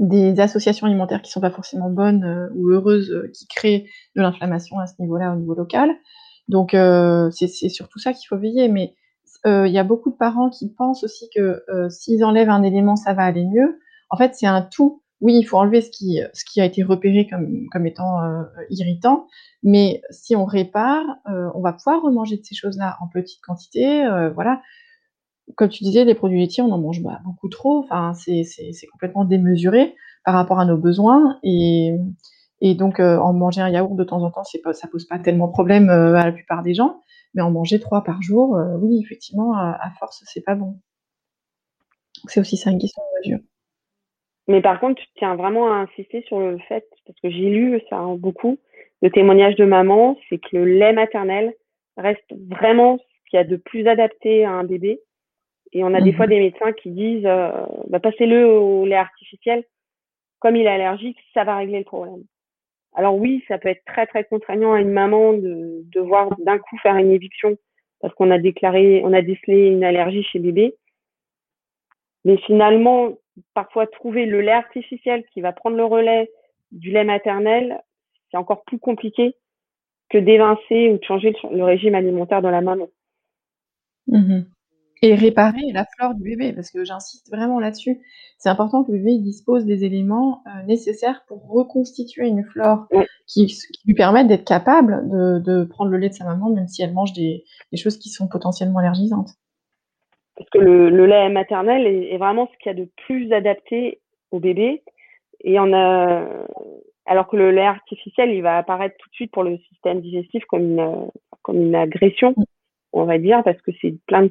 des 0.00 0.40
associations 0.40 0.86
alimentaires 0.86 1.20
qui 1.20 1.30
sont 1.30 1.42
pas 1.42 1.50
forcément 1.50 1.90
bonnes 1.90 2.24
euh, 2.24 2.48
ou 2.54 2.70
heureuses 2.70 3.10
euh, 3.10 3.30
qui 3.34 3.46
créent 3.46 3.86
de 4.16 4.22
l'inflammation 4.22 4.78
à 4.78 4.86
ce 4.86 4.94
niveau-là 4.98 5.32
au 5.32 5.36
niveau 5.36 5.54
local. 5.54 5.90
Donc 6.48 6.72
euh, 6.74 7.30
c'est 7.30 7.68
surtout 7.68 7.98
ça 7.98 8.12
qu'il 8.12 8.26
faut 8.26 8.38
veiller. 8.38 8.68
Mais 8.68 8.94
il 9.46 9.72
y 9.72 9.78
a 9.78 9.84
beaucoup 9.84 10.10
de 10.10 10.16
parents 10.16 10.50
qui 10.50 10.68
pensent 10.68 11.02
aussi 11.02 11.30
que 11.34 11.62
s'ils 11.88 12.22
enlèvent 12.24 12.50
un 12.50 12.62
élément, 12.62 12.94
ça 12.94 13.14
va 13.14 13.22
aller 13.22 13.46
mieux. 13.46 13.80
En 14.10 14.18
fait, 14.18 14.34
c'est 14.34 14.46
un 14.46 14.60
tout. 14.60 15.02
Oui, 15.20 15.34
il 15.34 15.44
faut 15.44 15.58
enlever 15.58 15.82
ce 15.82 15.90
qui, 15.90 16.60
a 16.60 16.64
été 16.64 16.82
repéré 16.82 17.28
comme, 17.28 17.86
étant 17.86 18.18
irritant, 18.70 19.26
mais 19.62 20.00
si 20.10 20.34
on 20.34 20.46
répare, 20.46 21.04
on 21.26 21.60
va 21.60 21.74
pouvoir 21.74 22.02
remanger 22.02 22.38
de 22.38 22.44
ces 22.44 22.54
choses-là 22.54 22.96
en 23.00 23.08
petite 23.08 23.40
quantité. 23.42 24.02
voilà, 24.34 24.62
comme 25.56 25.68
tu 25.68 25.84
disais, 25.84 26.04
les 26.04 26.14
produits 26.14 26.40
laitiers, 26.40 26.62
on 26.62 26.70
en 26.72 26.78
mange 26.78 27.02
bah, 27.02 27.20
beaucoup 27.24 27.48
trop. 27.48 27.80
Enfin, 27.80 28.12
c'est 28.14 28.86
complètement 28.92 29.24
démesuré 29.24 29.94
par 30.24 30.34
rapport 30.34 30.60
à 30.60 30.64
nos 30.64 30.76
besoins. 30.76 31.38
Et, 31.42 31.96
donc, 32.62 33.00
euh, 33.00 33.18
en 33.18 33.32
manger 33.32 33.60
un 33.60 33.68
yaourt 33.68 33.96
de 33.96 34.04
temps 34.04 34.22
en 34.22 34.30
temps, 34.30 34.42
pas, 34.62 34.72
ça 34.72 34.88
pose 34.88 35.06
pas 35.06 35.18
tellement 35.18 35.46
de 35.48 35.52
problème 35.52 35.88
euh, 35.90 36.14
à 36.14 36.26
la 36.26 36.32
plupart 36.32 36.62
des 36.62 36.74
gens. 36.74 37.00
Mais 37.34 37.42
en 37.42 37.50
manger 37.50 37.80
trois 37.80 38.02
par 38.04 38.22
jour, 38.22 38.56
euh, 38.56 38.76
oui, 38.78 39.00
effectivement, 39.02 39.54
à, 39.54 39.78
à 39.80 39.90
force, 39.98 40.22
c'est 40.26 40.42
pas 40.42 40.54
bon. 40.54 40.80
C'est 42.26 42.40
aussi 42.40 42.56
ça 42.56 42.70
une 42.70 42.78
question 42.78 43.02
de 43.02 43.28
mesure. 43.28 43.44
Mais 44.50 44.60
par 44.60 44.80
contre, 44.80 45.00
tu 45.00 45.08
tiens 45.16 45.36
vraiment 45.36 45.72
à 45.72 45.76
insister 45.76 46.22
sur 46.22 46.40
le 46.40 46.58
fait, 46.58 46.84
parce 47.06 47.18
que 47.20 47.30
j'ai 47.30 47.50
lu 47.50 47.80
ça 47.88 48.04
beaucoup, 48.18 48.58
le 49.00 49.10
témoignage 49.10 49.54
de 49.54 49.64
maman, 49.64 50.18
c'est 50.28 50.38
que 50.38 50.56
le 50.56 50.64
lait 50.64 50.92
maternel 50.92 51.54
reste 51.96 52.34
vraiment 52.48 52.98
ce 52.98 53.30
qu'il 53.30 53.36
y 53.36 53.40
a 53.40 53.44
de 53.44 53.56
plus 53.56 53.86
adapté 53.86 54.44
à 54.44 54.50
un 54.50 54.64
bébé 54.64 55.00
et 55.72 55.84
on 55.84 55.94
a 55.94 56.00
des 56.00 56.12
fois 56.12 56.26
mhm. 56.26 56.30
des 56.30 56.40
médecins 56.40 56.72
qui 56.72 56.90
disent 56.90 57.26
euh, 57.26 57.52
bah, 57.88 58.00
passez-le 58.00 58.44
au 58.48 58.84
lait 58.86 58.96
artificiel. 58.96 59.64
Comme 60.40 60.56
il 60.56 60.66
est 60.66 60.70
allergique, 60.70 61.18
ça 61.32 61.44
va 61.44 61.56
régler 61.56 61.78
le 61.78 61.84
problème. 61.84 62.24
Alors 62.94 63.16
oui, 63.16 63.44
ça 63.46 63.58
peut 63.58 63.68
être 63.68 63.84
très 63.84 64.06
très 64.08 64.24
contraignant 64.24 64.72
à 64.72 64.80
une 64.80 64.90
maman 64.90 65.32
de 65.32 65.84
devoir 65.94 66.28
d'un 66.40 66.58
coup 66.58 66.76
faire 66.78 66.96
une 66.96 67.12
éviction 67.12 67.56
parce 68.00 68.12
qu'on 68.14 68.32
a 68.32 68.38
déclaré, 68.38 69.00
on 69.04 69.12
a 69.12 69.22
décelé 69.22 69.68
une 69.68 69.84
allergie 69.84 70.24
chez 70.24 70.40
bébé. 70.40 70.74
Mais 72.24 72.36
finalement, 72.38 73.16
parfois 73.54 73.86
trouver 73.86 74.26
le 74.26 74.40
lait 74.40 74.52
artificiel 74.52 75.24
qui 75.32 75.40
va 75.40 75.52
prendre 75.52 75.76
le 75.76 75.84
relais 75.84 76.30
du 76.72 76.90
lait 76.90 77.04
maternel, 77.04 77.80
c'est 78.30 78.36
encore 78.36 78.62
plus 78.64 78.78
compliqué 78.78 79.34
que 80.08 80.18
d'évincer 80.18 80.90
ou 80.90 80.98
de 80.98 81.04
changer 81.04 81.34
le 81.50 81.64
régime 81.64 81.94
alimentaire 81.94 82.42
de 82.42 82.48
la 82.48 82.60
maman. 82.60 82.88
Mhm. 84.08 84.46
Et 85.02 85.14
réparer 85.14 85.72
la 85.72 85.86
flore 85.96 86.14
du 86.14 86.22
bébé, 86.22 86.52
parce 86.52 86.70
que 86.70 86.84
j'insiste 86.84 87.30
vraiment 87.30 87.58
là-dessus. 87.58 88.02
C'est 88.36 88.50
important 88.50 88.84
que 88.84 88.92
le 88.92 88.98
bébé 88.98 89.18
dispose 89.18 89.64
des 89.64 89.84
éléments 89.84 90.42
euh, 90.46 90.62
nécessaires 90.66 91.24
pour 91.26 91.48
reconstituer 91.48 92.26
une 92.26 92.44
flore 92.44 92.86
qui, 93.26 93.56
lui 93.86 93.94
permette 93.94 94.26
d'être 94.26 94.44
capable 94.44 95.08
de, 95.08 95.64
prendre 95.64 95.90
le 95.90 95.96
lait 95.96 96.10
de 96.10 96.14
sa 96.14 96.24
maman, 96.24 96.50
même 96.50 96.68
si 96.68 96.82
elle 96.82 96.92
mange 96.92 97.14
des, 97.14 97.44
choses 97.76 97.98
qui 97.98 98.10
sont 98.10 98.28
potentiellement 98.28 98.80
allergisantes. 98.80 99.30
Parce 100.40 100.48
que 100.50 100.58
le, 100.58 101.04
lait 101.04 101.28
maternel 101.28 101.86
est, 101.86 102.16
vraiment 102.16 102.48
ce 102.50 102.56
qu'il 102.56 102.72
y 102.72 102.74
a 102.74 102.78
de 102.78 102.88
plus 103.04 103.30
adapté 103.30 104.00
au 104.30 104.40
bébé. 104.40 104.82
Et 105.44 105.60
on 105.60 105.70
a, 105.74 106.26
alors 107.04 107.28
que 107.28 107.36
le 107.36 107.50
lait 107.50 107.66
artificiel, 107.66 108.30
il 108.30 108.40
va 108.40 108.56
apparaître 108.56 108.96
tout 108.98 109.10
de 109.10 109.14
suite 109.14 109.32
pour 109.32 109.42
le 109.42 109.58
système 109.68 110.00
digestif 110.00 110.42
comme 110.46 110.62
une, 110.62 111.10
comme 111.42 111.60
une 111.60 111.74
agression. 111.74 112.34
on 112.94 113.04
va 113.04 113.18
dire, 113.18 113.42
parce 113.44 113.60
que 113.60 113.70
c'est 113.82 113.94
plein 114.06 114.22
de 114.22 114.30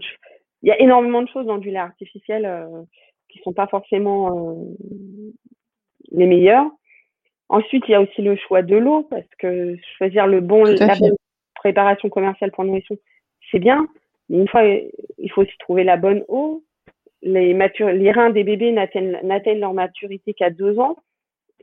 il 0.64 0.70
y 0.70 0.72
a 0.72 0.82
énormément 0.82 1.22
de 1.22 1.30
choses 1.30 1.46
dans 1.46 1.60
du 1.60 1.70
lait 1.70 1.78
artificiel 1.78 2.46
euh, 2.46 2.82
qui 3.30 3.40
sont 3.44 3.54
pas 3.54 3.68
forcément 3.68 4.56
euh, 4.56 4.64
les 6.12 6.26
meilleures. 6.26 6.66
Ensuite, 7.50 7.84
il 7.88 7.92
y 7.92 7.96
a 7.96 8.02
aussi 8.02 8.24
le 8.24 8.36
choix 8.36 8.64
de 8.64 8.76
l'eau, 8.76 9.04
parce 9.04 9.30
que 9.38 9.78
choisir 9.98 10.26
le 10.26 10.42
bon, 10.42 10.64
la 10.64 10.96
bonne 10.96 11.16
préparation 11.54 12.10
commerciale 12.10 12.52
pour 12.52 12.64
nourrisson, 12.64 12.98
c'est 13.52 13.60
bien. 13.60 13.88
Mais 14.30 14.38
une 14.38 14.48
fois, 14.48 14.64
il 14.64 15.32
faut 15.32 15.42
aussi 15.42 15.58
trouver 15.60 15.84
la 15.84 15.98
bonne 15.98 16.24
eau. 16.28 16.64
Les, 17.22 17.54
les 17.54 18.12
reins 18.12 18.30
des 18.30 18.44
bébés 18.44 18.72
n'atteignent 18.72 19.60
leur 19.60 19.74
maturité 19.74 20.34
qu'à 20.34 20.50
deux 20.50 20.80
ans. 20.80 20.96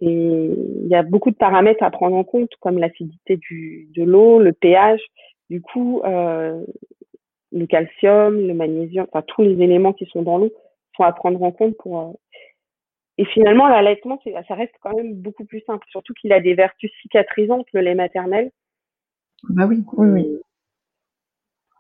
Et 0.01 0.11
il 0.11 0.89
y 0.89 0.95
a 0.95 1.03
beaucoup 1.03 1.31
de 1.31 1.37
paramètres 1.37 1.83
à 1.83 1.91
prendre 1.91 2.17
en 2.17 2.25
compte, 2.25 2.51
comme 2.61 2.79
l'acidité 2.79 3.39
de 3.39 4.03
l'eau, 4.03 4.39
le 4.39 4.53
pH. 4.53 5.01
Du 5.49 5.63
coup, 5.63 6.03
euh, 6.05 6.63
le 7.53 7.67
calcium, 7.67 8.47
le 8.47 8.53
magnésium, 8.53 9.07
enfin 9.11 9.25
tous 9.27 9.43
les 9.43 9.63
éléments 9.63 9.93
qui 9.93 10.07
sont 10.07 10.23
dans 10.23 10.39
l'eau 10.39 10.51
sont 10.97 11.05
à 11.05 11.13
prendre 11.13 11.43
en 11.43 11.53
compte 11.53 11.77
pour. 11.79 12.01
Euh, 12.01 12.13
et 13.19 13.25
finalement, 13.25 13.69
l'allaitement, 13.69 14.21
ça 14.47 14.55
reste 14.55 14.75
quand 14.83 14.95
même 14.95 15.15
beaucoup 15.15 15.47
plus 15.47 15.63
simple, 15.63 15.87
surtout 15.89 16.13
qu'il 16.13 16.33
a 16.33 16.41
des 16.41 16.53
vertus 16.53 16.91
cicatrisantes, 17.01 17.67
le 17.73 17.81
lait 17.81 17.95
maternel. 17.95 18.51
Bah 19.49 19.67
oui, 19.67 19.83
oui, 19.97 20.09
oui. 20.09 20.41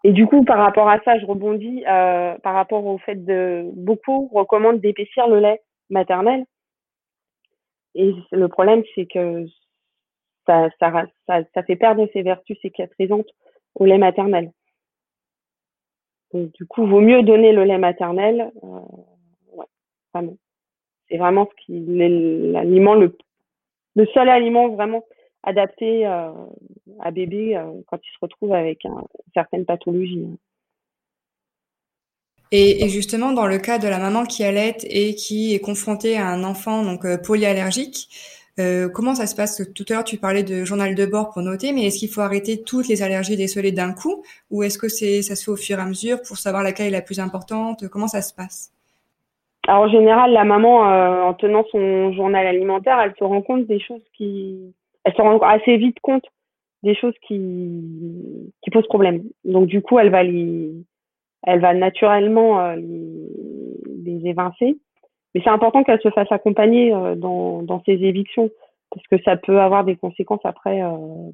Et 0.05 0.13
du 0.13 0.27
coup, 0.27 0.45
par 0.45 0.59
rapport 0.59 0.89
à 0.89 1.01
ça, 1.01 1.19
je 1.19 1.27
rebondis 1.27 1.85
euh, 1.87 2.37
par 2.39 2.55
rapport 2.55 2.85
au 2.87 2.99
fait 2.99 3.25
de 3.25 3.65
beaucoup 3.75 4.29
recommandent 4.33 4.81
d'épaissir 4.81 5.27
le 5.29 5.41
lait 5.41 5.63
maternel. 5.91 6.45
Et 7.95 8.15
le 8.31 8.49
problème, 8.49 8.83
c'est 8.95 9.07
que 9.07 9.47
ça, 10.47 10.69
ça, 10.79 11.07
ça, 11.27 11.41
ça, 11.55 11.63
fait 11.63 11.77
perdre 11.77 12.09
ses 12.13 12.23
vertus 12.23 12.59
cicatrisantes 12.61 13.29
au 13.75 13.85
lait 13.85 13.99
maternel 13.99 14.53
du 16.33 16.67
coup, 16.67 16.87
vaut 16.87 17.01
mieux 17.01 17.23
donner 17.23 17.53
le 17.53 17.65
lait 17.65 17.79
maternel. 17.79 18.53
Euh, 18.63 19.63
vraiment. 20.13 20.37
C'est 21.09 21.19
vraiment 21.19 21.47
ce 21.47 21.65
qui 21.65 21.85
l'aliment 21.87 22.95
le 22.95 23.17
le 23.95 24.07
seul 24.07 24.29
aliment 24.29 24.69
vraiment 24.69 25.05
adapté 25.47 26.07
euh, 26.07 26.31
à 27.01 27.11
bébé 27.11 27.57
euh, 27.57 27.65
quand 27.87 27.99
il 28.05 28.13
se 28.13 28.19
retrouve 28.21 28.53
avec 28.53 28.85
un, 28.85 28.91
une 28.91 29.33
certaine 29.33 29.65
pathologie. 29.65 30.27
Hein. 30.31 30.37
Et, 32.53 32.89
justement, 32.89 33.33
dans 33.33 33.47
le 33.47 33.59
cas 33.59 33.79
de 33.79 33.89
la 33.89 33.99
maman 33.99 34.25
qui 34.25 34.45
allait 34.45 34.77
et 34.85 35.15
qui 35.17 35.55
est 35.55 35.59
confrontée 35.59 36.17
à 36.17 36.29
un 36.29 36.45
enfant 36.45 36.85
donc 36.85 37.05
polyallergique, 37.23 38.09
euh, 38.59 38.89
comment 38.89 39.15
ça 39.15 39.27
se 39.27 39.35
passe? 39.35 39.63
Tout 39.75 39.85
à 39.91 39.95
l'heure, 39.95 40.05
tu 40.05 40.17
parlais 40.17 40.43
de 40.43 40.65
journal 40.65 40.95
de 40.95 41.07
bord 41.07 41.31
pour 41.31 41.43
noter, 41.43 41.73
mais 41.73 41.87
est-ce 41.87 41.99
qu'il 41.99 42.09
faut 42.09 42.23
arrêter 42.23 42.63
toutes 42.63 42.89
les 42.89 43.03
allergies 43.03 43.37
décelées 43.37 43.73
d'un 43.73 43.93
coup? 43.93 44.23
Ou 44.51 44.63
est-ce 44.63 44.79
que 44.79 44.89
c'est 44.89 45.23
ça 45.23 45.35
se 45.35 45.45
fait 45.45 45.51
au 45.51 45.57
fur 45.57 45.79
et 45.79 45.83
à 45.83 45.87
mesure 45.87 46.23
pour 46.23 46.39
savoir 46.39 46.63
laquelle 46.63 46.87
est 46.87 46.91
la 46.91 47.03
plus 47.03 47.21
importante? 47.21 47.89
Comment 47.89 48.09
ça 48.09 48.23
se 48.23 48.33
passe? 48.33 48.73
Alors, 49.69 49.83
en 49.83 49.89
général, 49.89 50.33
la 50.33 50.45
maman, 50.45 50.89
euh, 50.89 51.23
en 51.23 51.35
tenant 51.35 51.65
son 51.73 52.13
journal 52.13 52.47
alimentaire, 52.47 52.99
elle 53.01 53.15
se 53.19 53.25
rend 53.25 53.43
compte 53.43 53.67
des 53.67 53.81
choses 53.81 54.05
qui... 54.17 54.73
Elle 55.07 55.15
se 55.15 55.23
rend 55.23 55.39
assez 55.39 55.77
vite 55.77 56.01
compte 56.01 56.25
des 56.83 56.97
choses 56.97 57.15
qui, 57.27 58.53
posent 58.73 58.89
problème. 58.89 59.23
Donc, 59.45 59.67
du 59.67 59.81
coup, 59.81 60.01
elle 60.01 60.11
va, 60.11 61.75
naturellement 61.75 62.61
euh, 62.61 62.75
les... 62.77 64.27
évincer. 64.27 64.77
Mais 65.35 65.41
c'est 65.45 65.51
important 65.51 65.85
qu'elle 65.85 66.01
se 66.01 66.11
fasse 66.11 66.31
accompagner 66.33 66.93
euh, 66.93 67.15
dans, 67.15 67.63
dans 67.63 67.81
ces 67.85 67.93
évictions 67.93 68.51
parce 68.91 69.07
que 69.07 69.23
ça 69.23 69.37
peut 69.37 69.61
avoir 69.61 69.85
des 69.85 69.97
conséquences 69.97 70.45
après 70.45 70.83
euh, 70.83 70.91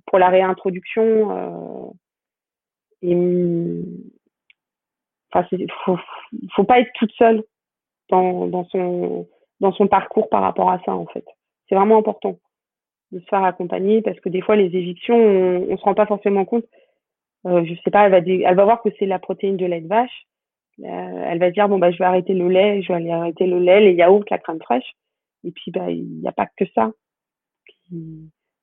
pour 0.06 0.18
la 0.18 0.28
réintroduction. 0.28 1.94
Et 3.00 3.16
enfin, 5.32 5.46
faut, 6.54 6.64
pas 6.64 6.80
être 6.80 6.92
toute 6.94 7.12
seule 7.12 7.42
dans 8.10 8.66
son 8.70 9.86
parcours 9.88 10.28
par 10.28 10.42
rapport 10.42 10.70
à 10.70 10.80
ça 10.84 10.94
en 10.94 11.06
fait. 11.06 11.24
C'est 11.68 11.74
vraiment 11.74 11.98
important 11.98 12.38
de 13.12 13.20
se 13.20 13.26
faire 13.26 13.44
accompagner 13.44 14.02
parce 14.02 14.18
que 14.20 14.28
des 14.28 14.40
fois 14.40 14.56
les 14.56 14.74
évictions 14.76 15.16
on, 15.16 15.76
se 15.76 15.82
rend 15.82 15.94
pas 15.94 16.06
forcément 16.06 16.44
compte. 16.44 16.64
Euh, 17.46 17.64
je 17.64 17.74
sais 17.82 17.90
pas, 17.90 18.06
elle 18.06 18.12
va 18.12 18.18
elle 18.18 18.56
va 18.56 18.64
voir 18.64 18.82
que 18.82 18.90
c'est 18.98 19.06
la 19.06 19.18
protéine 19.18 19.56
de 19.56 19.66
lait 19.66 19.80
de 19.80 19.88
vache 19.88 20.26
euh, 20.80 21.24
elle 21.26 21.38
va 21.38 21.50
dire 21.50 21.68
bon 21.68 21.78
bah 21.78 21.90
je 21.90 21.98
vais 21.98 22.04
arrêter 22.04 22.34
le 22.34 22.48
lait, 22.48 22.82
je 22.82 22.88
vais 22.88 22.94
aller 22.94 23.10
arrêter 23.10 23.46
le 23.46 23.58
lait, 23.58 23.80
les 23.80 23.94
yaourts, 23.94 24.24
la 24.30 24.38
crème 24.38 24.60
fraîche. 24.60 24.94
Et 25.44 25.50
puis 25.52 25.70
bah 25.70 25.90
il 25.90 26.20
n'y 26.20 26.28
a 26.28 26.32
pas 26.32 26.46
que 26.56 26.64
ça. 26.74 26.92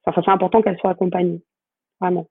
Enfin, 0.05 0.21
c'est 0.25 0.31
important 0.31 0.61
qu'elle 0.61 0.77
soit 0.79 0.89
accompagnée, 0.89 1.41
vraiment. 2.01 2.27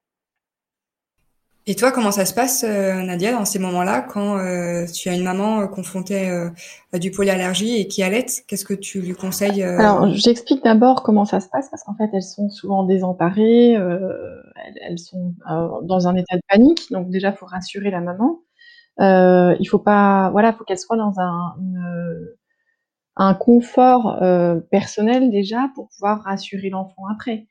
Et 1.71 1.77
toi, 1.77 1.93
comment 1.93 2.11
ça 2.11 2.25
se 2.25 2.33
passe, 2.33 2.65
euh, 2.65 3.03
Nadia, 3.03 3.31
dans 3.33 3.45
ces 3.45 3.59
moments-là, 3.59 4.01
quand 4.01 4.39
euh, 4.39 4.87
tu 4.87 5.09
as 5.11 5.15
une 5.15 5.23
maman 5.23 5.69
confrontée 5.69 6.29
à 6.93 6.99
du 6.99 7.11
polyallergie 7.11 7.77
et 7.77 7.87
qui 7.87 8.03
allait 8.03 8.27
Qu'est-ce 8.47 8.65
que 8.65 8.75
tu 8.75 9.01
lui 9.01 9.13
conseilles 9.13 9.63
Alors, 9.63 10.09
j'explique 10.15 10.65
d'abord 10.65 11.03
comment 11.03 11.27
ça 11.27 11.41
se 11.41 11.49
passe, 11.49 11.69
parce 11.71 11.85
qu'en 11.85 11.95
fait, 11.95 12.09
elles 12.15 12.23
sont 12.23 12.49
souvent 12.49 12.85
désemparées, 12.85 13.73
elles, 13.73 14.99
sont 14.99 15.35
dans 15.83 16.09
un 16.09 16.17
état 16.17 16.37
de 16.37 16.43
panique, 16.49 16.91
donc 16.91 17.11
déjà, 17.11 17.33
faut 17.33 17.47
rassurer 17.47 17.91
la 17.91 18.01
maman. 18.01 18.41
Euh, 19.01 19.55
il 19.61 19.67
faut 19.67 19.79
pas, 19.79 20.31
voilà, 20.31 20.53
faut 20.53 20.65
qu'elle 20.65 20.79
soit 20.79 20.97
dans 20.97 21.21
un, 21.21 21.55
un 23.19 23.35
confort 23.35 24.23
euh, 24.23 24.61
personnel 24.71 25.31
déjà 25.31 25.71
pour 25.75 25.89
pouvoir 25.89 26.23
rassurer 26.23 26.71
l'enfant 26.71 27.03
après. 27.13 27.49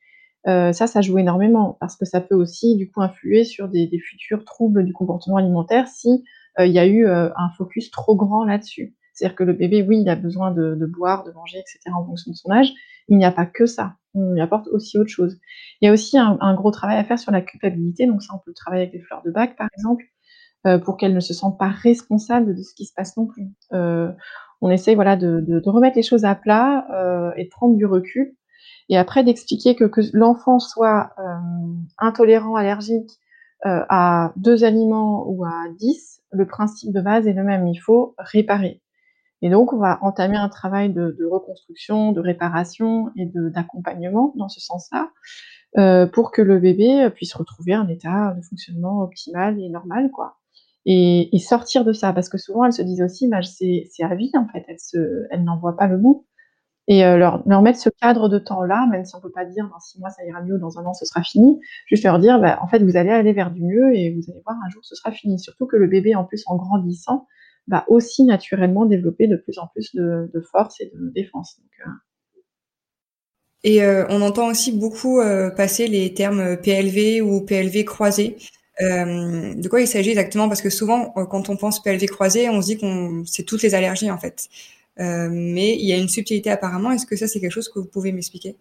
Euh, 0.47 0.71
ça, 0.71 0.88
ça 0.88 1.01
joue 1.01 1.17
énormément 1.17 1.77
parce 1.79 1.97
que 1.97 2.05
ça 2.05 2.21
peut 2.21 2.36
aussi 2.36 2.77
du 2.77 2.89
coup 2.89 3.01
influer 3.01 3.43
sur 3.43 3.67
des, 3.67 3.89
futurs 3.99 4.45
troubles 4.45 4.86
du 4.86 4.93
comportement 4.93 5.38
alimentaire 5.38 5.88
si 5.88 6.23
euh, 6.60 6.65
il 6.65 6.71
y 6.71 6.79
a 6.79 6.86
eu 6.86 7.05
euh, 7.05 7.29
un 7.36 7.49
focus 7.57 7.91
trop 7.91 8.15
grand 8.15 8.45
là-dessus. 8.45 8.95
C'est-à-dire 9.13 9.36
que 9.36 9.43
le 9.43 9.53
bébé, 9.53 9.83
oui, 9.83 9.99
il 10.01 10.10
a 10.10 10.15
besoin 10.15 10.51
de, 10.51 10.86
boire, 10.86 11.23
de 11.23 11.31
manger, 11.31 11.57
etc. 11.57 11.79
en 11.93 12.05
fonction 12.05 12.31
de 12.31 12.36
son 12.36 12.51
âge. 12.51 12.71
Il 13.10 13.17
n'y 13.17 13.25
a 13.25 13.31
pas 13.31 13.47
que 13.47 13.65
ça. 13.65 13.95
On 14.13 14.33
lui 14.33 14.41
apporte 14.41 14.67
aussi 14.67 14.97
autre 14.97 15.10
chose. 15.10 15.39
Il 15.81 15.86
y 15.86 15.89
a 15.89 15.91
aussi 15.91 16.17
un, 16.19 16.53
gros 16.53 16.71
travail 16.71 16.97
à 16.97 17.03
faire 17.03 17.17
sur 17.17 17.31
la 17.31 17.41
culpabilité. 17.41 18.05
Donc 18.05 18.21
ça, 18.21 18.36
on 18.36 18.39
peut 18.45 18.53
travailler 18.53 18.83
avec 18.83 18.93
les 18.93 19.01
fleurs 19.01 19.23
de 19.23 19.31
bac, 19.31 19.55
par 19.55 19.67
exemple. 19.75 20.05
Pour 20.83 20.97
qu'elle 20.97 21.13
ne 21.13 21.19
se 21.19 21.33
sente 21.33 21.57
pas 21.57 21.69
responsable 21.69 22.53
de 22.53 22.62
ce 22.62 22.75
qui 22.75 22.86
se 22.86 22.93
passe 22.93 23.15
non 23.17 23.25
plus. 23.25 23.47
On 23.71 24.69
essaye 24.69 24.93
voilà 24.93 25.15
de, 25.15 25.62
remettre 25.65 25.95
les 25.95 26.03
choses 26.03 26.25
à 26.25 26.36
plat 26.36 27.33
et 27.38 27.45
de 27.45 27.49
prendre 27.49 27.75
du 27.75 27.86
recul 27.88 28.36
et 28.89 28.97
après 28.97 29.23
d'expliquer 29.23 29.76
que, 29.76 29.86
que 29.86 30.02
l'enfant 30.13 30.60
soit 30.60 31.12
intolérant, 31.97 32.56
allergique 32.56 33.19
à 33.63 34.32
deux 34.36 34.63
aliments 34.63 35.26
ou 35.28 35.43
à 35.45 35.65
dix, 35.78 36.21
le 36.32 36.45
principe 36.45 36.93
de 36.93 37.02
base 37.02 37.28
est 37.28 37.34
le 37.34 37.43
même. 37.43 37.67
Il 37.67 37.78
faut 37.78 38.15
réparer. 38.17 38.82
Et 39.41 39.50
donc, 39.50 39.73
on 39.73 39.78
va 39.78 40.00
entamer 40.02 40.38
un 40.38 40.50
travail 40.50 40.91
de, 40.91 41.26
reconstruction, 41.30 42.12
de 42.12 42.21
réparation 42.21 43.12
et 43.15 43.30
d'accompagnement 43.34 44.34
dans 44.36 44.50
ce 44.50 44.60
sens-là, 44.60 45.12
euh, 45.78 46.08
pour 46.08 46.32
que 46.32 46.41
le 46.41 46.60
bébé 46.60 47.10
puisse 47.13 47.34
retrouver 47.34 47.73
un 47.73 47.88
état 47.88 48.34
de 48.36 48.41
fonctionnement 48.41 49.02
optimal 49.02 49.60
et 49.60 49.69
normal, 49.69 50.12
quoi 50.12 50.38
et, 50.88 51.39
sortir 51.39 51.84
de 51.84 51.93
ça 51.93 52.13
parce 52.13 52.30
que 52.30 52.38
souvent 52.38 52.65
elles 52.65 52.73
se 52.73 52.82
disent 52.82 53.02
aussi 53.02 53.28
bah, 53.28 53.41
c'est 53.43 53.89
à 54.02 54.15
vie 54.15 54.32
en 54.36 54.47
fait 54.47 54.65
elles 54.67 55.28
elles 55.30 55.43
n'en 55.43 55.60
voient 55.60 55.76
pas 55.76 55.88
le 55.88 55.97
bout 55.97 56.26
et 56.88 57.06
euh, 57.06 57.17
leur, 57.17 57.43
leur 57.45 57.62
mettre 57.62 57.80
ce 57.80 57.89
cadre 57.89 58.30
de 58.30 58.39
temps 58.39 58.63
là 58.63 58.88
même 58.89 59.06
si 59.06 59.15
on 59.15 59.19
peut 59.19 59.32
pas 59.32 59.45
dire 59.45 59.69
dans 59.69 59.80
six 59.80 60.00
mois 60.00 60.10
ça 60.10 60.26
ira 60.26 60.41
mieux 60.41 60.58
dans 60.58 60.80
un 60.80 60.86
an 60.86 60.93
ce 60.93 61.06
sera 61.06 61.21
fini 61.21 61.60
juste 61.86 62.04
leur 62.04 62.19
dire 62.19 62.39
bah, 62.39 62.60
en 62.62 62.67
fait 62.67 62.80
vous 62.80 62.95
allez 62.95 63.10
aller 63.10 63.34
vers 63.34 63.52
du 63.52 63.62
mieux 63.62 63.93
et 63.93 64.13
vous 64.13 64.32
allez 64.32 64.41
voir 64.45 64.58
un 64.65 64.69
jour 64.69 64.84
ce 64.86 64.95
sera 64.95 65.12
fini 65.12 65.39
surtout 65.39 65.67
que 65.67 65.76
le 65.76 65.88
bébé 65.88 66.15
en 66.15 66.23
plus 66.23 66.43
en 66.47 66.56
grandissant 66.56 67.28
va 67.67 67.84
aussi 67.89 68.23
naturellement 68.23 68.86
développer 68.86 69.28
de 69.28 69.36
plus 69.36 69.60
en 69.60 69.67
plus 69.67 69.93
de, 69.93 70.32
de 70.34 70.41
force 70.41 70.80
et 70.80 70.91
de 70.93 71.12
défense 71.13 71.60
euh... 71.86 71.89
Et 73.63 73.84
euh, 73.84 74.06
on 74.10 74.21
entend 74.21 74.47
aussi 74.47 74.71
beaucoup 74.71 75.19
passer 75.58 75.88
les 75.88 76.13
termes 76.13 76.58
PLV 76.58 77.21
ou 77.21 77.41
PLV 77.43 77.84
croisé. 77.84 78.38
De 78.80 79.67
quoi 79.67 79.82
il 79.82 79.88
s'agit 79.88 80.12
exactement? 80.12 80.47
Parce 80.47 80.62
que 80.62 80.69
souvent, 80.69 81.10
quand 81.10 81.50
on 81.50 81.58
pense 81.58 81.82
PLV 81.82 82.06
croisé, 82.06 82.50
on 82.50 82.62
se 82.62 82.67
dit 82.67 82.78
qu'on 82.78 83.23
c'est 83.26 83.43
toutes 83.43 83.63
les 83.63 83.73
allergies 83.73 84.12
en 84.12 84.20
fait. 84.20 84.47
Euh, 85.00 85.30
mais 85.32 85.76
il 85.76 85.88
y 85.88 85.93
a 85.93 85.98
une 85.98 86.08
subtilité 86.08 86.50
apparemment. 86.50 86.91
Est-ce 86.91 87.06
que 87.06 87.16
ça, 87.16 87.28
c'est 87.28 87.39
quelque 87.39 87.52
chose 87.52 87.70
que 87.70 87.80
vous 87.80 87.88
pouvez 87.88 88.12
m'expliquer 88.12 88.56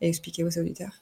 et 0.00 0.08
expliquer 0.08 0.44
aux 0.44 0.58
auditeurs? 0.58 1.00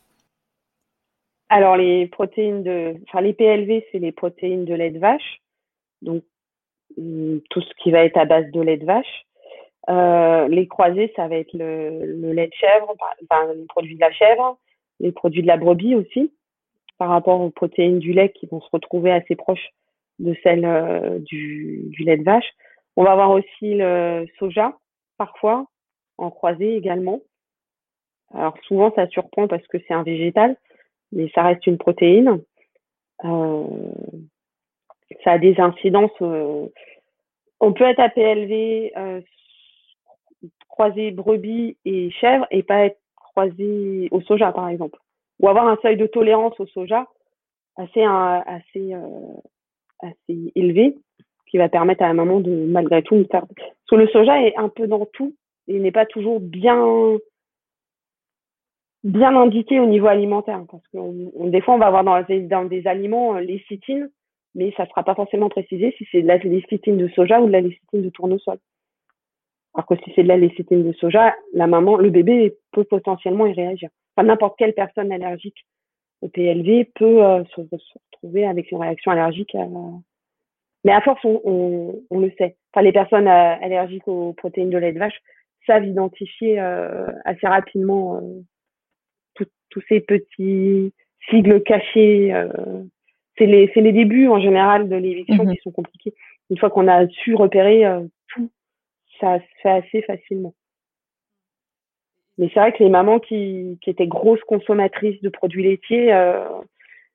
Alors, 1.48 1.76
les 1.76 2.06
protéines 2.06 2.62
de, 2.62 2.94
enfin, 3.08 3.20
les 3.20 3.34
PLV, 3.34 3.84
c'est 3.92 3.98
les 3.98 4.12
protéines 4.12 4.64
de 4.64 4.74
lait 4.74 4.90
de 4.90 4.98
vache. 4.98 5.42
Donc, 6.00 6.24
hum, 6.96 7.40
tout 7.50 7.60
ce 7.60 7.70
qui 7.82 7.90
va 7.90 8.04
être 8.04 8.16
à 8.16 8.24
base 8.24 8.50
de 8.50 8.60
lait 8.60 8.78
de 8.78 8.86
vache. 8.86 9.26
Euh, 9.90 10.48
les 10.48 10.68
croisés, 10.68 11.12
ça 11.16 11.28
va 11.28 11.36
être 11.36 11.52
le, 11.52 12.32
lait 12.32 12.46
de 12.46 12.54
chèvre, 12.54 12.94
les 13.54 13.66
produits 13.66 13.96
de 13.96 14.00
la 14.00 14.12
chèvre, 14.12 14.58
les 15.00 15.12
produits 15.12 15.42
de 15.42 15.48
la 15.48 15.56
brebis 15.56 15.96
aussi 15.96 16.32
par 16.98 17.08
rapport 17.08 17.40
aux 17.40 17.50
protéines 17.50 17.98
du 17.98 18.12
lait 18.12 18.30
qui 18.30 18.46
vont 18.46 18.60
se 18.60 18.68
retrouver 18.72 19.10
assez 19.10 19.34
proches 19.34 19.70
de 20.20 20.36
celles 20.44 20.64
euh, 20.64 21.18
du, 21.18 21.92
lait 21.98 22.16
de 22.16 22.22
vache. 22.22 22.48
On 22.96 23.04
va 23.04 23.12
avoir 23.12 23.30
aussi 23.30 23.74
le 23.74 24.26
soja, 24.38 24.76
parfois, 25.16 25.66
en 26.18 26.30
croisé 26.30 26.76
également. 26.76 27.20
Alors 28.34 28.56
souvent, 28.66 28.92
ça 28.94 29.06
surprend 29.08 29.48
parce 29.48 29.66
que 29.66 29.78
c'est 29.86 29.94
un 29.94 30.02
végétal, 30.02 30.56
mais 31.10 31.30
ça 31.34 31.42
reste 31.42 31.66
une 31.66 31.78
protéine. 31.78 32.42
Euh, 33.24 33.64
ça 35.24 35.32
a 35.32 35.38
des 35.38 35.58
incidences. 35.60 36.10
on 36.20 37.72
peut 37.72 37.84
être 37.84 38.00
à 38.00 38.08
PLV 38.08 38.92
croisé 40.68 41.10
brebis 41.10 41.76
et 41.84 42.10
chèvre 42.10 42.46
et 42.50 42.62
pas 42.62 42.86
être 42.86 42.98
croisé 43.14 44.08
au 44.10 44.20
soja, 44.22 44.52
par 44.52 44.68
exemple. 44.68 44.98
Ou 45.40 45.48
avoir 45.48 45.68
un 45.68 45.78
seuil 45.82 45.96
de 45.96 46.06
tolérance 46.06 46.58
au 46.60 46.66
soja 46.66 47.06
assez, 47.76 48.02
assez, 48.02 48.94
assez 50.00 50.52
élevé 50.54 50.96
qui 51.52 51.58
va 51.58 51.68
permettre 51.68 52.02
à 52.02 52.08
la 52.08 52.14
maman 52.14 52.40
de 52.40 52.50
malgré 52.50 53.02
tout 53.02 53.26
faire. 53.30 53.44
Parce 53.46 53.70
que 53.90 53.94
le 53.94 54.08
soja 54.08 54.42
est 54.42 54.56
un 54.56 54.70
peu 54.70 54.86
dans 54.86 55.04
tout 55.12 55.36
et 55.68 55.78
n'est 55.78 55.92
pas 55.92 56.06
toujours 56.06 56.40
bien 56.40 57.18
bien 59.04 59.36
indiqué 59.36 59.78
au 59.80 59.86
niveau 59.86 60.06
alimentaire 60.06 60.64
parce 60.70 60.86
que 60.88 61.48
des 61.50 61.60
fois 61.60 61.74
on 61.74 61.78
va 61.78 61.88
avoir 61.88 62.04
dans, 62.04 62.64
des 62.64 62.86
aliments 62.86 63.34
euh, 63.34 63.40
lécithine 63.40 64.08
mais 64.54 64.72
ça 64.76 64.84
ne 64.84 64.88
sera 64.88 65.02
pas 65.02 65.14
forcément 65.14 65.50
précisé 65.50 65.94
si 65.98 66.06
c'est 66.10 66.22
de 66.22 66.26
la 66.26 66.38
lécithine 66.38 66.96
de 66.96 67.08
soja 67.08 67.40
ou 67.40 67.48
de 67.48 67.52
la 67.52 67.60
lécithine 67.60 68.02
de 68.02 68.10
tournesol. 68.10 68.58
Alors 69.74 69.86
que 69.86 69.96
si 69.96 70.12
c'est 70.14 70.22
de 70.22 70.28
la 70.28 70.36
lécithine 70.36 70.84
de 70.86 70.92
soja, 70.92 71.34
la 71.54 71.66
maman, 71.66 71.96
le 71.96 72.10
bébé 72.10 72.54
peut 72.72 72.84
potentiellement 72.84 73.46
y 73.46 73.54
réagir. 73.54 73.88
N'importe 74.22 74.58
quelle 74.58 74.74
personne 74.74 75.10
allergique 75.10 75.66
au 76.20 76.28
PLV 76.28 76.84
peut 76.94 77.24
euh, 77.24 77.42
se, 77.56 77.62
retrouver 77.62 78.46
avec 78.46 78.70
une 78.70 78.78
réaction 78.78 79.10
allergique 79.10 79.54
à, 79.54 79.66
mais 80.84 80.92
à 80.92 81.00
force, 81.00 81.20
on, 81.24 82.02
on, 82.10 82.20
le 82.20 82.32
sait. 82.38 82.56
Enfin, 82.72 82.82
les 82.82 82.92
personnes 82.92 83.28
euh, 83.28 83.54
allergiques 83.60 84.08
aux 84.08 84.32
protéines 84.32 84.70
de 84.70 84.78
lait 84.78 84.92
de 84.92 84.98
vache 84.98 85.20
savent 85.66 85.86
identifier 85.86 86.60
euh, 86.60 87.06
assez 87.24 87.46
rapidement 87.46 88.16
euh, 88.16 89.44
tous 89.70 89.82
ces 89.88 90.00
petits 90.00 90.92
sigles 91.30 91.62
cachés. 91.62 92.34
Euh, 92.34 92.82
c'est 93.38 93.46
les, 93.46 93.70
les 93.74 93.92
débuts 93.92 94.28
en 94.28 94.40
général 94.40 94.88
de 94.88 94.96
l'éviction 94.96 95.44
mmh 95.44 95.52
qui 95.52 95.60
sont 95.62 95.70
compliqués. 95.70 96.14
Une 96.50 96.58
fois 96.58 96.68
qu'on 96.68 96.88
a 96.88 97.08
su 97.08 97.34
repérer 97.34 97.84
tout, 98.28 98.50
ça 99.18 99.38
se 99.38 99.44
fait 99.62 99.70
assez 99.70 100.02
facilement. 100.02 100.52
Mais 102.36 102.50
c'est 102.52 102.60
vrai 102.60 102.72
que 102.72 102.82
les 102.82 102.90
mamans 102.90 103.20
qui, 103.20 103.78
qui 103.80 103.88
étaient 103.88 104.06
grosses 104.06 104.42
consommatrices 104.42 105.22
de 105.22 105.30
produits 105.30 105.62
laitiers, 105.62 106.12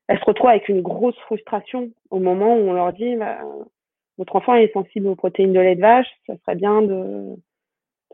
elles 0.08 0.20
se 0.20 0.26
retrouvent 0.26 0.50
avec 0.50 0.70
une 0.70 0.82
grosse 0.82 1.18
frustration 1.20 1.90
au 2.10 2.20
moment 2.20 2.56
où 2.56 2.70
on 2.70 2.74
leur 2.74 2.94
dit 2.94 3.16
bah, 3.16 3.40
votre 4.18 4.36
enfant 4.36 4.56
est 4.56 4.72
sensible 4.74 5.08
aux 5.08 5.16
protéines 5.16 5.54
de 5.54 5.60
lait 5.60 5.76
de 5.76 5.82
vache, 5.82 6.08
ça 6.26 6.36
serait 6.38 6.56
bien 6.56 6.82
de 6.82 7.36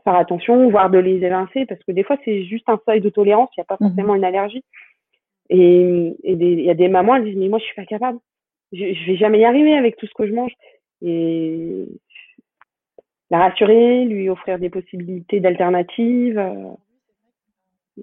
faire 0.02 0.16
attention, 0.16 0.68
voire 0.70 0.90
de 0.90 0.98
les 0.98 1.24
évincer, 1.24 1.66
parce 1.66 1.82
que 1.84 1.92
des 1.92 2.02
fois 2.02 2.16
c'est 2.24 2.44
juste 2.44 2.68
un 2.68 2.80
seuil 2.84 3.00
de 3.00 3.08
tolérance, 3.08 3.48
il 3.56 3.60
n'y 3.60 3.62
a 3.62 3.64
pas 3.64 3.76
mmh 3.80 3.88
forcément 3.88 4.14
une 4.14 4.24
allergie. 4.24 4.64
Et 5.50 6.16
il 6.24 6.60
y 6.60 6.70
a 6.70 6.74
des 6.74 6.88
mamans, 6.88 7.16
elles 7.16 7.24
disent 7.24 7.36
mais 7.36 7.48
moi 7.48 7.58
je 7.58 7.64
suis 7.64 7.74
pas 7.74 7.86
capable, 7.86 8.18
je, 8.72 8.92
je 8.92 9.06
vais 9.06 9.16
jamais 9.16 9.38
y 9.38 9.44
arriver 9.44 9.74
avec 9.76 9.96
tout 9.96 10.06
ce 10.06 10.14
que 10.14 10.26
je 10.26 10.32
mange. 10.32 10.52
Et 11.02 11.86
la 13.30 13.38
rassurer, 13.38 14.04
lui 14.04 14.28
offrir 14.28 14.58
des 14.58 14.70
possibilités 14.70 15.40
d'alternatives, 15.40 16.38
euh, 16.38 16.72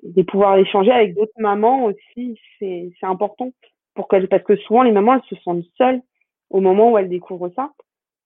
des 0.03 0.23
pouvoirs 0.23 0.57
échanger 0.57 0.91
avec 0.91 1.13
d'autres 1.13 1.39
mamans 1.39 1.85
aussi, 1.85 2.39
c'est 2.59 2.91
important 3.01 3.51
pour 3.93 4.07
parce 4.07 4.43
que 4.43 4.55
souvent 4.57 4.83
les 4.83 4.91
mamans 4.91 5.15
elles 5.15 5.37
se 5.37 5.43
sentent 5.43 5.65
seules 5.77 6.01
au 6.49 6.61
moment 6.61 6.91
où 6.91 6.97
elles 6.97 7.09
découvrent 7.09 7.51
ça. 7.55 7.71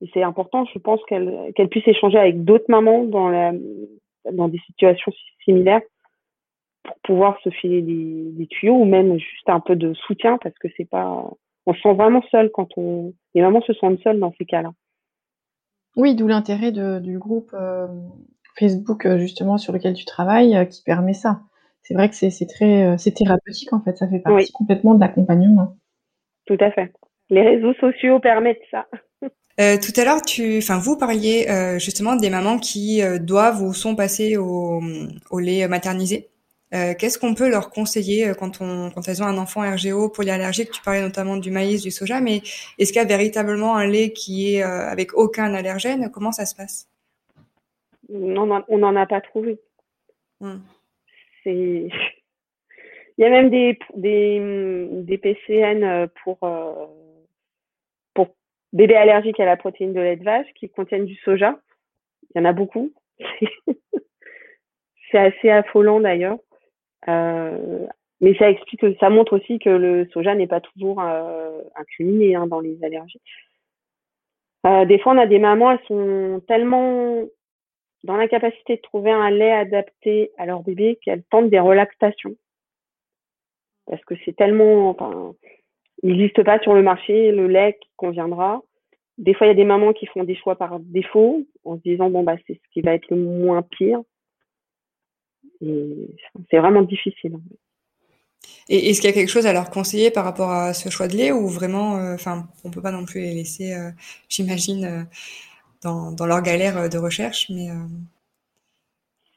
Et 0.02 0.10
c'est 0.14 0.24
important, 0.24 0.66
je 0.74 0.80
pense, 0.80 1.00
qu'elles 1.08 1.54
qu'elles 1.56 1.70
puissent 1.70 1.88
échanger 1.88 2.18
avec 2.18 2.44
d'autres 2.44 2.70
mamans 2.70 3.06
dans, 3.06 4.48
des 4.48 4.60
situations 4.66 5.12
similaires 5.44 5.82
pour 6.84 6.96
pouvoir 7.04 7.40
se 7.44 7.50
filer 7.50 7.82
des, 7.82 8.32
des, 8.32 8.48
tuyaux 8.48 8.76
ou 8.76 8.86
même 8.86 9.18
juste 9.18 9.48
un 9.50 9.60
peu 9.60 9.76
de 9.76 9.94
soutien 9.94 10.38
parce 10.42 10.56
que 10.60 10.68
c'est 10.76 10.90
pas, 10.90 11.30
on 11.66 11.74
se 11.74 11.82
sent 11.82 11.94
vraiment 11.94 12.22
seul 12.30 12.52
quand 12.52 12.68
on, 12.78 13.14
les 13.34 13.42
mamans 13.42 13.62
se 13.62 13.74
sentent 13.74 14.00
seules 14.02 14.20
dans 14.20 14.34
ces 14.38 14.46
cas-là. 14.46 14.72
Oui, 15.96 16.16
d'où 16.16 16.28
l'intérêt 16.28 16.72
du 16.72 17.18
groupe 17.18 17.52
euh, 17.54 17.88
Facebook 18.58 19.06
euh, 19.06 19.18
justement 19.18 19.58
sur 19.58 19.74
lequel 19.74 19.94
tu 19.94 20.06
travailles 20.06 20.56
euh, 20.56 20.66
qui 20.66 20.84
permet 20.84 21.14
ça 21.14 21.40
c'est 21.86 21.94
vrai 21.94 22.10
que 22.10 22.16
c'est 22.16 22.48
très 22.48 22.84
euh, 22.84 22.98
c'est 22.98 23.12
thérapeutique 23.12 23.72
en 23.72 23.80
fait, 23.80 23.96
ça 23.96 24.08
fait 24.08 24.20
partie 24.20 24.52
complètement 24.52 24.96
de 24.96 25.00
l'accompagnement. 25.00 25.78
Tout 26.46 26.58
à 26.60 26.72
fait. 26.72 26.92
Les 27.30 27.44
réseaux 27.44 27.74
sociaux 27.76 28.20
permettent 28.20 28.62
ça. 28.72 28.88
Euh, 29.58 29.78
tout 29.78 29.98
à 29.98 30.04
l'heure, 30.04 30.22
tu, 30.22 30.58
enfin, 30.58 30.78
vous 30.78 30.98
parliez 30.98 31.48
euh, 31.50 31.80
justement 31.80 32.18
des 32.18 32.30
mamans 32.30 32.58
qui 32.58 33.02
doivent 33.22 33.62
ou 33.62 33.74
sont 33.74 33.96
passées 33.96 34.36
au, 34.36 34.82
au 35.32 35.40
lait 35.40 35.66
maternisé. 35.70 36.28
Qu'est-ce 36.72 37.18
qu'on 37.18 37.34
peut 37.34 37.50
leur 37.50 37.70
conseiller 37.70 38.34
quand, 38.38 38.60
on, 38.60 38.92
quand 38.92 39.08
elles 39.08 39.24
ont 39.24 39.28
un 39.28 39.38
enfant 39.38 39.62
RGO 39.62 40.10
polyallergique 40.10 40.72
Tu 40.72 40.82
parlais 40.82 41.00
notamment 41.00 41.38
du 41.38 41.50
maïs, 41.50 41.82
du 41.82 41.90
soja, 41.90 42.20
mais 42.20 42.42
est-ce 42.78 42.92
qu'il 42.92 43.02
y 43.02 43.06
a 43.06 43.08
véritablement 43.08 43.78
un 43.78 43.88
lait 43.88 44.12
qui 44.12 44.56
est 44.56 44.62
avec 44.62 45.14
aucun 45.14 45.54
allergène? 45.54 46.12
Comment 46.12 46.34
ça 46.34 46.46
se 46.46 46.54
passe? 46.54 46.90
Non, 48.10 48.62
On 48.68 48.78
n'en 48.78 48.96
a 48.98 49.06
pas 49.06 49.22
trouvé. 49.22 49.62
Hum. 50.42 50.60
il 51.52 51.92
y 53.18 53.24
a 53.24 53.30
même 53.30 53.50
des 53.50 53.78
des, 53.96 54.88
des 55.04 55.18
PCN 55.18 55.84
euh, 55.84 56.08
pour 56.24 56.38
euh, 56.44 56.86
pour 58.14 58.36
bébés 58.74 58.96
allergiques 58.96 59.40
à 59.40 59.46
la 59.46 59.58
protéine 59.58 59.94
de 59.94 60.00
lait 60.00 60.18
de 60.18 60.24
vache 60.24 60.48
qui 60.56 60.70
contiennent 60.70 61.06
du 61.06 61.16
soja. 61.18 61.60
Il 62.34 62.40
y 62.40 62.42
en 62.42 62.46
a 62.46 62.54
beaucoup. 62.54 62.94
C'est 65.12 65.20
assez 65.20 65.50
affolant 65.50 66.00
d'ailleurs. 66.00 66.38
Euh, 67.08 67.86
mais 68.22 68.36
ça 68.36 68.50
explique, 68.50 68.82
ça 69.00 69.10
montre 69.10 69.38
aussi 69.38 69.60
que 69.60 69.70
le 69.70 70.08
soja 70.12 70.34
n'est 70.36 70.48
pas 70.48 70.62
toujours 70.62 71.02
incriminé 71.76 72.36
hein, 72.36 72.48
dans 72.48 72.62
les 72.62 72.82
allergies. 72.84 73.22
des 74.64 75.00
fois, 75.00 75.14
on 75.14 75.18
a 75.18 75.28
des 75.28 75.38
mamans, 75.38 75.72
elles 75.72 75.86
sont 75.88 76.42
tellement 76.48 77.26
dans 78.06 78.16
l'incapacité 78.16 78.78
de 78.78 78.82
trouver 78.82 79.12
un 79.12 79.30
lait 79.30 79.52
adapté 79.52 80.32
à 80.38 80.46
leur 80.46 80.64
bébé 80.64 81.00
qu'elles 81.04 81.24
tentent 81.30 81.50
des 81.50 81.60
relactations. 81.60 82.36
Parce 83.88 84.04
que 84.06 84.16
c'est 84.24 84.36
tellement, 84.36 84.90
enfin, 84.90 85.34
il 86.04 86.18
n'existe 86.18 86.44
pas 86.44 86.60
sur 86.60 86.74
le 86.74 86.82
marché 86.82 87.32
le 87.32 87.48
lait 87.48 87.78
qui 87.82 87.90
conviendra. 87.98 88.62
Des 89.18 89.34
fois, 89.34 89.48
il 89.48 89.50
y 89.50 89.54
a 89.54 89.56
des 89.56 89.64
mamans 89.64 89.94
qui 89.94 90.08
font 90.08 90.24
des 90.24 90.36
choix 90.36 90.56
par 90.56 90.80
défaut 90.80 91.46
en 91.64 91.78
se 91.78 91.82
disant, 91.82 92.10
bon, 92.10 92.24
bah, 92.24 92.36
c'est 92.48 92.54
ce 92.56 92.70
qui 92.74 92.82
va 92.82 92.94
être 92.94 93.10
le 93.10 93.18
moins 93.18 93.62
pire. 93.62 94.02
Et 95.62 96.08
c'est 96.50 96.58
vraiment 96.58 96.82
difficile. 96.82 97.38
Et 98.68 98.90
est-ce 98.90 99.00
qu'il 99.00 99.10
y 99.10 99.14
a 99.14 99.16
quelque 99.16 99.30
chose 99.30 99.46
à 99.46 99.54
leur 99.54 99.70
conseiller 99.70 100.12
par 100.12 100.26
rapport 100.26 100.52
à 100.52 100.74
ce 100.74 100.90
choix 100.90 101.08
de 101.08 101.16
lait 101.16 101.32
ou 101.32 101.48
vraiment, 101.48 101.98
euh, 101.98 102.16
enfin, 102.16 102.48
on 102.64 102.72
peut 102.72 102.82
pas 102.82 102.92
non 102.92 103.06
plus 103.06 103.22
les 103.22 103.34
laisser, 103.34 103.74
euh, 103.74 103.92
j'imagine, 104.28 104.86
euh, 104.86 105.04
dans, 105.84 106.26
leur 106.26 106.42
galère 106.42 106.78
euh, 106.78 106.88
de 106.88 106.98
recherche. 106.98 107.50
Mais 107.50 107.70
euh, 107.70 107.88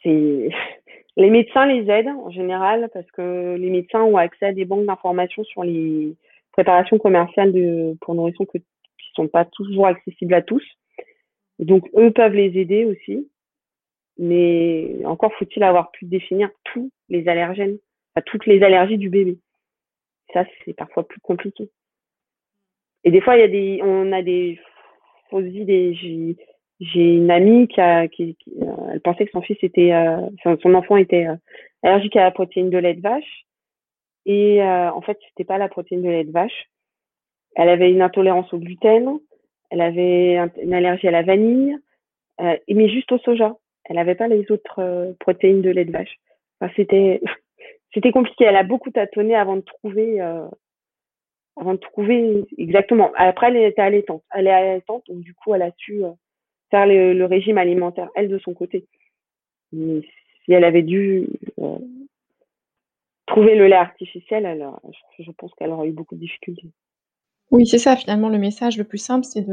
c'est 0.02 0.48
les 1.16 1.30
médecins 1.30 1.66
les 1.66 1.90
aident 1.90 2.08
en 2.08 2.30
général 2.30 2.88
parce 2.92 3.10
que 3.10 3.56
les 3.58 3.70
médecins 3.70 4.02
ont 4.02 4.16
accès 4.16 4.46
à 4.46 4.52
des 4.52 4.64
banques 4.64 4.86
d'informations 4.86 5.44
sur 5.44 5.64
les 5.64 6.14
préparations 6.52 6.98
commerciales 6.98 7.52
de, 7.52 7.96
pour 8.00 8.14
nourrissons 8.14 8.46
qui 8.46 8.58
ne 8.58 8.62
sont 9.14 9.28
pas 9.28 9.44
toujours 9.44 9.86
accessibles 9.86 10.34
à 10.34 10.42
tous. 10.42 10.64
Donc 11.58 11.88
eux 11.96 12.10
peuvent 12.12 12.34
les 12.34 12.58
aider 12.58 12.84
aussi. 12.84 13.28
Mais 14.18 14.96
encore 15.04 15.32
faut-il 15.38 15.62
avoir 15.62 15.92
pu 15.92 16.04
définir 16.04 16.50
tous 16.64 16.90
les 17.08 17.28
allergènes, 17.28 17.78
toutes 18.26 18.46
les 18.46 18.62
allergies 18.62 18.98
du 18.98 19.10
bébé. 19.10 19.38
Ça, 20.32 20.44
c'est 20.64 20.74
parfois 20.74 21.06
plus 21.06 21.20
compliqué. 21.20 21.70
Et 23.04 23.10
des 23.10 23.20
fois, 23.20 23.36
il 23.36 23.40
y 23.40 23.44
a 23.44 23.48
des, 23.48 23.80
on 23.82 24.12
a 24.12 24.22
des 24.22 24.58
j'ai 25.30 27.14
une 27.14 27.30
amie 27.30 27.68
qui 27.68 27.80
a 27.80 28.02
euh, 28.04 28.06
elle 28.92 29.00
pensait 29.00 29.26
que 29.26 29.32
son 29.32 29.42
fils 29.42 29.58
était 29.62 29.92
euh, 29.92 30.20
son 30.62 30.74
enfant 30.74 30.96
était 30.96 31.26
euh, 31.26 31.36
allergique 31.82 32.16
à 32.16 32.24
la 32.24 32.30
protéine 32.30 32.70
de 32.70 32.78
lait 32.78 32.94
de 32.94 33.00
vache. 33.00 33.44
Et 34.26 34.62
en 34.62 35.00
fait 35.00 35.18
c'était 35.28 35.44
pas 35.44 35.56
la 35.56 35.68
protéine 35.68 36.02
de 36.02 36.08
lait 36.08 36.24
de 36.24 36.32
vache. 36.32 36.68
Elle 37.56 37.70
avait 37.70 37.90
une 37.90 38.02
intolérance 38.02 38.52
au 38.52 38.58
gluten. 38.58 39.18
Elle 39.70 39.80
avait 39.80 40.34
une 40.62 40.74
allergie 40.74 41.08
à 41.08 41.12
la 41.12 41.22
vanille 41.22 41.76
mais 42.38 42.88
juste 42.88 43.10
au 43.10 43.18
soja. 43.18 43.56
Elle 43.86 43.96
n'avait 43.96 44.14
pas 44.14 44.28
les 44.28 44.50
autres 44.52 45.14
protéines 45.18 45.62
de 45.62 45.70
lait 45.70 45.86
de 45.86 45.92
vache. 45.92 46.18
C'était 46.76 48.12
compliqué. 48.12 48.44
Elle 48.44 48.56
a 48.56 48.64
beaucoup 48.64 48.90
tâtonné 48.90 49.34
avant 49.34 49.56
de 49.56 49.62
trouver 49.62 50.20
de 51.64 51.76
trouver 51.76 52.44
exactement. 52.56 53.10
Après, 53.16 53.48
elle 53.48 53.56
était 53.56 53.82
allaitante. 53.82 54.22
Elle 54.34 54.46
est 54.46 54.52
allaitante, 54.52 55.04
donc 55.08 55.20
du 55.20 55.34
coup, 55.34 55.54
elle 55.54 55.62
a 55.62 55.70
su 55.76 56.04
euh, 56.04 56.10
faire 56.70 56.86
le, 56.86 57.24
régime 57.24 57.58
alimentaire, 57.58 58.08
elle, 58.14 58.28
de 58.28 58.38
son 58.38 58.54
côté. 58.54 58.86
Mais 59.72 60.02
si 60.44 60.52
elle 60.52 60.64
avait 60.64 60.82
dû 60.82 61.26
euh, 61.58 61.78
trouver 63.26 63.54
le 63.54 63.66
lait 63.66 63.76
artificiel, 63.76 64.46
elle, 64.46 64.66
je 65.18 65.30
pense 65.32 65.52
qu'elle 65.54 65.70
aurait 65.70 65.88
eu 65.88 65.92
beaucoup 65.92 66.14
de 66.14 66.20
difficultés. 66.20 66.68
Oui, 67.50 67.66
c'est 67.66 67.78
ça, 67.78 67.96
finalement, 67.96 68.28
le 68.28 68.38
message 68.38 68.76
le 68.76 68.84
plus 68.84 68.98
simple, 68.98 69.24
c'est 69.24 69.46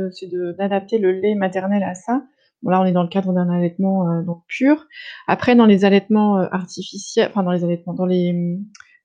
d'adapter 0.58 0.97
le 0.97 1.12
lait 1.12 1.36
maternel 1.36 1.84
à 1.84 1.95
ça. 1.95 2.24
Bon, 2.62 2.72
là, 2.72 2.82
on 2.82 2.86
est 2.86 2.91
dans 2.91 3.03
le 3.03 3.10
cadre 3.10 3.34
d'un 3.34 3.49
allaitement 3.49 4.10
euh, 4.10 4.22
donc 4.22 4.43
pur. 4.47 4.86
Après, 5.28 5.56
dans 5.56 5.66
les 5.66 5.86
allaitements 5.86 6.38
artificiels, 6.38 7.28
enfin, 7.30 7.43
dans 7.43 7.51
les 7.51 7.64
allaitements, 7.64 7.93
dans 7.93 8.06
les 8.06 8.60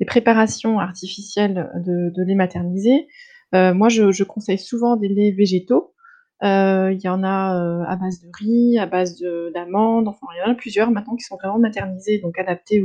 préparations 0.05 0.79
artificielles 0.79 1.71
de, 1.85 2.25
lait 2.25 2.35
maternisé, 2.35 3.09
moi, 3.53 3.89
je, 3.89 4.23
conseille 4.23 4.59
souvent 4.59 4.97
des 4.97 5.09
laits 5.09 5.35
végétaux. 5.35 5.95
Il 6.43 7.01
y 7.03 7.09
en 7.09 7.23
a 7.23 7.85
à 7.87 7.97
base 7.97 8.21
de 8.21 8.29
riz, 8.39 8.79
à 8.79 8.87
base 8.87 9.21
d'amandes, 9.55 10.09
enfin, 10.09 10.27
il 10.35 10.39
y 10.39 10.49
en 10.49 10.53
a 10.53 10.55
plusieurs 10.55 10.91
maintenant 10.91 11.17
qui 11.17 11.25
sont 11.25 11.37
vraiment 11.37 11.59
maternisés, 11.59 12.19
donc 12.19 12.39
adaptés 12.39 12.83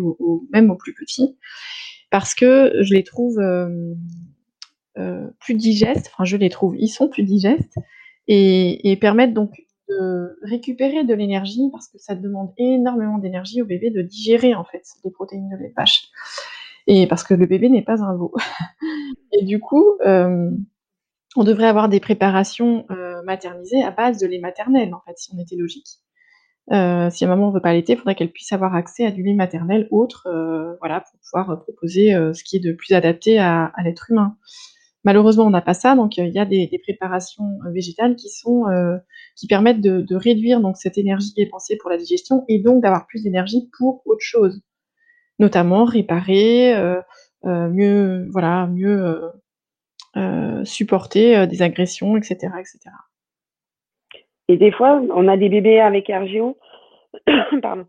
même 0.51 0.71
aux 0.71 0.75
plus 0.75 0.93
petits, 0.93 1.37
parce 2.11 2.35
que 2.35 2.73
je 2.81 2.93
les 2.93 3.03
trouve 3.03 3.39
plus 5.39 5.53
digestes, 5.53 6.11
enfin, 6.13 6.25
je 6.25 6.37
les 6.37 6.49
trouve, 6.49 6.75
ils 6.77 6.89
sont 6.89 7.07
plus 7.07 7.23
digestes, 7.23 7.77
et, 8.27 8.91
et 8.91 8.97
permettent 8.97 9.33
donc 9.33 9.51
de 9.89 10.37
récupérer 10.41 11.03
de 11.03 11.13
l'énergie 11.13 11.69
parce 11.71 11.87
que 11.87 11.97
ça 11.97 12.15
demande 12.15 12.51
énormément 12.57 13.17
d'énergie 13.17 13.61
au 13.61 13.65
bébé 13.65 13.91
de 13.91 14.01
digérer 14.01 14.55
en 14.55 14.63
fait 14.63 14.83
les 15.03 15.11
protéines 15.11 15.49
de 15.49 15.57
lait 15.57 15.69
de 15.69 15.73
vache. 15.75 16.09
Et 16.87 17.07
parce 17.07 17.23
que 17.23 17.33
le 17.33 17.45
bébé 17.45 17.69
n'est 17.69 17.83
pas 17.83 18.03
un 18.03 18.15
veau. 18.15 18.33
et 19.31 19.43
du 19.43 19.59
coup, 19.59 19.97
euh, 20.05 20.51
on 21.35 21.43
devrait 21.43 21.67
avoir 21.67 21.89
des 21.89 21.99
préparations 21.99 22.85
euh, 22.91 23.21
maternisées 23.23 23.83
à 23.83 23.91
base 23.91 24.19
de 24.19 24.27
lait 24.27 24.39
maternel 24.39 24.93
en 24.93 25.01
fait, 25.05 25.17
si 25.17 25.31
on 25.35 25.39
était 25.39 25.55
logique. 25.55 25.99
Euh, 26.71 27.11
si 27.11 27.25
maman 27.27 27.49
ne 27.49 27.53
veut 27.53 27.61
pas 27.61 27.69
allaiter, 27.69 27.93
il 27.93 27.97
faudrait 27.97 28.15
qu'elle 28.15 28.31
puisse 28.31 28.51
avoir 28.51 28.73
accès 28.73 29.05
à 29.05 29.11
du 29.11 29.21
lait 29.23 29.35
maternel 29.35 29.87
autre, 29.91 30.27
voilà, 30.79 31.01
pour 31.01 31.19
pouvoir 31.19 31.61
proposer 31.61 32.13
ce 32.33 32.43
qui 32.43 32.57
est 32.57 32.59
de 32.59 32.71
plus 32.71 32.93
adapté 32.93 33.37
à, 33.37 33.71
l'être 33.83 34.09
humain. 34.09 34.35
Malheureusement, 35.05 35.45
on 35.45 35.51
n'a 35.51 35.61
pas 35.61 35.75
ça, 35.75 35.95
donc 35.95 36.17
il 36.17 36.33
y 36.33 36.39
a 36.39 36.45
des, 36.45 36.79
préparations 36.81 37.59
euh, 37.63 37.71
végétales 37.71 38.15
qui 38.15 38.27
euh, 38.47 38.97
permettent 39.47 39.79
de, 39.79 40.15
réduire 40.15 40.61
donc 40.61 40.77
cette 40.77 40.97
énergie 40.97 41.31
dépensée 41.37 41.77
pour 41.77 41.91
la 41.91 41.97
digestion 41.97 42.43
et 42.47 42.57
donc 42.57 42.81
d'avoir 42.81 43.05
plus 43.05 43.21
d'énergie 43.21 43.69
pour 43.77 44.01
autre 44.05 44.23
chose, 44.23 44.63
notamment 45.39 45.85
réparer, 45.85 46.75
euh, 46.75 47.01
mieux 47.43 48.27
voilà 48.31 48.67
mieux 48.67 49.21
supporter 50.63 51.45
des 51.47 51.61
agressions, 51.61 52.17
etc., 52.17 52.35
etc. 52.57 52.79
Et 54.47 54.57
des 54.57 54.71
fois, 54.71 55.01
on 55.13 55.27
a 55.27 55.37
des 55.37 55.49
bébés 55.49 55.79
avec 55.79 56.07
RGO 56.07 56.57
pardon, 57.61 57.85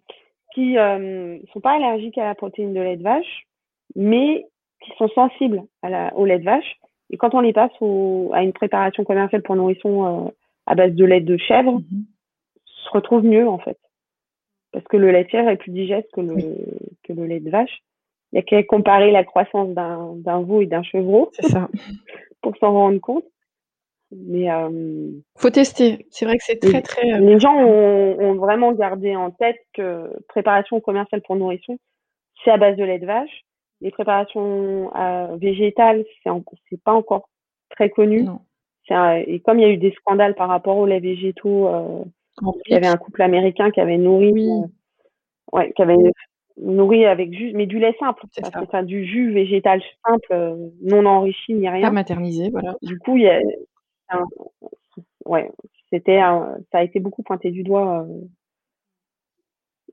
qui 0.55 0.75
ne 0.75 1.39
sont 1.53 1.61
pas 1.61 1.77
allergiques 1.77 2.19
à 2.19 2.25
la 2.25 2.35
protéine 2.35 2.75
de 2.75 2.81
lait 2.81 2.97
de 2.97 3.03
vache, 3.03 3.47
mais 3.95 4.47
qui 4.83 4.91
sont 4.99 5.09
sensibles 5.09 5.63
à 5.83 5.89
la, 5.89 6.15
au 6.17 6.25
lait 6.27 6.39
de 6.39 6.45
vache 6.45 6.79
et 7.11 7.17
quand 7.17 7.35
on 7.35 7.41
les 7.41 7.53
passe 7.53 7.73
à 8.33 8.43
une 8.43 8.53
préparation 8.53 9.05
commerciale 9.05 9.43
pour 9.43 9.57
nourrissons 9.57 10.27
euh, 10.27 10.31
à 10.67 10.75
base 10.75 10.93
de 10.93 11.05
lait 11.05 11.21
de 11.21 11.37
chèvre, 11.37 11.75
mhm. 11.75 12.05
se 12.65 12.91
retrouve 12.91 13.25
mieux 13.25 13.49
en 13.49 13.59
fait. 13.59 13.79
Parce 14.77 14.87
que 14.89 14.99
le 14.99 15.11
lait 15.11 15.25
de 15.25 15.31
chèvre 15.31 15.49
est 15.49 15.57
plus 15.57 15.73
digeste 15.73 16.09
que 16.13 16.21
le, 16.21 16.37
que 17.03 17.13
le 17.15 17.27
lait 17.27 17.41
de 17.41 17.51
vache. 17.51 17.83
Il 18.33 18.37
y 18.37 18.39
a 18.41 18.43
qu'à 18.43 18.63
comparer 18.63 19.11
la 19.11 19.25
croissance 19.25 19.71
d'un 19.71 20.43
veau 20.43 20.61
et 20.61 20.67
d'un 20.67 20.83
chevreau 20.83 21.31
ça. 21.33 21.69
pour 22.43 22.57
s'en 22.59 22.73
rendre 22.73 23.01
compte. 23.01 23.25
Mais 24.13 24.51
euh, 24.51 25.11
faut 25.39 25.51
tester. 25.51 26.07
C'est 26.11 26.27
vrai 26.27 26.37
que 26.37 26.45
c'est 26.45 26.61
très 26.61 26.83
très. 26.83 27.13
Euh, 27.15 27.19
les 27.19 27.41
gens 27.41 27.57
ont, 27.57 28.21
ont, 28.21 28.35
vraiment 28.35 28.73
gardé 28.73 29.17
en 29.17 29.31
tête 29.31 29.57
que 29.73 30.13
préparation 30.29 30.81
commerciale 30.81 31.23
pour 31.23 31.37
nourrissons, 31.37 31.79
c'est 32.45 32.51
à 32.51 32.57
base 32.57 32.77
de 32.77 32.85
lait 32.85 32.99
de 32.99 33.07
vache 33.07 33.47
les 33.81 33.91
préparations 33.91 34.91
euh, 34.97 35.37
végétales, 35.37 36.05
c'est 36.23 36.31
c'est 36.69 36.83
pas 36.83 36.93
encore 36.93 37.29
très 37.71 37.91
connu. 37.91 38.27
et 38.91 39.41
comme 39.41 39.59
il 39.59 39.63
y 39.63 39.65
a 39.65 39.71
eu 39.73 39.77
des 39.77 39.93
scandales 39.93 40.35
par 40.35 40.49
rapport 40.49 40.77
aux 40.77 40.87
laits 40.87 41.03
végétaux, 41.03 41.69
euh, 41.69 42.05
il 42.43 42.73
y 42.73 42.75
avait 42.75 42.87
un 42.87 42.97
couple 42.97 43.23
américain 43.23 43.71
qui 43.71 43.81
avait 43.81 43.99
nourri, 43.99 44.49
euh, 44.49 44.67
ouais, 45.53 45.73
qui 45.73 45.83
avait 45.83 45.97
nourri 46.59 47.07
avec 47.07 47.33
juste, 47.33 47.55
mais 47.55 47.67
du 47.67 47.79
lait 47.79 47.95
simple, 47.99 48.23
ça. 48.71 48.83
du 48.83 49.05
jus 49.05 49.33
végétal 49.33 49.83
simple, 50.07 50.33
euh, 50.33 50.69
non 50.83 51.05
enrichi 51.07 51.55
ni 51.55 51.69
rien. 51.69 51.83
Pas 51.83 51.91
maternisé, 51.91 52.51
voilà. 52.51 52.77
Du 52.83 52.99
coup, 52.99 53.17
il 53.17 53.25
y 53.25 53.29
a, 53.29 53.41
ouais, 55.25 55.51
c'était, 55.91 56.21
ça 56.73 56.79
a 56.79 56.83
été 56.83 57.01
beaucoup 57.01 57.23
pointé 57.23 57.51
du 57.51 57.63
doigt. 57.63 58.07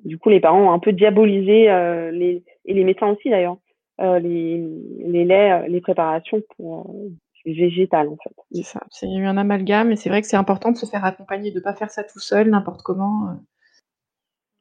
du 0.04 0.18
coup, 0.18 0.30
les 0.30 0.40
parents 0.40 0.70
ont 0.70 0.72
un 0.72 0.80
peu 0.80 0.94
diabolisé 0.94 1.66
les 2.12 2.44
et 2.66 2.74
les 2.74 2.84
médecins 2.84 3.10
aussi 3.10 3.30
d'ailleurs 3.30 3.58
euh, 4.02 4.20
les, 4.20 4.58
les 5.06 5.24
laits, 5.24 5.64
euh, 5.64 5.68
les 5.68 5.80
préparations 5.80 6.42
pour 6.58 6.90
euh, 6.90 7.10
végétal 7.46 8.08
en 8.08 8.18
fait. 8.18 8.36
C'est 8.52 8.64
ça, 8.64 8.82
c'est 8.90 9.12
eu 9.12 9.26
un 9.26 9.38
amalgame 9.38 9.92
et 9.92 9.96
c'est 9.96 10.10
vrai 10.10 10.22
que 10.22 10.28
c'est 10.28 10.38
important 10.38 10.72
de 10.72 10.78
se 10.78 10.86
faire 10.86 11.06
accompagner, 11.06 11.52
de 11.52 11.60
ne 11.60 11.64
pas 11.64 11.74
faire 11.74 11.90
ça 11.90 12.04
tout 12.04 12.20
seul, 12.20 12.50
n'importe 12.50 12.82
comment. 12.82 13.36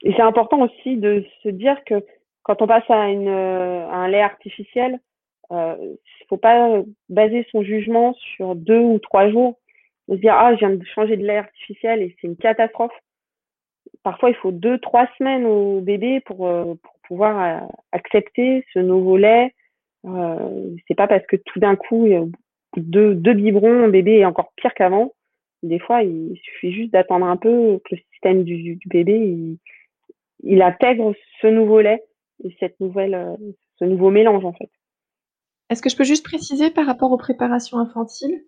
Et 0.02 0.12
c'est 0.14 0.22
important 0.22 0.60
aussi 0.62 0.96
de 0.96 1.24
se 1.42 1.48
dire 1.48 1.82
que 1.84 2.04
quand 2.42 2.60
on 2.60 2.66
passe 2.66 2.88
à, 2.88 3.08
une, 3.08 3.28
à 3.28 3.94
un 3.94 4.08
lait 4.08 4.22
artificiel, 4.22 4.98
il 5.50 5.56
euh, 5.56 5.94
faut 6.28 6.38
pas 6.38 6.82
baser 7.08 7.46
son 7.52 7.62
jugement 7.62 8.14
sur 8.14 8.54
deux 8.54 8.80
ou 8.80 8.98
trois 8.98 9.30
jours. 9.30 9.58
De 10.08 10.16
se 10.16 10.20
dire 10.20 10.34
ah 10.34 10.54
je 10.54 10.58
viens 10.58 10.70
de 10.70 10.84
changer 10.84 11.16
de 11.16 11.24
lait 11.24 11.36
artificiel 11.36 12.02
et 12.02 12.16
c'est 12.20 12.26
une 12.26 12.36
catastrophe. 12.36 12.92
Parfois 14.02 14.30
il 14.30 14.36
faut 14.36 14.50
deux 14.50 14.78
trois 14.78 15.06
semaines 15.18 15.46
au 15.46 15.80
bébé 15.80 16.20
pour, 16.20 16.38
pour 16.38 16.94
pouvoir 17.06 17.62
euh, 17.62 17.66
accepter 17.92 18.64
ce 18.72 18.80
nouveau 18.80 19.16
lait. 19.16 19.54
Euh, 20.04 20.70
c'est 20.88 20.94
pas 20.94 21.06
parce 21.06 21.24
que 21.26 21.36
tout 21.36 21.60
d'un 21.60 21.76
coup, 21.76 22.06
deux, 22.76 23.14
deux 23.14 23.34
biberons, 23.34 23.88
bébé 23.88 24.18
est 24.18 24.24
encore 24.24 24.52
pire 24.56 24.74
qu'avant. 24.74 25.12
Des 25.62 25.78
fois, 25.78 26.02
il 26.02 26.36
suffit 26.42 26.72
juste 26.72 26.92
d'attendre 26.92 27.26
un 27.26 27.36
peu 27.36 27.80
que 27.84 27.94
le 27.94 28.00
système 28.12 28.42
du, 28.42 28.78
bébé 28.86 29.16
il, 29.18 29.58
il, 30.42 30.62
intègre 30.62 31.14
ce 31.40 31.46
nouveau 31.46 31.80
lait 31.80 32.02
et 32.44 32.54
cette 32.58 32.78
nouvelle, 32.80 33.14
euh, 33.14 33.36
ce 33.78 33.84
nouveau 33.84 34.10
mélange 34.10 34.44
en 34.44 34.52
fait. 34.52 34.70
Est-ce 35.70 35.82
que 35.82 35.88
je 35.88 35.96
peux 35.96 36.04
juste 36.04 36.24
préciser 36.24 36.70
par 36.70 36.86
rapport 36.86 37.12
aux 37.12 37.16
préparations 37.16 37.78
infantiles 37.78 38.42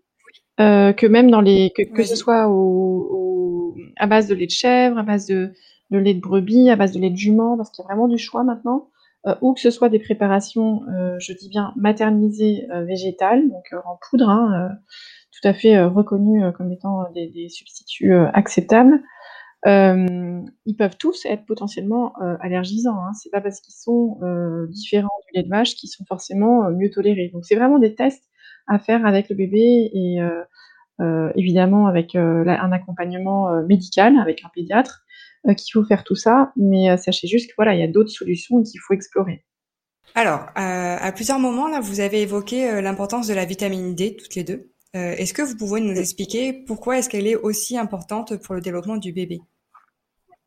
euh, 0.60 0.92
que 0.92 1.06
même 1.06 1.30
dans 1.30 1.40
les 1.40 1.70
que, 1.76 1.82
que 1.82 2.02
ce 2.04 2.14
soit 2.16 2.48
au, 2.48 3.74
à 3.96 4.06
base 4.06 4.28
de 4.28 4.34
lait 4.34 4.46
de 4.46 4.50
chèvre, 4.50 4.98
à 4.98 5.02
base 5.02 5.26
de 5.26 5.52
de 5.90 5.98
lait 5.98 6.14
de 6.14 6.20
brebis 6.20 6.70
à 6.70 6.76
base 6.76 6.92
de 6.92 7.00
lait 7.00 7.10
de 7.10 7.16
jument, 7.16 7.56
parce 7.56 7.70
qu'il 7.70 7.82
y 7.82 7.86
a 7.86 7.88
vraiment 7.88 8.08
du 8.08 8.18
choix 8.18 8.44
maintenant, 8.44 8.88
euh, 9.26 9.34
ou 9.40 9.54
que 9.54 9.60
ce 9.60 9.70
soit 9.70 9.88
des 9.88 9.98
préparations, 9.98 10.82
euh, 10.88 11.16
je 11.18 11.32
dis 11.32 11.48
bien 11.48 11.72
maternisées 11.76 12.66
euh, 12.70 12.84
végétales, 12.84 13.48
donc 13.48 13.64
en 13.84 13.98
poudre, 14.10 14.28
hein, 14.28 14.70
tout 15.32 15.48
à 15.48 15.54
fait 15.54 15.82
reconnues 15.82 16.52
comme 16.52 16.70
étant 16.72 17.10
des, 17.14 17.48
substituts 17.48 18.14
acceptables. 18.14 19.00
ils 19.66 20.76
peuvent 20.78 20.96
tous 20.98 21.24
être 21.26 21.44
potentiellement 21.46 22.12
allergisants. 22.40 22.98
Hein. 23.04 23.12
C'est 23.14 23.30
pas 23.30 23.40
parce 23.40 23.60
qu'ils 23.60 23.74
sont 23.74 24.20
différents 24.68 25.08
du 25.26 25.38
lait 25.38 25.42
de 25.42 25.48
vache 25.48 25.74
qu'ils 25.74 25.88
sont 25.88 26.04
forcément 26.04 26.70
mieux 26.70 26.90
tolérés. 26.90 27.30
Donc 27.32 27.44
c'est 27.44 27.56
vraiment 27.56 27.78
des 27.78 27.94
tests 27.94 28.24
à 28.68 28.78
faire 28.78 29.04
avec 29.06 29.28
le 29.28 29.34
bébé 29.34 29.90
et 29.92 30.18
évidemment 31.34 31.86
avec 31.86 32.14
un 32.14 32.72
accompagnement 32.72 33.62
médical 33.64 34.16
avec 34.18 34.44
un 34.44 34.50
pédiatre 34.54 35.03
qu'il 35.52 35.72
faut 35.72 35.84
faire 35.84 36.04
tout 36.04 36.14
ça, 36.14 36.52
mais 36.56 36.90
euh, 36.90 36.96
sachez 36.96 37.26
juste 37.26 37.50
que 37.50 37.54
voilà, 37.56 37.74
il 37.74 37.80
y 37.80 37.82
a 37.82 37.88
d'autres 37.88 38.10
solutions 38.10 38.62
qu'il 38.62 38.80
faut 38.80 38.94
explorer. 38.94 39.44
Alors, 40.14 40.46
euh, 40.56 40.96
à 41.00 41.12
plusieurs 41.12 41.38
moments 41.38 41.68
là, 41.68 41.80
vous 41.80 42.00
avez 42.00 42.22
évoqué 42.22 42.80
l'importance 42.80 43.26
de 43.26 43.34
la 43.34 43.44
vitamine 43.44 43.94
D 43.94 44.16
toutes 44.16 44.34
les 44.36 44.44
deux. 44.44 44.70
est-ce 44.94 45.34
que 45.34 45.42
vous 45.42 45.56
pouvez 45.56 45.80
nous 45.80 45.98
expliquer 45.98 46.52
pourquoi 46.52 46.98
est-ce 46.98 47.08
qu'elle 47.08 47.26
est 47.26 47.36
aussi 47.36 47.76
importante 47.76 48.36
pour 48.36 48.54
le 48.54 48.60
développement 48.60 48.96
du 48.96 49.12
bébé? 49.12 49.40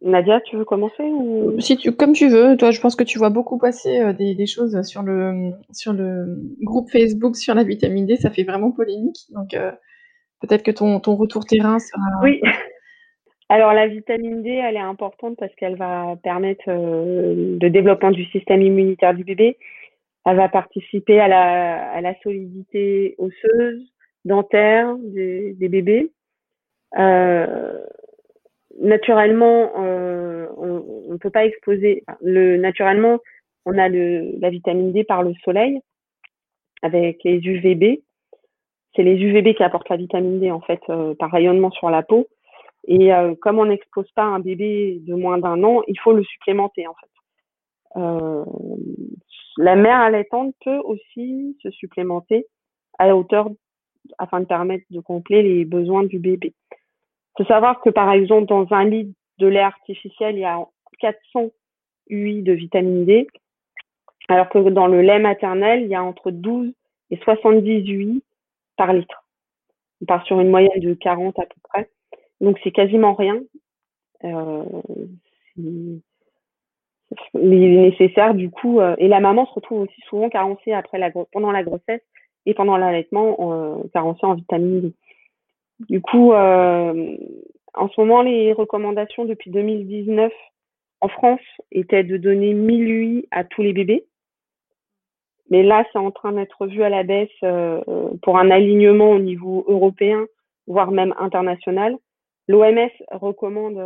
Nadia, 0.02 0.40
tu 0.42 0.56
veux 0.56 0.64
commencer 0.64 1.04
ou... 1.04 1.60
Si 1.60 1.76
tu, 1.76 1.92
comme 1.92 2.14
tu 2.14 2.30
veux. 2.30 2.56
Toi, 2.56 2.72
je 2.72 2.80
pense 2.80 2.96
que 2.96 3.04
tu 3.04 3.18
vois 3.18 3.30
beaucoup 3.30 3.58
passer 3.58 4.14
des, 4.14 4.46
choses 4.46 4.82
sur 4.84 5.02
le 5.02 5.52
sur 5.72 5.92
le 5.92 6.40
groupe 6.62 6.90
Facebook 6.90 7.36
sur 7.36 7.56
la 7.56 7.64
vitamine 7.64 8.06
D. 8.06 8.16
Ça 8.16 8.30
fait 8.30 8.44
vraiment 8.44 8.72
polémique. 8.72 9.26
Donc 9.32 9.50
peut-être 10.40 10.64
que 10.64 10.72
ton, 10.72 11.02
ton 11.02 11.16
retour 11.16 11.46
terrain 11.46 11.80
sera. 11.80 12.24
Oui. 12.24 12.40
Alors 13.50 13.74
la 13.74 13.88
vitamine 13.88 14.44
D, 14.44 14.50
elle 14.50 14.76
est 14.76 14.80
importante 14.80 15.38
parce 15.38 15.54
qu'elle 15.56 15.78
va 15.78 16.18
permettre 16.22 16.66
euh, 16.68 17.58
le 17.62 17.70
développement 17.70 18.12
du 18.12 18.26
système 18.26 18.62
immunitaire 18.62 19.14
du 19.14 19.24
bébé. 19.24 19.58
Elle 20.26 20.36
va 20.36 20.50
participer 20.50 21.22
à 21.22 21.30
la, 22.02 22.14
solidité 22.22 23.16
osseuse, 23.18 23.94
dentaire 24.26 24.98
des, 24.98 25.56
bébés. 25.58 26.12
Euh, 26.98 27.80
naturellement, 28.82 29.72
euh, 29.78 30.48
on 30.58 31.14
ne 31.14 31.18
peut 31.18 31.30
pas 31.30 31.46
exposer. 31.46 32.04
Le 32.22 32.58
naturellement, 32.58 33.20
on 33.66 33.78
a 33.78 33.88
la 33.88 34.50
vitamine 34.50 34.92
D 34.92 35.06
par 35.06 35.24
le 35.24 35.34
soleil 35.46 35.80
avec 36.82 37.24
les 37.24 37.38
UVB. 37.38 38.02
C'est 38.98 39.04
les 39.04 39.16
UVB 39.16 39.56
qui 39.56 39.64
apportent 39.64 39.90
la 39.90 39.96
vitamine 39.96 40.42
D 40.42 40.52
en 40.52 40.60
fait 40.60 40.82
par 41.18 41.32
rayonnement 41.32 41.72
sur 41.72 41.90
la 41.90 42.04
peau. 42.04 42.28
Et 42.88 43.14
euh, 43.14 43.36
comme 43.36 43.60
on 43.60 43.66
n'expose 43.66 44.10
pas 44.12 44.24
un 44.24 44.40
bébé 44.40 45.00
de 45.02 45.14
moins 45.14 45.38
d'un 45.38 45.62
an, 45.64 45.82
il 45.88 46.00
faut 46.00 46.14
le 46.14 46.24
supplémenter 46.24 46.88
en 46.88 46.94
fait. 46.94 48.00
Euh, 48.00 48.46
la 49.58 49.76
mère 49.76 50.00
allaitante 50.00 50.56
peut 50.64 50.80
aussi 50.80 51.58
se 51.62 51.70
supplémenter 51.72 52.46
à 52.98 53.08
la 53.08 53.18
hauteur 53.18 53.50
afin 54.18 54.40
de 54.40 54.46
permettre 54.46 54.86
de 54.90 55.02
combler 55.02 55.44
les 55.44 55.66
besoins 55.66 56.04
du 56.04 56.20
bébé. 56.20 56.54
Il 56.72 57.44
faut 57.44 57.48
savoir 57.48 57.82
que 57.82 57.90
par 57.90 58.12
exemple 58.12 58.48
dans 58.48 58.68
un 58.72 58.86
litre 58.86 59.14
de 59.40 59.48
lait 59.48 59.60
artificiel, 59.60 60.36
il 60.36 60.42
y 60.42 60.46
a 60.46 60.60
400 61.00 61.50
UI 62.10 62.42
de 62.42 62.54
vitamine 62.54 63.06
D, 63.06 63.28
alors 64.30 64.50
que 64.50 64.58
dans 64.70 64.88
le 64.88 65.02
lait 65.02 65.20
maternel, 65.20 65.84
il 65.84 65.90
y 65.90 65.96
a 65.96 66.04
entre 66.04 66.32
12 66.32 66.74
et 67.12 67.18
70 67.18 67.90
UI 67.90 68.24
par 68.78 68.94
litre. 68.94 69.24
On 70.02 70.06
part 70.06 70.26
sur 70.26 70.40
une 70.40 70.50
moyenne 70.50 70.80
de 70.80 70.94
40 70.94 71.38
à 71.40 71.46
peu 71.46 71.56
près. 71.64 71.90
Donc 72.42 72.60
c'est 72.64 72.72
quasiment 72.72 73.14
rien. 73.14 73.40
Euh, 74.24 74.64
il 75.58 76.02
est 77.34 77.90
nécessaire 77.90 78.34
du 78.34 78.50
coup, 78.50 78.80
euh, 78.80 78.96
et 78.98 79.08
la 79.08 79.20
maman 79.20 79.46
se 79.46 79.54
retrouve 79.54 79.82
aussi 79.82 80.02
souvent 80.10 80.30
carencée 80.30 80.74
après 80.74 80.98
la, 80.98 81.12
pendant 81.32 81.52
la 81.52 81.64
grossesse 81.64 82.02
et 82.46 82.54
pendant 82.54 82.78
l'allaitement, 82.78 83.38
euh, 83.40 83.84
carencée 83.94 84.26
en 84.26 84.34
vitamine 84.34 84.82
D. 84.82 84.94
Du 85.90 86.02
coup, 86.02 86.34
euh, 86.34 87.18
en 87.74 87.90
ce 87.90 88.02
moment, 88.02 88.22
les 88.22 88.54
recommandations 88.54 89.26
depuis 89.26 89.52
2019 89.52 90.32
en 91.02 91.08
France 91.10 91.42
étaient 91.72 92.04
de 92.04 92.18
donner 92.18 92.54
1000 92.54 92.90
UI 92.90 93.28
à 93.32 93.44
tous 93.44 93.62
les 93.62 93.74
bébés. 93.74 94.06
Mais 95.50 95.62
là, 95.62 95.86
c'est 95.92 96.00
en 96.00 96.12
train 96.12 96.32
d'être 96.34 96.68
vu 96.68 96.84
à 96.84 96.90
la 96.90 97.04
baisse 97.04 97.30
euh, 97.44 97.82
pour 98.22 98.38
un 98.38 98.50
alignement 98.50 99.12
au 99.12 99.20
niveau 99.20 99.66
européen, 99.68 100.26
voire 100.68 100.92
même 100.92 101.14
international. 101.20 101.98
L'OMS 102.48 102.90
recommande 103.12 103.78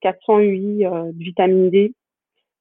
400 0.00 0.40
UI 0.40 0.78
de 0.78 1.18
vitamine 1.18 1.70
D 1.70 1.92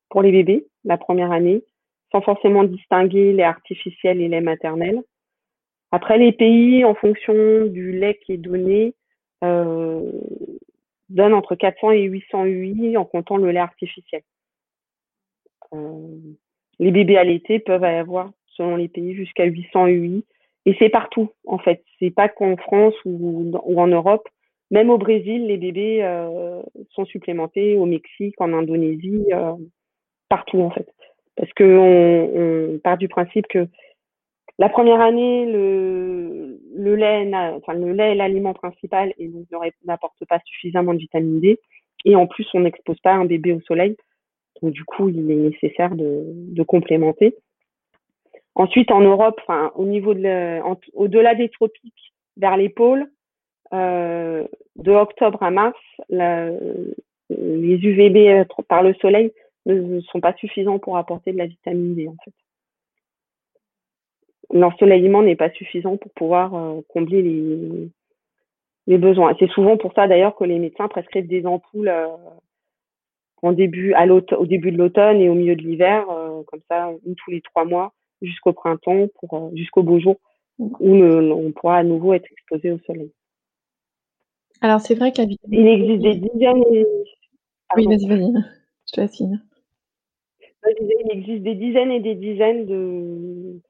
pour 0.10 0.22
les 0.22 0.32
bébés 0.32 0.68
la 0.84 0.98
première 0.98 1.32
année, 1.32 1.64
sans 2.12 2.22
forcément 2.22 2.64
distinguer 2.64 3.34
les 3.34 3.44
artificiels 3.44 4.22
et 4.22 4.28
les 4.28 4.42
maternels. 4.42 5.02
Après, 5.92 6.18
les 6.18 6.32
pays, 6.32 6.84
en 6.84 6.96
fonction 6.96 7.66
du 7.68 7.92
lait 7.92 8.20
qui 8.26 8.34
est 8.34 8.38
donné, 8.38 8.96
euh, 9.44 10.12
donnent 11.10 11.34
entre 11.34 11.56
400 11.56 11.92
et 11.92 12.04
800 12.04 12.46
UI 12.46 12.98
en 12.98 13.06
comptant 13.06 13.38
le 13.38 13.52
lait 13.52 13.60
artificiel. 13.60 14.22
Euh, 15.74 16.18
les 16.80 16.92
bébés 16.92 17.18
allaités 17.18 17.60
peuvent 17.60 17.84
avoir, 17.84 18.32
selon 18.48 18.76
les 18.76 18.90
pays, 18.90 19.16
jusqu'à 19.16 19.46
800 19.46 19.88
UI. 19.88 20.26
Et 20.66 20.76
c'est 20.80 20.90
partout, 20.90 21.32
en 21.46 21.60
fait. 21.60 21.84
C'est 22.00 22.12
pas 22.12 22.28
qu'en 22.28 22.58
France 22.58 22.96
ou, 23.06 23.52
en 23.56 23.88
Europe. 23.88 24.28
Même 24.72 24.90
au 24.90 24.98
Brésil, 24.98 25.46
les 25.48 25.58
bébés 25.58 26.04
euh, 26.04 26.62
sont 26.92 27.06
supplémentés, 27.06 27.78
au 27.78 27.86
Mexique, 27.86 28.40
en 28.40 28.54
Indonésie, 28.54 29.26
euh, 29.32 29.54
partout, 30.30 30.60
en 30.62 30.72
fait. 30.72 30.88
Parce 31.36 31.52
qu'on 31.54 31.66
on 31.66 32.80
part 32.80 32.98
du 32.98 33.08
principe 33.08 33.48
que 33.48 33.68
la 34.58 34.70
première 34.70 35.02
année, 35.02 35.46
le, 35.46 36.60
le 36.76 36.96
lait, 36.96 37.30
enfin, 37.34 37.74
le 37.74 37.92
lait 37.92 38.14
est 38.14 38.16
l'aliment 38.16 38.54
principal 38.54 39.14
et 39.18 39.28
donc 39.28 39.46
n'apporte 39.86 40.24
pas 40.28 40.40
suffisamment 40.46 40.94
de 40.94 41.00
vitamine 41.00 41.42
D. 41.42 41.60
Et 42.06 42.16
en 42.16 42.26
plus, 42.26 42.48
on 42.54 42.62
n'expose 42.62 43.00
pas 43.02 43.14
un 43.14 43.26
bébé 43.26 43.52
au 43.52 43.62
soleil. 43.62 43.98
Donc, 44.62 44.72
du 44.72 44.86
coup, 44.86 45.10
il 45.10 45.30
est 45.30 45.36
nécessaire 45.36 45.96
de, 45.96 46.24
de 46.26 46.64
complémenter. 46.64 47.36
Ensuite, 48.56 48.92
en 48.92 49.02
Europe, 49.02 49.40
enfin, 49.42 49.72
au 49.76 49.86
niveau 49.86 50.14
de 50.14 50.62
au-delà 50.94 51.36
des 51.36 51.50
tropiques, 51.50 52.14
vers 52.38 52.56
les 52.56 52.70
pôles, 52.70 53.12
euh, 53.76 54.44
de 54.76 54.92
octobre 54.92 55.42
à 55.44 55.52
mars, 55.52 55.80
les 56.10 56.96
UVB 57.30 58.46
par 58.68 58.84
le 58.84 58.94
soleil 58.96 59.32
ne 59.66 60.00
sont 60.02 60.20
pas 60.20 60.34
suffisants 60.34 60.80
pour 60.80 60.98
apporter 60.98 61.32
de 61.32 61.38
la 61.38 61.48
vitamine 61.48 61.96
D, 61.96 62.08
en 62.08 62.16
fait 62.24 62.34
l'ensoleillement 64.52 65.24
n'est 65.24 65.36
pas 65.36 65.50
suffisant 65.52 65.98
pour 65.98 66.12
pouvoir 66.14 66.56
euh, 66.56 66.82
combler 66.90 67.22
les, 68.88 68.98
besoins. 68.98 69.36
C'est 69.40 69.50
souvent 69.50 69.78
pour 69.78 69.94
ça 69.94 70.08
d'ailleurs 70.08 70.36
que 70.36 70.44
les 70.44 70.60
médecins 70.60 70.88
prescrivent 70.88 71.28
des 71.28 71.46
ampoules 71.46 71.90
euh, 71.90 72.08
au 73.42 73.54
début 73.54 73.92
de 73.92 74.78
l'automne 74.78 75.22
et 75.22 75.30
au 75.30 75.36
milieu 75.36 75.56
de 75.56 75.62
l'hiver, 75.62 76.10
euh, 76.10 76.42
comme 76.48 76.62
ça, 76.70 76.92
tous 77.04 77.32
les 77.32 77.42
trois 77.42 77.66
mois, 77.66 77.94
jusqu'au 78.22 78.54
printemps, 78.54 79.08
jusqu'au 79.54 79.84
beau 79.84 80.00
jour, 80.00 80.16
où 80.58 80.96
on 80.96 81.52
pourra 81.52 81.78
à 81.78 81.84
nouveau 81.84 82.14
être 82.14 82.32
exposé 82.32 82.72
au 82.72 82.80
soleil. 82.80 83.12
Alors 84.62 84.80
c'est 84.80 84.96
vrai 84.96 85.12
qu'il 85.12 85.38
Il 85.52 85.68
existe 85.68 86.02
des 86.02 86.16
dizaines. 86.16 86.64
Et... 86.72 86.86
Oui, 87.76 87.86
vas-y, 87.86 88.08
vas-y. 88.08 88.34
Je 88.88 88.94
te 88.94 89.02
laisse 89.02 89.20
Il 89.20 91.12
existe 91.12 91.44
des 91.44 91.56
dizaines 91.56 91.92
et 91.92 92.00
des 92.00 92.16
dizaines 92.16 92.66
de 92.66 93.62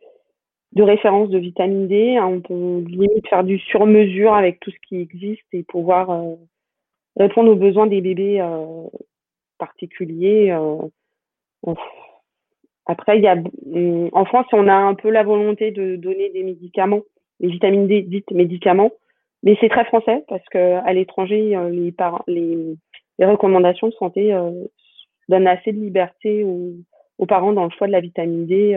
de 0.76 0.84
référence 0.84 1.30
de 1.30 1.38
vitamine 1.38 1.88
D. 1.88 2.18
Hein, 2.18 2.28
on 2.28 2.42
peut 2.42 2.88
limite 2.88 3.28
faire 3.28 3.44
du 3.44 3.58
sur-mesure 3.60 4.34
avec 4.34 4.60
tout 4.60 4.72
ce 4.72 4.88
qui 4.88 5.00
existe 5.00 5.46
et 5.54 5.64
pouvoir 5.64 6.10
euh, 6.12 6.36
répondre 7.18 7.52
aux 7.52 7.56
besoins 7.56 7.88
des 7.88 8.02
bébés 8.02 8.42
euh, 8.42 8.88
particuliers. 9.58 10.52
Euh. 10.52 11.74
Après, 12.86 13.18
il 13.18 13.24
y 13.24 13.28
a, 13.28 13.36
en 14.12 14.26
France, 14.26 14.46
on 14.54 14.68
a 14.68 14.76
un 14.76 14.94
peu 14.94 15.10
la 15.10 15.24
volonté 15.24 15.72
de 15.72 15.96
donner 15.96 16.30
des 16.30 16.44
médicaments, 16.44 17.02
les 17.40 17.50
vitamines 17.50 17.88
D 17.88 18.04
dites 18.04 18.30
médicaments, 18.30 18.92
mais 19.46 19.58
c'est 19.62 19.70
très 19.70 19.86
français 19.86 20.26
parce 20.28 20.44
que 20.52 20.76
à 20.86 20.92
l'étranger, 20.94 21.56
les, 21.72 21.94
les, 22.28 23.26
recommandations 23.26 23.88
de 23.88 23.94
santé 23.94 24.38
donnent 25.30 25.48
assez 25.48 25.72
de 25.72 25.80
liberté 25.80 26.44
aux, 26.44 27.26
parents 27.26 27.54
dans 27.54 27.64
le 27.64 27.70
choix 27.72 27.88
de 27.88 27.94
la 27.94 28.02
vitamine 28.02 28.46
D 28.46 28.76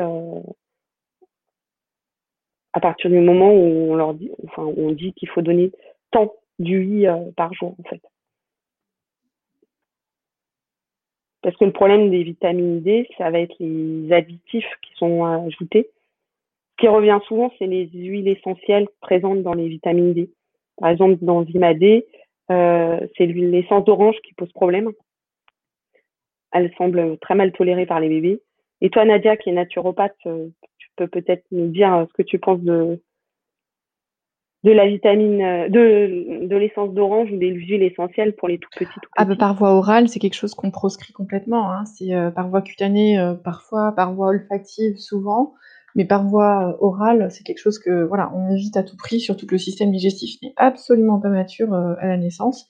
à 2.78 2.80
partir 2.80 3.10
du 3.10 3.18
moment 3.18 3.52
où 3.52 3.92
on 3.92 3.96
leur 3.96 4.14
dit, 4.14 5.12
qu'il 5.14 5.28
faut 5.28 5.42
donner 5.42 5.72
tant 6.10 6.32
euh, 6.60 7.30
par 7.36 7.52
jour, 7.54 7.74
en 7.78 7.88
fait. 7.88 8.00
Parce 11.42 11.56
que 11.56 11.64
le 11.64 11.72
problème 11.72 12.10
des 12.10 12.22
vitamines 12.22 12.80
D, 12.80 13.08
ça 13.16 13.30
va 13.30 13.40
être 13.40 13.54
les 13.60 14.12
additifs 14.12 14.70
qui 14.82 14.92
sont 14.96 15.24
ajoutés. 15.24 15.90
Ce 16.72 16.82
qui 16.82 16.88
revient 16.88 17.18
souvent, 17.26 17.52
c'est 17.58 17.66
les 17.66 17.88
huiles 17.88 18.28
essentielles 18.28 18.88
présentes 19.00 19.42
dans 19.42 19.54
les 19.54 19.68
vitamines 19.68 20.12
D. 20.14 20.30
Par 20.80 20.90
exemple, 20.90 21.18
dans 21.22 21.42
Vima 21.42 21.74
D, 21.74 22.06
euh, 22.50 23.00
c'est 23.16 23.26
l'essence 23.26 23.84
d'orange 23.84 24.16
qui 24.24 24.34
pose 24.34 24.52
problème. 24.52 24.92
Elle 26.52 26.72
semble 26.78 27.18
très 27.18 27.34
mal 27.34 27.52
tolérée 27.52 27.86
par 27.86 28.00
les 28.00 28.08
bébés. 28.08 28.40
Et 28.80 28.90
toi, 28.90 29.04
Nadia, 29.04 29.36
qui 29.36 29.50
est 29.50 29.52
naturopathe, 29.52 30.16
euh, 30.26 30.48
peux 30.96 31.08
peut-être 31.08 31.44
nous 31.52 31.68
dire 31.68 31.94
euh, 31.94 32.04
ce 32.06 32.12
que 32.12 32.22
tu 32.22 32.38
penses 32.38 32.60
de, 32.60 33.00
de 34.64 34.72
la 34.72 34.86
vitamine, 34.86 35.68
de, 35.68 36.46
de 36.46 36.56
l'essence 36.56 36.92
d'orange 36.92 37.30
ou 37.30 37.36
des 37.36 37.48
huiles 37.50 37.82
essentielles 37.82 38.34
pour 38.34 38.48
les 38.48 38.58
tout 38.58 38.68
petits. 38.76 38.90
Ah 39.16 39.24
bah, 39.24 39.36
par 39.36 39.54
voie 39.54 39.74
orale, 39.74 40.08
c'est 40.08 40.18
quelque 40.18 40.34
chose 40.34 40.54
qu'on 40.54 40.70
proscrit 40.70 41.12
complètement. 41.12 41.70
Hein. 41.70 41.84
C'est 41.84 42.14
euh, 42.14 42.30
par 42.30 42.48
voie 42.48 42.62
cutanée 42.62 43.18
parfois, 43.44 43.92
par 43.92 44.14
voie 44.14 44.28
olfactive 44.28 44.96
souvent, 44.96 45.54
mais 45.94 46.04
par 46.04 46.26
voie 46.26 46.76
orale, 46.80 47.28
c'est 47.30 47.44
quelque 47.44 47.58
chose 47.58 47.78
que 47.78 48.04
voilà, 48.04 48.32
on 48.34 48.50
évite 48.50 48.76
à 48.76 48.82
tout 48.82 48.96
prix, 48.96 49.20
surtout 49.20 49.46
que 49.46 49.54
le 49.54 49.58
système 49.58 49.90
digestif 49.90 50.40
n'est 50.42 50.54
absolument 50.56 51.20
pas 51.20 51.28
mature 51.28 51.72
à 51.74 52.06
la 52.06 52.16
naissance. 52.16 52.66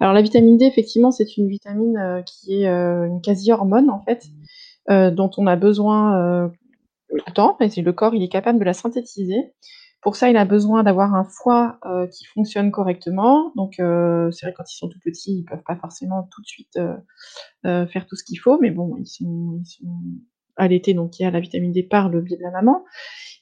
Alors 0.00 0.12
la 0.12 0.22
vitamine 0.22 0.56
D, 0.56 0.64
effectivement, 0.64 1.10
c'est 1.10 1.36
une 1.36 1.48
vitamine 1.48 2.22
qui 2.26 2.62
est 2.62 2.66
une 2.66 3.20
quasi-hormone 3.20 3.90
en 3.90 4.00
fait, 4.02 4.26
dont 4.88 5.30
on 5.36 5.46
a 5.46 5.56
besoin 5.56 6.50
tout 7.08 7.16
le 7.16 7.32
temps, 7.32 7.56
et 7.60 7.82
le 7.82 7.92
corps 7.92 8.14
il 8.14 8.22
est 8.22 8.28
capable 8.28 8.58
de 8.58 8.64
la 8.64 8.74
synthétiser. 8.74 9.52
Pour 10.00 10.14
ça, 10.14 10.30
il 10.30 10.36
a 10.36 10.44
besoin 10.44 10.84
d'avoir 10.84 11.14
un 11.14 11.24
foie 11.24 11.78
euh, 11.84 12.06
qui 12.06 12.24
fonctionne 12.24 12.70
correctement. 12.70 13.52
Donc, 13.56 13.80
euh, 13.80 14.30
c'est 14.30 14.46
vrai 14.46 14.54
quand 14.56 14.70
ils 14.70 14.76
sont 14.76 14.88
tout 14.88 15.00
petits, 15.04 15.38
ils 15.38 15.44
peuvent 15.44 15.64
pas 15.66 15.76
forcément 15.76 16.28
tout 16.30 16.40
de 16.40 16.46
suite 16.46 16.78
euh, 17.66 17.86
faire 17.88 18.06
tout 18.06 18.14
ce 18.14 18.22
qu'il 18.22 18.38
faut, 18.38 18.58
mais 18.60 18.70
bon, 18.70 18.96
ils 18.96 19.06
sont 19.06 19.60
allaités, 20.58 20.94
donc 20.94 21.18
il 21.18 21.22
y 21.22 21.26
a 21.26 21.30
la 21.30 21.40
vitamine 21.40 21.72
D 21.72 21.82
par 21.82 22.08
le 22.08 22.20
biais 22.20 22.36
de 22.36 22.42
la 22.42 22.50
maman. 22.50 22.84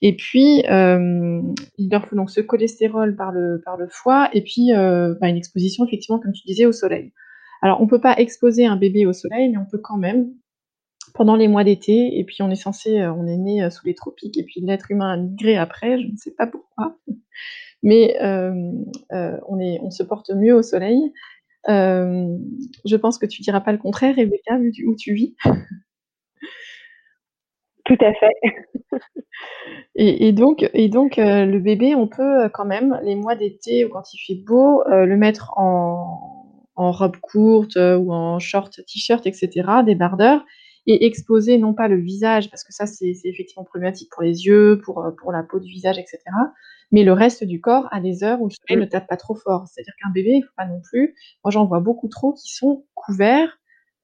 Et 0.03 0.15
puis, 0.15 0.63
il 0.67 1.91
leur 1.91 2.07
faut 2.07 2.17
donc 2.17 2.31
ce 2.31 2.41
cholestérol 2.41 3.17
par 3.17 3.33
le 3.33 3.63
par 3.65 3.77
le 3.77 3.89
foie, 3.91 4.29
et 4.35 4.43
puis 4.43 4.71
bah, 4.73 5.29
une 5.29 5.37
exposition 5.37 5.87
effectivement, 5.87 6.19
comme 6.21 6.33
tu 6.33 6.47
disais, 6.47 6.67
au 6.67 6.73
soleil. 6.73 7.13
Alors, 7.63 7.81
on 7.81 7.87
peut 7.87 8.01
pas 8.01 8.17
exposer 8.19 8.67
un 8.67 8.77
bébé 8.77 9.07
au 9.07 9.13
soleil, 9.13 9.49
mais 9.49 9.59
on 9.59 9.67
peut 9.67 9.81
quand 9.83 9.97
même 9.97 10.31
pendant 11.17 11.37
les 11.37 11.49
mois 11.49 11.65
d'été, 11.65 12.19
et 12.19 12.25
puis 12.25 12.43
on 12.43 12.51
est 12.51 12.57
censé, 12.57 13.01
euh, 13.01 13.13
on 13.13 13.27
est 13.27 13.39
né 13.39 13.63
euh, 13.63 13.71
sous 13.71 13.87
les 13.87 13.95
tropiques, 13.95 14.37
et 14.37 14.45
puis 14.45 14.61
l'être 14.61 14.91
humain 14.91 15.13
a 15.13 15.17
migré 15.17 15.57
après, 15.57 16.01
je 16.01 16.07
ne 16.09 16.17
sais 16.17 16.35
pas 16.37 16.47
pourquoi, 16.47 16.99
mais 17.83 18.17
euh, 18.23 18.53
on, 19.49 19.59
est, 19.59 19.81
on 19.83 19.91
se 19.91 20.03
porte 20.03 20.31
mieux 20.31 20.55
au 20.55 20.63
soleil. 20.63 21.13
je 21.67 22.97
pense 22.97 23.19
que 23.19 23.27
tu 23.27 23.43
diras 23.43 23.61
pas 23.61 23.73
le 23.73 23.79
contraire, 23.79 24.15
Rebecca, 24.15 24.59
vu 24.59 24.73
où 24.87 24.95
tu 24.95 25.15
vis. 25.15 25.35
Tout 27.87 27.97
à 28.01 28.13
fait. 28.15 28.33
et, 29.97 30.33
donc, 30.33 30.69
et 30.75 30.89
donc 30.89 31.17
le 31.19 31.59
bébé, 31.59 31.95
on 31.95 32.09
peut 32.09 32.49
quand 32.53 32.65
même, 32.65 32.99
les 33.03 33.15
mois 33.15 33.37
d'été 33.37 33.85
ou 33.85 33.89
quand 33.91 34.13
il 34.15 34.19
fait 34.19 34.43
beau, 34.45 34.83
le 34.89 35.17
mettre 35.17 35.53
en, 35.59 36.47
en 36.77 36.93
robe 36.93 37.17
courte 37.19 37.77
ou 37.77 38.13
en 38.13 38.39
short, 38.39 38.81
t-shirt, 38.87 39.27
etc., 39.27 39.51
débardeur, 39.85 40.45
et 40.87 41.07
exposer 41.07 41.59
non 41.59 41.75
pas 41.75 41.89
le 41.89 42.01
visage, 42.01 42.51
parce 42.51 42.63
que 42.65 42.73
ça 42.73 42.87
c'est 42.87 43.13
effectivement 43.25 43.65
problématique 43.65 44.09
pour 44.13 44.23
les 44.23 44.47
yeux, 44.47 44.81
pour, 44.85 45.05
euh, 45.05 45.11
pour 45.11 45.33
la 45.33 45.43
peau 45.43 45.59
du 45.59 45.69
visage, 45.71 45.99
etc., 45.99 46.21
mais 46.93 47.03
le 47.03 47.13
reste 47.13 47.43
du 47.43 47.61
corps 47.61 47.89
à 47.91 48.01
des 48.01 48.23
heures 48.23 48.41
où 48.41 48.47
le 48.47 48.53
soleil 48.53 48.81
ne 48.81 48.89
tape 48.89 49.09
pas 49.09 49.17
trop 49.17 49.35
fort. 49.35 49.67
C'est-à-dire 49.67 49.95
qu'un 50.01 50.11
bébé, 50.11 50.31
il 50.35 50.41
ne 50.41 50.45
faut 50.45 50.53
pas 50.57 50.67
non 50.67 50.81
plus, 50.81 51.15
moi 51.45 51.51
j'en 51.51 51.67
vois 51.67 51.81
beaucoup 51.81 52.09
trop 52.09 52.33
qui 52.35 52.55
sont 52.55 52.85
couverts 52.95 53.59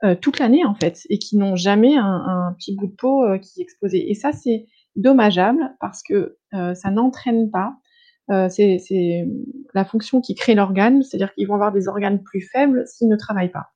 euh, 0.04 0.14
toute 0.14 0.38
l'année 0.38 0.64
en 0.64 0.74
fait, 0.74 1.00
et 1.08 1.18
qui 1.18 1.36
n'ont 1.36 1.56
jamais 1.56 1.96
un, 1.96 2.54
petit 2.58 2.74
bout 2.74 2.86
de 2.86 2.94
peau 2.94 3.24
euh, 3.24 3.38
qui 3.38 3.60
est 3.60 3.62
exposé. 3.62 4.10
Et 4.10 4.14
ça 4.14 4.32
c'est 4.32 4.66
dommageable 4.96 5.74
parce 5.80 6.02
que 6.02 6.36
ça 6.52 6.90
n'entraîne 6.90 7.50
pas 7.50 7.76
euh, 8.30 8.48
c'est 8.48 9.26
la 9.74 9.84
fonction 9.84 10.20
qui 10.20 10.34
crée 10.34 10.54
l'organe, 10.54 11.02
c'est-à-dire 11.02 11.34
qu'ils 11.34 11.46
vont 11.48 11.54
avoir 11.54 11.72
des 11.72 11.88
organes 11.88 12.22
plus 12.22 12.40
faibles 12.40 12.84
s'ils 12.86 13.08
ne 13.08 13.16
travaillent 13.16 13.50
pas. 13.50 13.70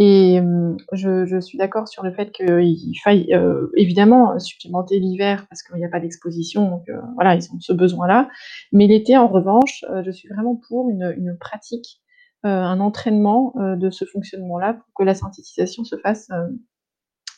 Et 0.00 0.38
euh, 0.38 0.76
je, 0.92 1.26
je, 1.26 1.40
suis 1.40 1.58
d'accord 1.58 1.88
sur 1.88 2.04
le 2.04 2.12
fait 2.12 2.30
qu'il 2.30 2.94
faille 3.02 3.34
euh, 3.34 3.66
évidemment 3.76 4.38
supplémenter 4.38 5.00
l'hiver 5.00 5.44
parce 5.50 5.64
qu'il 5.64 5.74
n'y 5.74 5.84
a 5.84 5.88
pas 5.88 5.98
d'exposition, 5.98 6.70
donc 6.70 6.88
euh, 6.88 7.00
voilà, 7.16 7.34
ils 7.34 7.52
ont 7.52 7.58
ce 7.58 7.72
besoin-là. 7.72 8.28
Mais 8.72 8.86
l'été, 8.86 9.16
en 9.16 9.26
revanche, 9.26 9.84
euh, 9.90 10.02
je 10.04 10.12
suis 10.12 10.28
vraiment 10.28 10.54
pour 10.68 10.88
une, 10.88 11.14
une 11.18 11.36
pratique, 11.36 12.00
un 12.44 12.80
entraînement 12.80 13.52
de 13.56 13.90
ce 13.90 14.04
fonctionnement-là 14.04 14.74
pour 14.74 14.86
que 14.94 15.02
la 15.02 15.14
synthétisation 15.14 15.84
se 15.84 15.96
fasse 15.96 16.28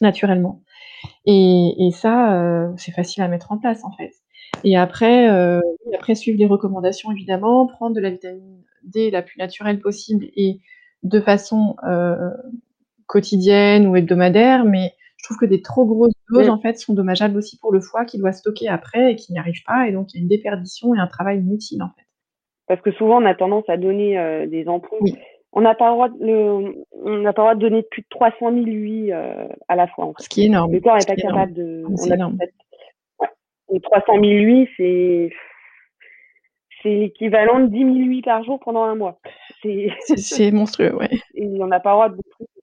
naturellement. 0.01 0.63
Et, 1.25 1.75
et 1.79 1.91
ça, 1.91 2.71
c'est 2.77 2.93
facile 2.93 3.23
à 3.23 3.29
mettre 3.29 3.53
en 3.53 3.59
place 3.59 3.85
en 3.85 3.93
fait. 3.93 4.13
Et 4.65 4.77
après, 4.77 5.29
après 5.95 6.15
suivre 6.15 6.39
les 6.39 6.47
recommandations 6.47 7.11
évidemment, 7.11 7.67
prendre 7.67 7.95
de 7.95 8.01
la 8.01 8.11
vitamine 8.11 8.63
D 8.85 9.11
la 9.11 9.23
plus 9.23 9.39
naturelle 9.39 9.81
possible 9.81 10.27
et 10.37 10.61
de 11.03 11.21
façon 11.21 11.77
euh, 11.87 12.31
quotidienne 13.07 13.87
ou 13.87 13.97
hebdomadaire, 13.97 14.65
mais 14.65 14.95
je 15.17 15.25
trouve 15.25 15.39
que 15.39 15.47
des 15.47 15.63
trop 15.63 15.85
grosses 15.85 16.15
doses 16.31 16.49
en 16.49 16.61
fait 16.61 16.79
sont 16.79 16.95
dommageables 16.95 17.37
aussi 17.37 17.59
pour 17.59 17.73
le 17.73 17.81
foie 17.81 18.05
qui 18.05 18.19
doit 18.19 18.33
stocker 18.33 18.69
après 18.69 19.13
et 19.13 19.17
qui 19.17 19.33
n'y 19.33 19.39
arrive 19.39 19.63
pas 19.67 19.87
et 19.89 19.93
donc 19.93 20.13
il 20.13 20.17
y 20.17 20.21
a 20.21 20.23
une 20.23 20.29
déperdition 20.29 20.95
et 20.95 20.99
un 20.99 21.07
travail 21.07 21.41
inutile 21.41 21.83
en 21.83 21.91
fait. 21.91 22.07
Parce 22.71 22.83
que 22.83 22.93
souvent 22.93 23.21
on 23.21 23.27
a 23.27 23.35
tendance 23.35 23.69
à 23.69 23.77
donner 23.77 24.17
euh, 24.17 24.47
des 24.47 24.69
ampoules. 24.69 25.01
On 25.53 25.61
n'a 25.61 25.75
pas 25.75 25.89
le 25.89 25.93
droit 25.95 26.09
de, 26.09 26.85
on 27.03 27.17
n'a 27.19 27.33
pas 27.33 27.43
le 27.43 27.47
droit 27.47 27.55
de 27.57 27.61
donner 27.61 27.83
plus 27.83 28.03
de 28.03 28.07
300 28.11 28.37
000 28.39 28.55
lui 28.61 29.13
euh, 29.13 29.49
à 29.67 29.75
la 29.75 29.89
fois. 29.89 30.05
En 30.05 30.15
fait. 30.15 30.23
Ce 30.23 30.29
qui 30.29 30.43
est 30.43 30.47
énorme. 30.47 30.71
Le 30.71 30.79
corps 30.79 30.97
n'est 30.97 31.05
pas 31.05 31.17
capable 31.17 31.53
de. 31.53 31.83
C'est 31.97 32.15
énorme. 32.15 32.39
Ouais. 33.19 33.27
Et 33.75 33.81
300 33.81 34.13
000 34.13 34.23
lui, 34.23 34.69
c'est 34.77 35.33
c'est 36.81 36.95
l'équivalent 36.95 37.59
de 37.59 37.67
10 37.67 37.79
000 37.79 37.89
huiles 37.93 38.23
par 38.23 38.45
jour 38.45 38.61
pendant 38.61 38.85
un 38.85 38.95
mois. 38.95 39.19
C'est 40.17 40.53
monstrueux, 40.53 40.95
ouais. 40.95 41.11
Et 41.35 41.49
on 41.61 41.67
n'a 41.67 41.81
pas 41.81 41.91
le 41.91 41.95
droit 41.95 42.09
de 42.11 42.17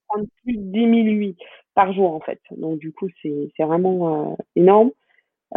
prendre 0.07 0.25
plus 0.43 0.55
de 0.55 0.71
10 0.71 0.79
000 0.79 0.91
huiles 1.17 1.35
par 1.75 1.91
jour, 1.91 2.13
en 2.13 2.21
fait. 2.21 2.39
Donc, 2.51 2.79
du 2.79 2.93
coup, 2.93 3.09
c'est 3.21 3.51
vraiment 3.59 4.31
euh, 4.31 4.35
énorme. 4.55 4.91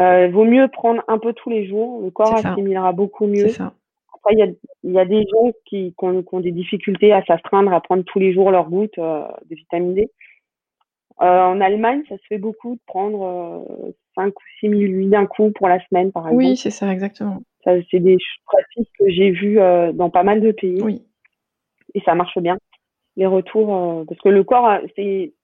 Euh, 0.01 0.29
vaut 0.29 0.45
mieux 0.45 0.67
prendre 0.69 1.03
un 1.07 1.19
peu 1.19 1.33
tous 1.35 1.51
les 1.51 1.69
jours. 1.69 2.03
Le 2.03 2.11
corps 2.11 2.35
assimilera 2.35 2.93
beaucoup 2.93 3.27
mieux. 3.27 3.49
Ça. 3.49 3.73
Après, 4.23 4.35
il 4.35 4.39
y 4.39 4.43
a, 4.43 4.93
y 4.93 4.99
a, 4.99 5.05
des 5.05 5.25
gens 5.31 5.53
qui, 5.65 5.95
qui, 5.99 6.05
ont, 6.05 6.23
qui, 6.23 6.35
ont, 6.35 6.41
des 6.41 6.53
difficultés 6.53 7.13
à 7.13 7.25
s'astreindre 7.25 7.73
à 7.73 7.81
prendre 7.81 8.05
tous 8.05 8.19
les 8.19 8.33
jours 8.33 8.51
leur 8.51 8.69
goutte 8.69 8.99
euh, 8.99 9.27
de 9.49 9.55
vitamine 9.55 9.95
D. 9.95 10.11
Euh, 11.23 11.43
en 11.43 11.61
Allemagne, 11.61 12.03
ça 12.09 12.17
se 12.17 12.27
fait 12.29 12.39
beaucoup 12.39 12.75
de 12.75 12.81
prendre 12.87 13.67
5 14.15 14.29
ou 14.29 14.43
6 14.61 14.69
000 14.69 14.81
huiles 14.81 15.11
d'un 15.11 15.27
coup 15.27 15.51
pour 15.53 15.69
la 15.69 15.79
semaine, 15.87 16.13
par 16.13 16.25
exemple. 16.29 16.45
Oui, 16.45 16.57
c'est 16.57 16.71
ça, 16.71 16.93
exactement. 16.93 17.43
Ça, 17.65 17.73
c'est 17.91 18.01
des 18.01 18.17
pratiques 18.47 18.91
que 18.99 19.09
j'ai 19.09 19.31
vues 19.31 19.61
euh, 19.61 19.93
dans 19.93 20.11
pas 20.11 20.23
mal 20.23 20.41
de 20.41 20.53
pays. 20.53 20.81
Oui. 20.83 21.03
Et 21.95 22.01
ça 22.01 22.15
marche 22.15 22.39
bien. 22.39 22.57
Les 23.17 23.27
retours, 23.27 23.75
euh, 23.75 24.05
parce 24.05 24.21
que 24.21 24.29
le 24.29 24.45
corps, 24.45 24.69
euh, 24.69 24.79
c'est, 24.97 25.35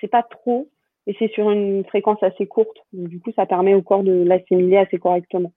c'est 0.00 0.08
pas 0.08 0.22
trop, 0.22 0.68
et 1.06 1.14
c'est 1.18 1.30
sur 1.32 1.50
une 1.50 1.84
fréquence 1.84 2.22
assez 2.22 2.46
courte. 2.46 2.76
Donc, 2.92 3.08
du 3.08 3.20
coup, 3.20 3.30
ça 3.36 3.46
permet 3.46 3.74
au 3.74 3.82
corps 3.82 4.02
de 4.02 4.24
l'assimiler 4.24 4.78
assez 4.78 4.98
correctement. 4.98 5.52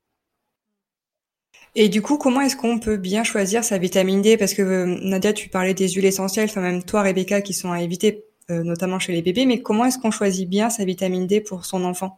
Et 1.75 1.89
du 1.89 2.01
coup, 2.01 2.17
comment 2.17 2.41
est-ce 2.41 2.57
qu'on 2.57 2.79
peut 2.79 2.97
bien 2.97 3.23
choisir 3.23 3.63
sa 3.63 3.77
vitamine 3.77 4.21
D? 4.21 4.37
Parce 4.37 4.53
que 4.53 4.85
Nadia, 5.07 5.33
tu 5.33 5.49
parlais 5.49 5.73
des 5.73 5.89
huiles 5.89 6.05
essentielles, 6.05 6.49
enfin 6.49 6.61
même 6.61 6.83
toi, 6.83 7.03
Rebecca, 7.03 7.41
qui 7.41 7.53
sont 7.53 7.71
à 7.71 7.81
éviter, 7.81 8.23
notamment 8.49 8.97
chez 8.97 9.13
les 9.13 9.21
bébés. 9.21 9.45
Mais 9.45 9.61
comment 9.61 9.85
est-ce 9.85 9.99
qu'on 9.99 10.09
choisit 10.09 10.49
bien 10.49 10.69
sa 10.71 10.85
vitamine 10.85 11.27
D 11.27 11.39
pour 11.39 11.65
son 11.65 11.83
enfant? 11.83 12.17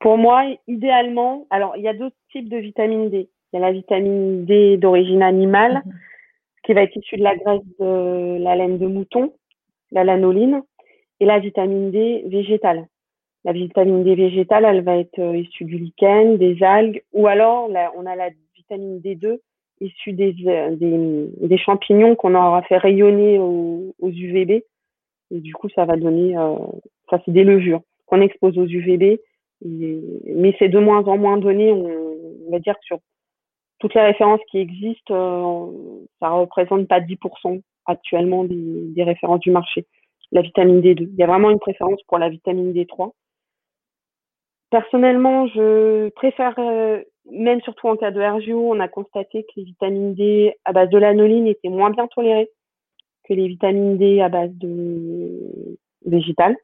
Pour 0.00 0.16
moi, 0.16 0.44
idéalement, 0.66 1.46
alors 1.50 1.76
il 1.76 1.82
y 1.82 1.88
a 1.88 1.94
deux 1.94 2.10
types 2.30 2.48
de 2.48 2.58
vitamine 2.58 3.10
D. 3.10 3.28
Il 3.52 3.58
y 3.58 3.62
a 3.62 3.66
la 3.66 3.72
vitamine 3.72 4.44
D 4.44 4.76
d'origine 4.76 5.22
animale, 5.22 5.82
mhm. 5.84 5.92
qui 6.64 6.72
va 6.74 6.82
être 6.82 6.96
issue 6.96 7.16
de 7.16 7.24
la 7.24 7.36
graisse 7.36 7.62
de 7.80 8.38
la 8.42 8.54
laine 8.54 8.78
de 8.78 8.86
mouton, 8.86 9.32
la 9.90 10.04
lanoline, 10.04 10.62
et 11.20 11.24
la 11.24 11.38
vitamine 11.38 11.90
D 11.90 12.24
végétale. 12.26 12.86
La 13.44 13.52
vitamine 13.52 14.04
D 14.04 14.14
végétale, 14.14 14.64
elle 14.64 14.82
va 14.82 14.98
être 14.98 15.18
euh, 15.18 15.36
issue 15.36 15.64
du 15.64 15.78
lichen, 15.78 16.36
des 16.38 16.62
algues, 16.62 17.02
ou 17.12 17.26
alors 17.26 17.70
on 17.96 18.06
a 18.06 18.16
la 18.16 18.30
vitamine 18.56 19.00
D2 19.00 19.38
issue 19.80 20.12
des, 20.12 20.34
euh, 20.46 21.28
des, 21.40 21.58
champignons 21.58 22.16
qu'on 22.16 22.34
aura 22.34 22.62
fait 22.62 22.78
rayonner 22.78 23.38
aux, 23.38 23.94
UVB. 24.02 24.62
Et 25.30 25.40
du 25.40 25.54
coup, 25.54 25.68
ça 25.68 25.84
va 25.84 25.96
donner, 25.96 26.36
euh, 26.36 26.56
ça 27.10 27.20
c'est 27.24 27.30
des 27.30 27.44
levures 27.44 27.82
qu'on 28.06 28.20
expose 28.20 28.58
aux 28.58 28.66
UVB 28.66 29.20
mais 29.60 30.54
c'est 30.58 30.68
de 30.68 30.78
moins 30.78 31.04
en 31.04 31.18
moins 31.18 31.36
donné. 31.36 31.72
On, 31.72 32.50
va 32.50 32.58
dire 32.60 32.74
que 32.74 32.84
sur 32.84 32.98
toutes 33.78 33.94
les 33.94 34.00
références 34.00 34.40
qui 34.50 34.58
existent, 34.58 35.14
euh, 35.14 36.06
ça 36.20 36.30
représente 36.30 36.88
pas 36.88 37.00
10% 37.00 37.60
actuellement 37.84 38.44
des, 38.44 39.02
références 39.02 39.40
du 39.40 39.50
marché. 39.50 39.86
La 40.32 40.42
vitamine 40.42 40.80
D2. 40.80 41.08
Il 41.12 41.16
y 41.16 41.22
a 41.22 41.26
vraiment 41.26 41.50
une 41.50 41.58
préférence 41.58 42.02
pour 42.04 42.18
la 42.18 42.28
vitamine 42.28 42.72
D3. 42.72 43.12
Personnellement, 44.70 45.46
je 45.48 46.10
préfère, 46.10 46.54
euh, 46.58 47.02
même 47.30 47.60
surtout 47.62 47.88
en 47.88 47.96
cas 47.96 48.10
de 48.10 48.20
RGO, 48.20 48.74
on 48.74 48.80
a 48.80 48.88
constaté 48.88 49.44
que 49.44 49.52
les 49.56 49.64
vitamines 49.64 50.14
D 50.14 50.54
à 50.64 50.72
base 50.72 50.90
de 50.90 50.98
lanoline 50.98 51.46
étaient 51.46 51.70
moins 51.70 51.90
bien 51.90 52.06
tolérées 52.08 52.50
que 53.24 53.34
les 53.34 53.48
vitamines 53.48 53.96
D 53.96 54.20
à 54.20 54.28
base 54.28 54.52
de 54.54 55.78
végétales. 56.04 56.56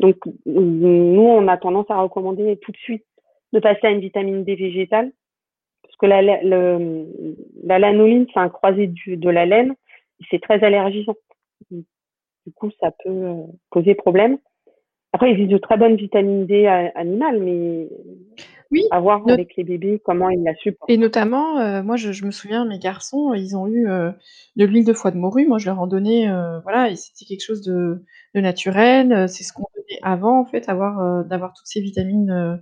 Donc, 0.00 0.16
nous, 0.44 1.22
on 1.22 1.48
a 1.48 1.56
tendance 1.56 1.90
à 1.90 2.00
recommander 2.00 2.58
tout 2.58 2.72
de 2.72 2.76
suite 2.78 3.04
de 3.52 3.60
passer 3.60 3.86
à 3.86 3.90
une 3.90 4.00
vitamine 4.00 4.44
D 4.44 4.54
végétale, 4.54 5.12
parce 5.82 5.96
que 5.96 6.06
la, 6.06 6.20
la 6.22 7.78
lanoline, 7.78 8.26
c'est 8.32 8.40
un 8.40 8.48
croisé 8.48 8.88
de 9.06 9.30
la 9.30 9.46
laine, 9.46 9.74
c'est 10.30 10.42
très 10.42 10.62
allergisant. 10.64 11.14
Du 11.70 12.52
coup, 12.54 12.70
ça 12.80 12.90
peut 12.90 13.08
euh, 13.08 13.42
poser 13.70 13.94
problème. 13.94 14.38
Après, 15.14 15.30
il 15.30 15.34
existe 15.34 15.52
de 15.52 15.58
très 15.58 15.76
bonnes 15.76 15.94
vitamines 15.94 16.44
D 16.44 16.66
animales, 16.66 17.40
mais 17.40 17.88
oui, 18.72 18.82
à 18.90 18.98
voir 18.98 19.22
avec 19.28 19.54
les 19.56 19.62
bébés 19.62 20.00
comment 20.04 20.28
ils 20.28 20.42
la 20.42 20.56
supportent. 20.56 20.90
Et 20.90 20.96
notamment, 20.96 21.60
euh, 21.60 21.84
moi, 21.84 21.94
je, 21.94 22.10
je, 22.10 22.24
me 22.26 22.32
souviens, 22.32 22.64
mes 22.64 22.80
garçons, 22.80 23.32
ils 23.32 23.56
ont 23.56 23.68
eu 23.68 23.88
euh, 23.88 24.10
de 24.56 24.64
l'huile 24.64 24.84
de 24.84 24.92
foie 24.92 25.12
de 25.12 25.16
morue. 25.16 25.46
Moi, 25.46 25.58
je 25.58 25.66
leur 25.66 25.80
en 25.80 25.86
donnais, 25.86 26.28
euh, 26.28 26.58
voilà, 26.64 26.90
et 26.90 26.96
c'était 26.96 27.24
quelque 27.26 27.44
chose 27.44 27.62
de, 27.62 28.02
de 28.34 28.40
naturel. 28.40 29.28
C'est 29.28 29.44
ce 29.44 29.52
qu'on 29.52 29.66
donnait 29.76 30.00
avant, 30.02 30.40
en 30.40 30.46
fait, 30.46 30.68
avoir 30.68 30.98
euh, 30.98 31.22
d'avoir 31.22 31.52
toutes 31.52 31.68
ces 31.68 31.80
vitamines, 31.80 32.32
euh, 32.32 32.56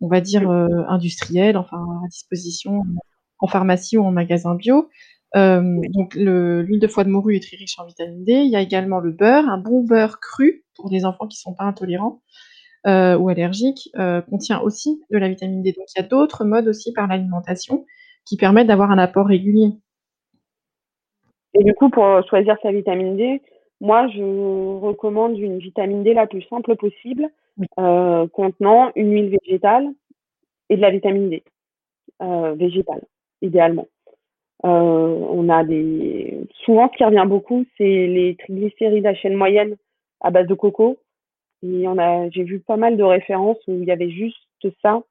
on 0.00 0.06
va 0.06 0.20
dire 0.20 0.48
industrielles, 0.48 1.56
enfin 1.56 1.78
à 2.04 2.08
disposition 2.08 2.82
en 3.40 3.48
pharmacie 3.48 3.96
ou 3.96 4.04
en 4.04 4.12
magasin 4.12 4.54
bio. 4.54 4.88
Donc, 5.36 6.14
l'huile 6.14 6.80
de 6.80 6.86
foie 6.86 7.04
de 7.04 7.10
morue 7.10 7.36
est 7.36 7.42
très 7.46 7.56
riche 7.56 7.78
en 7.78 7.86
vitamine 7.86 8.24
D. 8.24 8.32
Il 8.32 8.50
y 8.50 8.56
a 8.56 8.60
également 8.60 9.00
le 9.00 9.12
beurre, 9.12 9.48
un 9.48 9.58
bon 9.58 9.82
beurre 9.82 10.18
cru 10.20 10.64
pour 10.74 10.90
des 10.90 11.04
enfants 11.04 11.26
qui 11.26 11.38
sont 11.38 11.54
pas 11.54 11.64
intolérants 11.64 12.22
euh, 12.86 13.16
ou 13.18 13.28
allergiques, 13.28 13.90
euh, 13.98 14.20
contient 14.22 14.60
aussi 14.60 15.02
de 15.10 15.18
la 15.18 15.28
vitamine 15.28 15.62
D. 15.62 15.72
Donc 15.72 15.86
il 15.94 16.00
y 16.00 16.04
a 16.04 16.06
d'autres 16.06 16.44
modes 16.44 16.68
aussi 16.68 16.92
par 16.92 17.06
l'alimentation 17.06 17.84
qui 18.24 18.36
permettent 18.36 18.68
d'avoir 18.68 18.90
un 18.90 18.98
apport 18.98 19.26
régulier. 19.26 19.72
Et 21.58 21.64
du 21.64 21.74
coup, 21.74 21.90
pour 21.90 22.04
choisir 22.28 22.56
sa 22.62 22.70
vitamine 22.70 23.16
D, 23.16 23.42
moi, 23.80 24.08
je 24.08 24.22
recommande 24.78 25.38
une 25.38 25.58
vitamine 25.58 26.02
D 26.02 26.14
la 26.14 26.26
plus 26.26 26.42
simple 26.42 26.76
possible, 26.76 27.28
euh, 27.78 28.26
contenant 28.28 28.90
une 28.94 29.12
huile 29.12 29.36
végétale 29.42 29.88
et 30.68 30.76
de 30.76 30.80
la 30.80 30.90
vitamine 30.90 31.28
D 31.28 31.44
euh, 32.22 32.54
végétale, 32.54 33.04
idéalement. 33.42 33.86
Euh, 34.64 34.68
on 34.68 35.48
a 35.48 35.64
des 35.64 36.40
souvent 36.64 36.90
ce 36.90 36.96
qui 36.96 37.04
revient 37.04 37.26
beaucoup, 37.26 37.64
c'est 37.76 38.06
les 38.06 38.36
triglycérides 38.36 39.06
à 39.06 39.14
chaîne 39.14 39.34
moyenne 39.34 39.76
à 40.20 40.30
base 40.30 40.46
de 40.46 40.54
coco. 40.54 40.98
Et 41.62 41.86
on 41.88 41.98
a, 41.98 42.28
j'ai 42.30 42.44
vu 42.44 42.60
pas 42.60 42.76
mal 42.76 42.96
de 42.96 43.02
références 43.02 43.58
où 43.66 43.74
il 43.74 43.84
y 43.84 43.90
avait 43.90 44.10
juste 44.10 44.36
ça 44.82 45.02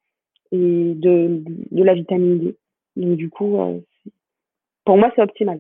et 0.51 0.93
de, 0.95 1.43
de 1.71 1.83
la 1.83 1.93
vitamine 1.93 2.39
D. 2.39 2.55
Donc 2.95 3.17
du 3.17 3.29
coup, 3.29 3.59
euh, 3.59 3.79
pour 4.85 4.97
moi, 4.97 5.11
c'est 5.15 5.21
optimal. 5.21 5.59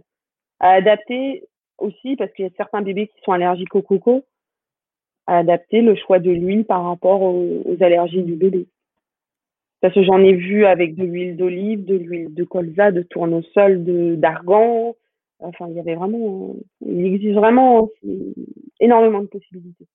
À 0.59 0.71
adapter 0.71 1.43
aussi, 1.77 2.15
parce 2.15 2.31
qu'il 2.33 2.45
y 2.45 2.47
a 2.47 2.51
certains 2.55 2.81
bébés 2.81 3.07
qui 3.07 3.21
sont 3.23 3.33
allergiques 3.33 3.75
au 3.75 3.81
coco, 3.81 4.23
à 5.27 5.39
adapter 5.39 5.81
le 5.81 5.95
choix 5.95 6.19
de 6.19 6.31
l'huile 6.31 6.65
par 6.65 6.83
rapport 6.83 7.21
aux, 7.21 7.61
aux, 7.65 7.83
allergies 7.83 8.23
du 8.23 8.35
bébé. 8.35 8.67
Parce 9.81 9.93
que 9.93 10.03
j'en 10.03 10.19
ai 10.23 10.33
vu 10.33 10.65
avec 10.65 10.95
de 10.95 11.03
l'huile 11.03 11.37
d'olive, 11.37 11.85
de 11.85 11.95
l'huile 11.95 12.33
de 12.33 12.43
colza, 12.43 12.91
de 12.91 13.01
tournesol, 13.01 13.83
de 13.83 14.15
d'argan. 14.15 14.95
Enfin, 15.39 15.67
il 15.69 15.75
y 15.75 15.79
avait 15.79 15.95
vraiment, 15.95 16.55
il 16.85 17.05
existe 17.05 17.35
vraiment 17.35 17.89
énormément 18.79 19.21
de 19.21 19.27
possibilités. 19.27 19.85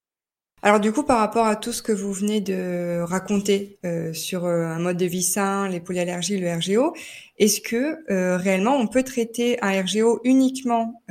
Alors 0.63 0.79
du 0.79 0.93
coup, 0.93 1.05
par 1.05 1.19
rapport 1.21 1.47
à 1.47 1.57
tout 1.57 1.73
ce 1.73 1.83
que 1.83 1.93
vous 1.93 2.13
venez 2.13 2.43
de 2.43 3.01
raconter 3.01 3.79
euh, 3.87 4.13
sur 4.13 4.45
euh, 4.45 4.67
un 4.67 4.79
mode 4.79 4.99
de 4.99 5.07
vie 5.07 5.23
sain, 5.23 5.69
les 5.69 5.81
polyallergies, 5.81 6.39
le 6.39 6.53
RGO, 6.53 6.95
est-ce 7.39 7.63
que 7.63 7.97
euh, 8.13 8.37
réellement 8.37 8.77
on 8.77 8.87
peut 8.87 9.03
traiter 9.03 9.59
un 9.63 9.81
RGO 9.81 10.21
uniquement 10.25 11.03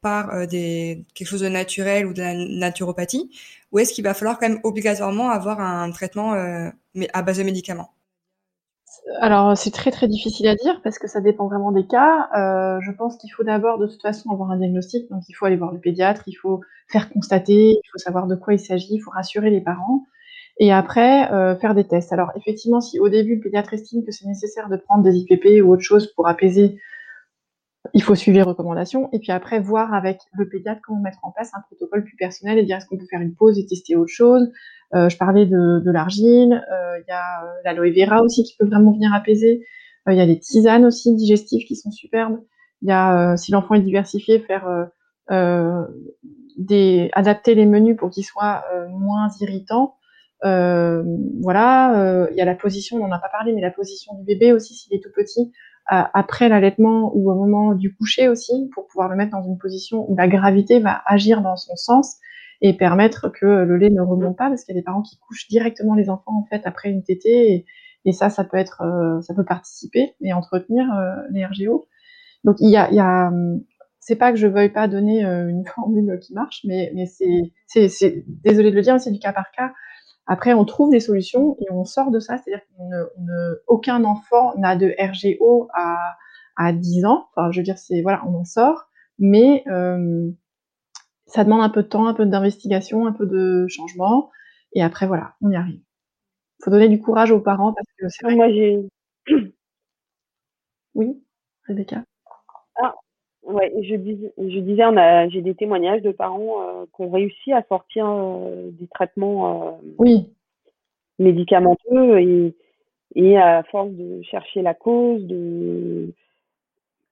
par 0.00 0.46
des, 0.46 1.04
quelque 1.14 1.28
chose 1.28 1.40
de 1.40 1.48
naturel 1.48 2.06
ou 2.06 2.12
de 2.12 2.20
la 2.20 2.34
naturopathie, 2.34 3.30
ou 3.72 3.78
est-ce 3.80 3.92
qu'il 3.92 4.04
va 4.04 4.14
falloir 4.14 4.38
quand 4.38 4.48
même 4.48 4.60
obligatoirement 4.62 5.30
avoir 5.30 5.60
un 5.60 5.90
traitement 5.90 6.34
mais 6.94 7.08
à 7.12 7.22
base 7.22 7.38
de 7.38 7.44
médicaments? 7.44 7.90
Alors 9.20 9.56
c'est 9.56 9.72
très 9.72 9.90
très 9.90 10.06
difficile 10.06 10.46
à 10.46 10.54
dire 10.54 10.80
parce 10.82 10.98
que 10.98 11.08
ça 11.08 11.20
dépend 11.20 11.46
vraiment 11.48 11.72
des 11.72 11.86
cas. 11.86 12.28
Euh, 12.36 12.80
je 12.80 12.92
pense 12.92 13.16
qu'il 13.16 13.30
faut 13.32 13.42
d'abord 13.42 13.78
de 13.78 13.86
toute 13.86 14.00
façon 14.00 14.30
avoir 14.30 14.50
un 14.50 14.56
diagnostic, 14.56 15.10
donc 15.10 15.22
il 15.28 15.32
faut 15.34 15.44
aller 15.44 15.56
voir 15.56 15.72
le 15.72 15.80
pédiatre, 15.80 16.22
il 16.26 16.34
faut 16.34 16.60
faire 16.88 17.10
constater, 17.10 17.70
il 17.72 17.90
faut 17.90 17.98
savoir 17.98 18.26
de 18.26 18.36
quoi 18.36 18.54
il 18.54 18.60
s'agit, 18.60 18.94
il 18.94 19.00
faut 19.00 19.10
rassurer 19.10 19.50
les 19.50 19.60
parents 19.60 20.06
et 20.58 20.72
après 20.72 21.32
euh, 21.32 21.56
faire 21.56 21.74
des 21.74 21.84
tests. 21.84 22.12
Alors 22.12 22.30
effectivement, 22.36 22.80
si 22.80 23.00
au 23.00 23.08
début 23.08 23.36
le 23.36 23.40
pédiatre 23.40 23.74
estime 23.74 24.04
que 24.04 24.12
c'est 24.12 24.26
nécessaire 24.26 24.68
de 24.68 24.76
prendre 24.76 25.02
des 25.02 25.16
IPP 25.16 25.62
ou 25.64 25.72
autre 25.72 25.82
chose 25.82 26.12
pour 26.14 26.28
apaiser, 26.28 26.78
il 27.94 28.02
faut 28.02 28.14
suivre 28.14 28.36
les 28.36 28.42
recommandations 28.42 29.08
et 29.12 29.18
puis 29.18 29.32
après 29.32 29.58
voir 29.58 29.92
avec 29.92 30.20
le 30.34 30.48
pédiatre 30.48 30.80
comment 30.82 31.00
mettre 31.00 31.18
en 31.22 31.32
place 31.32 31.50
un 31.54 31.60
protocole 31.60 32.04
plus 32.04 32.16
personnel 32.16 32.58
et 32.58 32.62
dire 32.62 32.76
est-ce 32.76 32.86
qu'on 32.86 32.96
peut 32.96 33.06
faire 33.10 33.20
une 33.20 33.34
pause 33.34 33.58
et 33.58 33.66
tester 33.66 33.96
autre 33.96 34.12
chose? 34.12 34.50
Euh, 34.94 35.08
je 35.08 35.16
parlais 35.16 35.46
de, 35.46 35.80
de 35.80 35.90
l'argile, 35.90 36.64
euh, 36.70 36.98
il 36.98 37.04
y 37.08 37.12
a 37.12 37.44
euh, 37.44 37.48
l'aloe 37.64 37.92
vera 37.92 38.22
aussi 38.22 38.44
qui 38.44 38.56
peut 38.56 38.66
vraiment 38.66 38.92
venir 38.92 39.12
apaiser. 39.12 39.66
Il 40.08 40.14
y 40.16 40.20
a 40.20 40.26
des 40.26 40.38
tisanes 40.38 40.84
aussi 40.84 41.14
digestives 41.14 41.64
qui 41.64 41.76
sont 41.76 41.90
superbes. 41.92 42.40
Il 42.82 42.88
y 42.88 42.92
a, 42.92 43.36
si 43.36 43.52
l'enfant 43.52 43.74
est 43.74 43.80
diversifié, 43.80 44.40
faire 44.40 44.88
des, 45.30 47.10
adapter 47.12 47.54
les 47.54 47.66
menus 47.66 47.96
pour 47.96 48.10
qu'ils 48.10 48.24
soient 48.24 48.64
moins 48.90 49.28
irritants. 49.40 49.94
Euh, 50.44 51.02
voilà, 51.40 51.98
euh, 52.00 52.26
il 52.32 52.36
y 52.36 52.40
a 52.40 52.44
la 52.44 52.54
position, 52.54 52.96
on 52.96 53.06
n'en 53.06 53.14
a 53.14 53.18
pas 53.18 53.28
parlé, 53.28 53.52
mais 53.52 53.60
la 53.60 53.70
position 53.70 54.14
du 54.14 54.24
bébé 54.24 54.52
aussi 54.52 54.74
s'il 54.74 54.92
est 54.94 55.02
tout 55.02 55.12
petit, 55.14 55.40
euh, 55.40 55.71
après 55.86 56.48
l'allaitement 56.48 57.12
ou 57.14 57.30
au 57.30 57.34
moment 57.34 57.74
du 57.74 57.94
coucher 57.94 58.28
aussi, 58.28 58.70
pour 58.74 58.86
pouvoir 58.86 59.08
le 59.08 59.16
mettre 59.16 59.32
dans 59.32 59.42
une 59.42 59.58
position 59.58 60.10
où 60.10 60.16
la 60.16 60.28
gravité 60.28 60.78
va 60.78 61.02
agir 61.06 61.42
dans 61.42 61.56
son 61.56 61.76
sens 61.76 62.16
et 62.60 62.76
permettre 62.76 63.28
que 63.28 63.44
le 63.44 63.76
lait 63.76 63.90
ne 63.90 64.00
remonte 64.00 64.36
pas, 64.36 64.48
parce 64.48 64.64
qu'il 64.64 64.74
y 64.74 64.78
a 64.78 64.80
des 64.80 64.84
parents 64.84 65.02
qui 65.02 65.18
couchent 65.18 65.48
directement 65.48 65.94
les 65.94 66.08
enfants 66.08 66.38
en 66.38 66.44
fait 66.44 66.62
après 66.64 66.90
une 66.90 67.02
tétée, 67.02 67.66
et, 68.04 68.12
ça, 68.12 68.30
ça 68.30 68.44
peut 68.44 68.56
être, 68.56 68.82
ça 69.22 69.34
peut 69.34 69.44
participer 69.44 70.14
et 70.22 70.32
entretenir 70.32 70.86
les 71.30 71.44
RGO. 71.44 71.86
Donc 72.44 72.56
il 72.60 72.70
y 72.70 72.76
a, 72.76 72.90
y 72.92 73.00
a 73.00 73.32
c'est 74.02 74.16
pas 74.16 74.32
que 74.32 74.38
je 74.38 74.48
veuille 74.48 74.72
pas 74.72 74.88
donner 74.88 75.22
une 75.22 75.64
formule 75.64 76.18
qui 76.20 76.34
marche, 76.34 76.62
mais, 76.64 76.92
mais 76.94 77.06
c'est, 77.06 78.24
désolé 78.44 78.70
de 78.70 78.76
le 78.76 78.82
dire, 78.82 79.00
c'est 79.00 79.12
du 79.12 79.20
cas 79.20 79.32
par 79.32 79.50
cas. 79.52 79.72
Après, 80.26 80.54
on 80.54 80.64
trouve 80.64 80.90
des 80.90 81.00
solutions 81.00 81.56
et 81.60 81.70
on 81.72 81.84
sort 81.84 82.10
de 82.10 82.20
ça, 82.20 82.38
c'est-à-dire 82.38 82.64
qu'aucun 83.66 84.04
enfant 84.04 84.54
n'a 84.58 84.76
de 84.76 84.94
RGO 84.98 85.68
à, 85.74 86.14
à 86.56 86.72
10 86.72 87.04
ans. 87.04 87.26
Enfin, 87.36 87.50
je 87.50 87.60
veux 87.60 87.64
dire, 87.64 87.78
c'est 87.78 88.02
voilà, 88.02 88.22
on 88.26 88.34
en 88.36 88.44
sort, 88.44 88.88
mais 89.18 89.64
euh, 89.68 90.30
ça 91.26 91.44
demande 91.44 91.62
un 91.62 91.70
peu 91.70 91.82
de 91.82 91.88
temps, 91.88 92.06
un 92.06 92.14
peu 92.14 92.26
d'investigation, 92.26 93.06
un 93.06 93.12
peu 93.12 93.26
de 93.26 93.66
changement, 93.68 94.30
et 94.74 94.82
après 94.82 95.06
voilà, 95.06 95.34
on 95.42 95.50
y 95.50 95.56
arrive. 95.56 95.80
Il 96.60 96.64
faut 96.64 96.70
donner 96.72 96.88
du 96.88 97.00
courage 97.00 97.32
aux 97.32 97.40
parents 97.40 97.74
parce 97.74 97.88
que 97.98 98.06
c'est 98.10 98.24
vrai. 98.26 98.36
Moi, 98.36 98.50
j'ai. 98.52 98.78
Oui, 100.94 101.22
Rebecca? 101.68 102.04
Ah, 102.82 102.94
ouais, 103.44 103.72
je, 103.82 103.94
dis, 103.96 104.18
je 104.38 104.58
disais, 104.60 104.84
on 104.84 104.96
a, 104.96 105.28
j'ai 105.28 105.42
des 105.42 105.54
témoignages 105.54 106.02
de 106.02 106.12
parents 106.12 106.62
euh, 106.62 106.84
qui 106.94 107.02
ont 107.02 107.10
réussi 107.10 107.52
à 107.52 107.62
sortir 107.68 108.06
euh, 108.06 108.70
des 108.72 108.86
traitements 108.88 109.68
euh, 109.68 109.70
oui. 109.98 110.28
médicamenteux 111.18 112.20
et, 112.20 112.54
et 113.14 113.36
à 113.38 113.62
force 113.64 113.90
de 113.90 114.22
chercher 114.22 114.62
la 114.62 114.74
cause, 114.74 115.24
de 115.26 116.12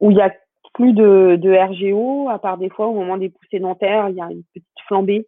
où 0.01 0.11
il 0.11 0.17
y 0.17 0.23
a 0.23 0.35
plus 0.73 0.93
de, 0.93 1.37
de 1.37 1.53
RGO, 1.53 2.29
à 2.29 2.39
part 2.39 2.57
des 2.57 2.71
fois 2.71 2.87
au 2.87 2.95
moment 2.95 3.19
des 3.19 3.29
poussées 3.29 3.59
dentaires, 3.59 4.09
il 4.09 4.17
y 4.17 4.21
a 4.21 4.31
une 4.31 4.45
petite 4.55 4.67
flambée, 4.87 5.27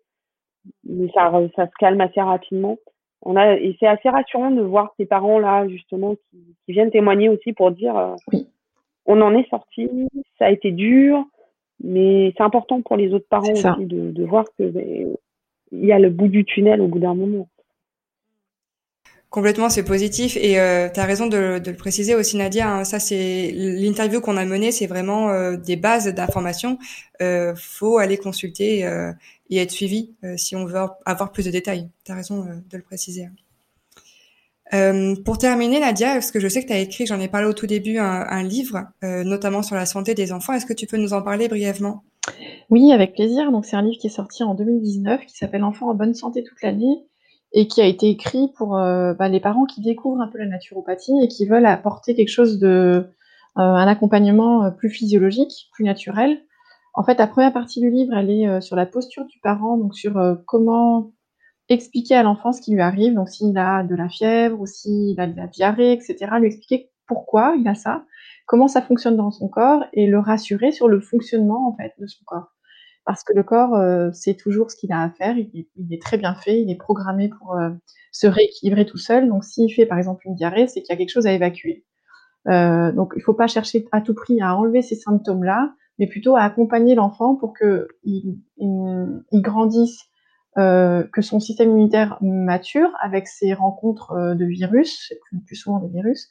mais 0.85 1.11
ça, 1.13 1.31
ça 1.57 1.67
se 1.67 1.73
calme 1.79 2.01
assez 2.01 2.21
rapidement. 2.21 2.79
On 3.25 3.37
a, 3.37 3.55
et 3.55 3.77
c'est 3.79 3.87
assez 3.87 4.09
rassurant 4.09 4.51
de 4.51 4.63
voir 4.63 4.95
ces 4.97 5.07
parents-là, 5.07 5.69
justement, 5.69 6.15
qui, 6.15 6.57
qui, 6.65 6.73
viennent 6.73 6.91
témoigner 6.91 7.29
aussi 7.29 7.53
pour 7.53 7.71
dire 7.71 8.17
oui. 8.33 8.49
On 9.07 9.21
en 9.21 9.35
est 9.35 9.49
sorti, 9.49 9.89
ça 10.39 10.47
a 10.47 10.51
été 10.51 10.71
dur, 10.71 11.25
mais 11.83 12.33
c'est 12.37 12.43
important 12.43 12.83
pour 12.83 12.97
les 12.97 13.13
autres 13.13 13.29
parents 13.29 13.53
aussi 13.53 13.87
de, 13.87 14.11
de 14.11 14.25
voir 14.25 14.45
que 14.59 14.65
ben, 14.65 15.15
il 15.73 15.85
y 15.85 15.93
a 15.93 15.99
le 15.99 16.11
bout 16.11 16.29
du 16.29 16.45
tunnel 16.45 16.81
au 16.81 16.89
bout 16.89 16.99
d'un 16.99 17.15
moment. 17.15 17.49
Complètement, 19.33 19.71
c'est 19.71 19.83
positif 19.85 20.37
et 20.37 20.61
euh, 20.61 20.91
tu 20.93 21.01
as 21.01 21.07
raison 21.07 21.27
de, 21.27 21.59
de, 21.59 21.71
le 21.71 21.77
préciser 21.79 22.15
aussi 22.15 22.37
Nadia. 22.37 22.71
Hein, 22.71 22.85
ça 22.85 23.01
c'est 23.01 23.51
l'interview 23.55 24.21
qu'on 24.21 24.37
a 24.37 24.45
menée, 24.45 24.73
c'est 24.73 24.87
vraiment 24.87 25.31
euh, 25.31 25.57
des 25.57 25.77
bases 25.77 26.07
d'informations. 26.15 26.79
Euh, 27.23 27.55
faut 27.57 27.97
aller 27.97 28.19
consulter 28.19 28.85
euh, 28.85 29.11
et 29.49 29.57
être 29.57 29.71
suivi 29.71 30.11
euh, 30.23 30.37
si 30.37 30.55
on 30.55 30.67
veut 30.67 30.79
avoir 31.07 31.33
plus 31.33 31.47
de 31.47 31.51
détails. 31.51 31.89
Tu 32.05 32.13
as 32.13 32.15
raison 32.15 32.43
euh, 32.43 32.57
de 32.71 32.77
le 32.77 32.83
préciser. 32.83 33.29
Pour 35.25 35.39
terminer, 35.39 35.81
Nadia, 35.81 36.15
parce 36.15 36.31
que 36.31 36.41
je 36.41 36.49
sais 36.49 36.63
que 36.63 36.69
tu 36.69 36.73
as 36.73 36.79
écrit, 36.79 37.07
j'en 37.07 37.21
ai 37.21 37.29
parlé 37.29 37.47
au 37.47 37.53
tout 37.53 37.67
début, 37.67 37.99
un, 37.99 38.43
livre, 38.43 38.85
notamment 39.03 39.63
sur 39.63 39.77
la 39.77 39.87
santé 39.87 40.15
des 40.15 40.33
enfants. 40.33 40.55
Est-ce 40.55 40.67
que 40.67 40.73
tu 40.73 40.87
peux 40.87 40.97
nous 40.97 41.13
en 41.13 41.23
parler 41.23 41.49
brièvement? 41.49 42.03
Oui, 42.71 42.93
avec 42.93 43.15
plaisir. 43.15 43.53
Donc 43.53 43.67
c'est 43.67 43.77
un 43.77 43.83
livre 43.83 43.99
qui 44.01 44.07
est 44.07 44.11
sorti 44.11 44.43
en 44.43 44.55
2019, 44.55 45.27
qui 45.27 45.37
s'appelle 45.37 45.65
Enfants 45.65 45.91
en 45.91 45.95
bonne 45.95 46.15
santé 46.15 46.43
toute 46.43 46.63
l'année 46.63 47.05
et 47.53 47.69
qui 47.69 47.81
a 47.81 47.87
été 47.87 48.09
écrit 48.09 48.49
pour 48.57 48.77
euh, 48.77 49.15
bah, 49.15 49.29
les 49.29 49.41
parents 49.41 49.67
qui 49.67 49.81
découvrent 49.83 50.23
un 50.23 50.29
peu 50.29 50.39
la 50.39 50.47
naturopathie 50.47 51.13
et 51.23 51.29
qui 51.29 51.47
veulent 51.47 51.67
apporter 51.67 52.15
quelque 52.15 52.31
chose 52.31 52.59
de 52.59 52.69
euh, 52.69 53.61
un 53.61 53.87
accompagnement 53.87 54.65
euh, 54.65 54.71
plus 54.71 54.89
physiologique, 54.89 55.69
plus 55.73 55.85
naturel. 55.85 56.41
En 56.95 57.05
fait, 57.05 57.19
la 57.19 57.27
première 57.27 57.53
partie 57.53 57.81
du 57.81 57.91
livre, 57.91 58.15
elle 58.15 58.31
est 58.31 58.61
sur 58.61 58.77
la 58.77 58.85
posture 58.85 59.25
du 59.25 59.39
parent, 59.39 59.79
donc 59.79 59.95
sur 59.95 60.13
comment 60.47 61.13
expliquer 61.69 62.17
à 62.17 62.23
l'enfant 62.23 62.53
ce 62.53 62.61
qui 62.61 62.73
lui 62.73 62.81
arrive, 62.81 63.15
donc 63.15 63.29
s'il 63.29 63.57
a 63.57 63.83
de 63.83 63.95
la 63.95 64.09
fièvre 64.09 64.61
ou 64.61 64.67
s'il 64.67 65.19
a 65.21 65.27
de 65.27 65.37
la 65.37 65.47
diarrhée, 65.47 65.93
etc., 65.93 66.17
lui 66.39 66.49
expliquer 66.49 66.91
pourquoi 67.07 67.55
il 67.59 67.67
a 67.69 67.75
ça, 67.75 68.05
comment 68.47 68.69
ça 68.69 68.83
fonctionne 68.83 69.17
dans 69.17 69.31
son 69.31 69.49
corps 69.49 69.85
et 69.93 70.07
le 70.07 70.19
rassurer 70.19 70.73
sur 70.73 70.89
le 70.89 71.01
fonctionnement 71.01 71.69
en 71.69 71.77
fait 71.77 71.93
de 71.99 72.07
son 72.07 72.25
corps 72.25 72.53
parce 73.05 73.25
que 73.25 73.33
le 73.33 73.43
corps 73.43 73.75
euh, 73.75 74.13
sait 74.13 74.35
toujours 74.35 74.71
ce 74.71 74.77
qu'il 74.77 74.93
a 74.93 75.03
à 75.03 75.11
faire, 75.11 75.37
il 75.37 75.67
est, 75.91 76.03
très 76.03 76.19
bien 76.19 76.35
fait, 76.35 76.61
il 76.61 76.71
est 76.71 76.77
programmé 76.77 77.29
pour 77.29 77.55
euh, 77.55 77.71
se 78.13 78.27
rééquilibrer 78.27 78.87
tout 78.87 78.99
seul. 78.99 79.29
Donc 79.29 79.45
s'il 79.45 79.73
fait 79.73 79.87
par 79.87 79.99
exemple 79.99 80.27
une 80.27 80.35
diarrhée, 80.35 80.67
c'est 80.69 80.83
qu'il 80.83 80.91
y 80.91 80.93
a 80.93 80.97
quelque 80.97 81.13
chose 81.13 81.27
à 81.27 81.33
évacuer. 81.33 81.85
Euh, 82.49 82.93
donc 82.93 83.13
il 83.17 83.19
ne 83.19 83.25
faut 83.25 83.35
pas 83.35 83.47
chercher 83.47 83.85
à 83.93 84.01
tout 84.01 84.15
prix 84.15 84.41
à 84.41 84.57
enlever 84.57 84.83
ces 84.83 84.95
symptômes-là, 84.95 85.75
mais 85.99 86.07
plutôt 86.07 86.37
à 86.37 86.43
accompagner 86.43 86.95
l'enfant 86.95 87.35
pour 87.37 87.55
qu'il 87.57 87.87
il, 88.05 88.41
il, 88.59 89.43
grandisse, 89.43 90.05
euh, 90.59 91.05
que 91.15 91.23
son 91.23 91.41
système 91.41 91.71
immunitaire 91.71 92.19
mature 92.21 92.91
avec 93.01 93.27
ses 93.27 93.55
rencontres 93.55 94.13
euh, 94.13 94.35
de 94.35 94.45
virus, 94.45 95.11
plus, 95.47 95.57
souvent 95.57 95.79
des 95.79 95.89
virus, 95.89 96.29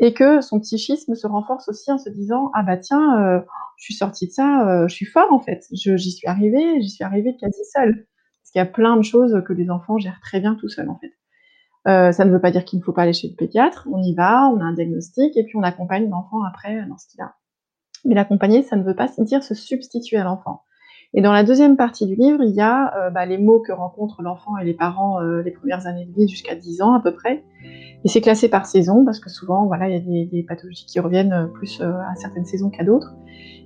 et 0.00 0.14
que 0.14 0.40
son 0.40 0.58
psychisme 0.58 1.14
se 1.14 1.28
renforce 1.28 1.68
aussi 1.68 1.92
en 1.92 1.98
se 1.98 2.10
disant 2.10 2.50
ah 2.54 2.64
bah 2.64 2.76
tiens 2.76 3.22
euh, 3.22 3.40
je 3.76 3.84
suis 3.84 3.94
sortie 3.94 4.26
de 4.26 4.32
ça 4.32 4.86
je 4.88 4.92
suis 4.92 5.06
fort 5.06 5.32
en 5.32 5.38
fait. 5.38 5.64
J'y 5.70 6.10
suis 6.10 6.26
arrivée 6.26 6.80
j'y 6.80 6.90
suis 6.90 7.04
arrivée 7.04 7.36
quasi 7.36 7.60
seule 7.72 7.94
parce 7.94 8.50
qu'il 8.50 8.58
y 8.58 8.62
a 8.62 8.66
plein 8.66 8.96
de 8.96 9.02
choses 9.02 9.40
que 9.46 9.52
les 9.52 9.70
enfants 9.70 9.96
gèrent 9.96 10.20
très 10.22 10.40
bien 10.40 10.56
tout 10.56 10.68
seuls 10.68 10.90
en 10.90 10.98
fait. 10.98 11.12
Ça 12.12 12.24
ne 12.24 12.32
veut 12.32 12.40
pas 12.40 12.50
dire 12.50 12.64
qu'il 12.64 12.80
ne 12.80 12.84
faut 12.84 12.92
pas 12.92 13.02
aller 13.02 13.12
chez 13.12 13.28
le 13.28 13.36
pédiatre. 13.36 13.86
On 13.92 14.02
y 14.02 14.12
va 14.12 14.48
on 14.48 14.58
a 14.60 14.64
un 14.64 14.72
diagnostic 14.72 15.36
et 15.36 15.44
puis 15.44 15.56
on 15.56 15.62
accompagne 15.62 16.10
l'enfant 16.10 16.42
après 16.42 16.84
dans 16.86 16.98
ce 16.98 17.06
qu'il 17.06 17.20
a. 17.20 17.36
Mais 18.04 18.16
l'accompagner 18.16 18.64
ça 18.64 18.74
ne 18.74 18.82
veut 18.82 18.96
pas 18.96 19.06
dire 19.18 19.44
se 19.44 19.54
substituer 19.54 20.16
à 20.16 20.24
l'enfant 20.24 20.64
et 21.14 21.20
dans 21.20 21.32
la 21.32 21.44
deuxième 21.44 21.76
partie 21.76 22.06
du 22.06 22.14
livre, 22.14 22.42
il 22.42 22.54
y 22.54 22.60
a 22.60 22.92
euh, 22.96 23.10
bah, 23.10 23.26
les 23.26 23.36
mots 23.36 23.60
que 23.60 23.72
rencontrent 23.72 24.22
l'enfant 24.22 24.56
et 24.56 24.64
les 24.64 24.72
parents 24.72 25.20
euh, 25.20 25.42
les 25.42 25.50
premières 25.50 25.86
années 25.86 26.06
de 26.06 26.14
vie 26.14 26.26
jusqu'à 26.26 26.54
10 26.54 26.80
ans 26.80 26.94
à 26.94 27.00
peu 27.00 27.12
près. 27.12 27.44
Et 28.04 28.08
c'est 28.08 28.22
classé 28.22 28.48
par 28.48 28.64
saison 28.64 29.04
parce 29.04 29.20
que 29.20 29.28
souvent, 29.28 29.66
voilà, 29.66 29.88
il 29.88 29.92
y 29.92 29.96
a 29.96 30.00
des, 30.00 30.24
des 30.24 30.42
pathologies 30.42 30.86
qui 30.86 31.00
reviennent 31.00 31.32
euh, 31.32 31.46
plus 31.46 31.82
à 31.82 32.14
certaines 32.16 32.46
saisons 32.46 32.70
qu'à 32.70 32.82
d'autres. 32.82 33.14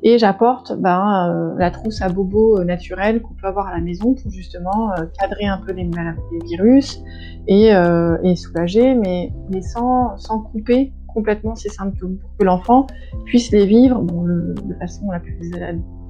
Et 0.02 0.18
j'apporte 0.18 0.76
bah, 0.78 1.34
la 1.56 1.70
trousse 1.70 2.02
à 2.02 2.08
bobo 2.08 2.62
naturelle 2.62 3.22
qu'on 3.22 3.34
peut 3.34 3.46
avoir 3.46 3.68
à 3.68 3.72
la 3.72 3.80
maison 3.80 4.14
pour 4.14 4.30
justement 4.30 4.90
cadrer 5.18 5.46
un 5.46 5.58
peu 5.58 5.72
les, 5.72 5.84
les 5.84 6.46
virus 6.46 7.02
et, 7.48 7.70
et, 7.70 8.36
soulager, 8.36 8.94
mais, 8.94 9.32
mais 9.50 9.62
sans, 9.62 10.16
sans 10.18 10.40
couper 10.40 10.92
complètement 11.08 11.56
ces 11.56 11.70
symptômes 11.70 12.18
pour 12.18 12.30
que 12.36 12.44
l'enfant 12.44 12.86
puisse 13.24 13.50
les 13.50 13.64
vivre 13.64 14.02
bon, 14.02 14.22
le, 14.22 14.54
de 14.54 14.74
façon 14.74 15.10
la 15.10 15.18
plus 15.18 15.32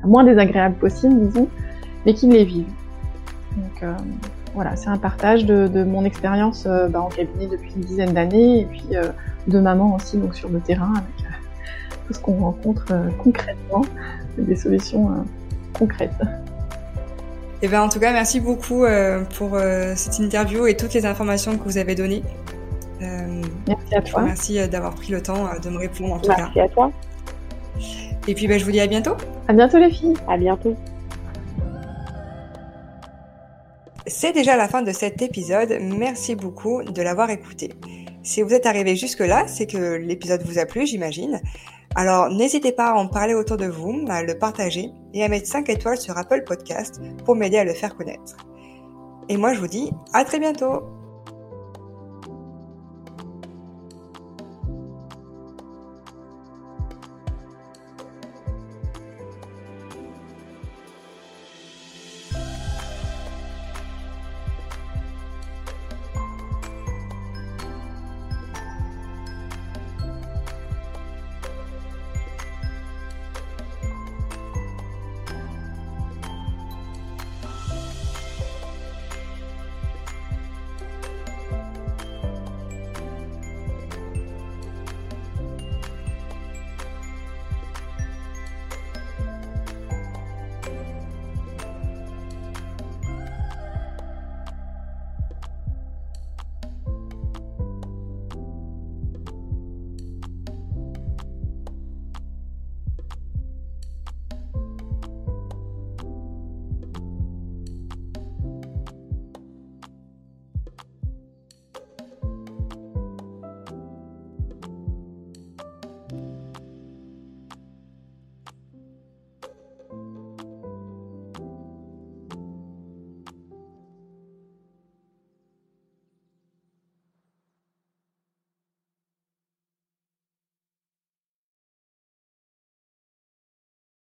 moins 0.05 0.25
désagréable 0.25 0.77
possible, 0.77 1.29
disons, 1.29 1.49
mais 2.05 2.15
qu'ils 2.15 2.31
les 2.31 2.45
vivent. 2.45 2.73
Donc 3.57 3.83
euh, 3.83 3.93
voilà, 4.55 4.77
c'est 4.77 4.89
un 4.89 4.99
partage 4.99 5.45
de, 5.45 5.69
de 5.69 5.85
mon 5.85 6.05
expérience 6.05 6.65
euh, 6.67 6.89
bah, 6.89 7.01
en 7.01 7.09
cabinet 7.09 7.47
depuis 7.47 7.73
une 7.75 7.83
dizaine 7.83 8.13
d'années 8.13 8.61
et 8.61 8.65
puis 8.65 8.87
euh, 8.93 9.05
de 9.47 9.61
maman 9.61 9.97
aussi 9.97 10.19
donc 10.19 10.35
sur 10.35 10.49
le 10.49 10.61
terrain 10.61 10.93
avec 10.95 11.33
tout 12.07 12.13
ce 12.13 12.21
qu'on 12.21 12.35
rencontre 12.35 12.93
concrètement, 13.19 13.83
des 14.39 14.55
solutions 14.55 15.11
concrètes. 15.73 16.13
Et 17.63 17.67
eh 17.67 17.69
ben, 17.69 17.83
en 17.83 17.89
tout 17.89 17.99
cas, 17.99 18.13
merci 18.13 18.39
beaucoup 18.39 18.85
pour 19.37 19.59
cette 19.97 20.19
interview 20.21 20.69
et 20.69 20.77
toutes 20.77 20.95
les 20.95 21.05
informations 21.05 21.59
que 21.59 21.65
vous 21.65 21.79
avez 21.79 21.97
données. 21.97 22.23
merci 23.01 23.95
à 23.97 24.03
toi. 24.03 24.23
Merci 24.23 24.69
d'avoir 24.69 24.95
pris 24.95 25.11
le 25.11 25.21
temps 25.21 25.49
de 25.61 25.69
me 25.69 25.79
répondre 25.79 26.15
en 26.15 26.19
tout 26.21 26.29
merci 26.29 26.43
cas. 26.43 26.51
Merci 26.55 26.61
à 26.61 26.69
toi. 26.69 26.93
Et 28.29 28.35
puis 28.35 28.47
bah, 28.47 28.59
je 28.59 28.65
vous 28.65 28.71
dis 28.71 28.81
à 28.81 28.87
bientôt. 28.87 29.17
À 29.49 29.53
bientôt 29.53 29.79
les 29.79 29.91
filles. 29.91 30.15
À 30.29 30.37
bientôt. 30.37 30.75
C'est 34.09 34.33
déjà 34.33 34.57
la 34.57 34.69
fin 34.69 34.83
de 34.83 34.93
cet 34.93 35.23
épisode. 35.23 35.79
Merci 35.81 36.35
beaucoup 36.35 36.83
de 36.83 37.03
l'avoir 37.03 37.31
écouté. 37.31 37.73
Si 38.23 38.43
vous 38.43 38.55
êtes 38.55 38.67
arrivé 38.67 38.97
jusque-là, 38.97 39.47
c'est 39.47 39.67
que 39.67 39.95
l'épisode 39.97 40.43
vous 40.43 40.59
a 40.59 40.67
plu, 40.67 40.87
j'imagine. 40.87 41.41
Alors 41.95 42.29
n'hésitez 42.29 42.73
pas 42.73 42.91
à 42.91 42.95
en 42.95 43.09
parler 43.09 43.35
autour 43.35 43.57
de 43.57 43.67
vous, 43.67 44.05
à 44.09 44.23
le 44.23 44.37
partager 44.37 44.91
et 45.15 45.25
à 45.25 45.29
mettre 45.29 45.47
5 45.47 45.69
étoiles 45.71 45.97
sur 45.97 46.19
Apple 46.19 46.43
Podcast 46.45 47.01
pour 47.25 47.37
m'aider 47.37 47.59
à 47.59 47.65
le 47.65 47.73
faire 47.73 47.97
connaître. 47.97 48.37
Et 49.29 49.37
moi 49.37 49.55
je 49.55 49.61
vous 49.61 49.69
dis 49.69 49.91
à 50.13 50.25
très 50.25 50.39
bientôt 50.39 50.83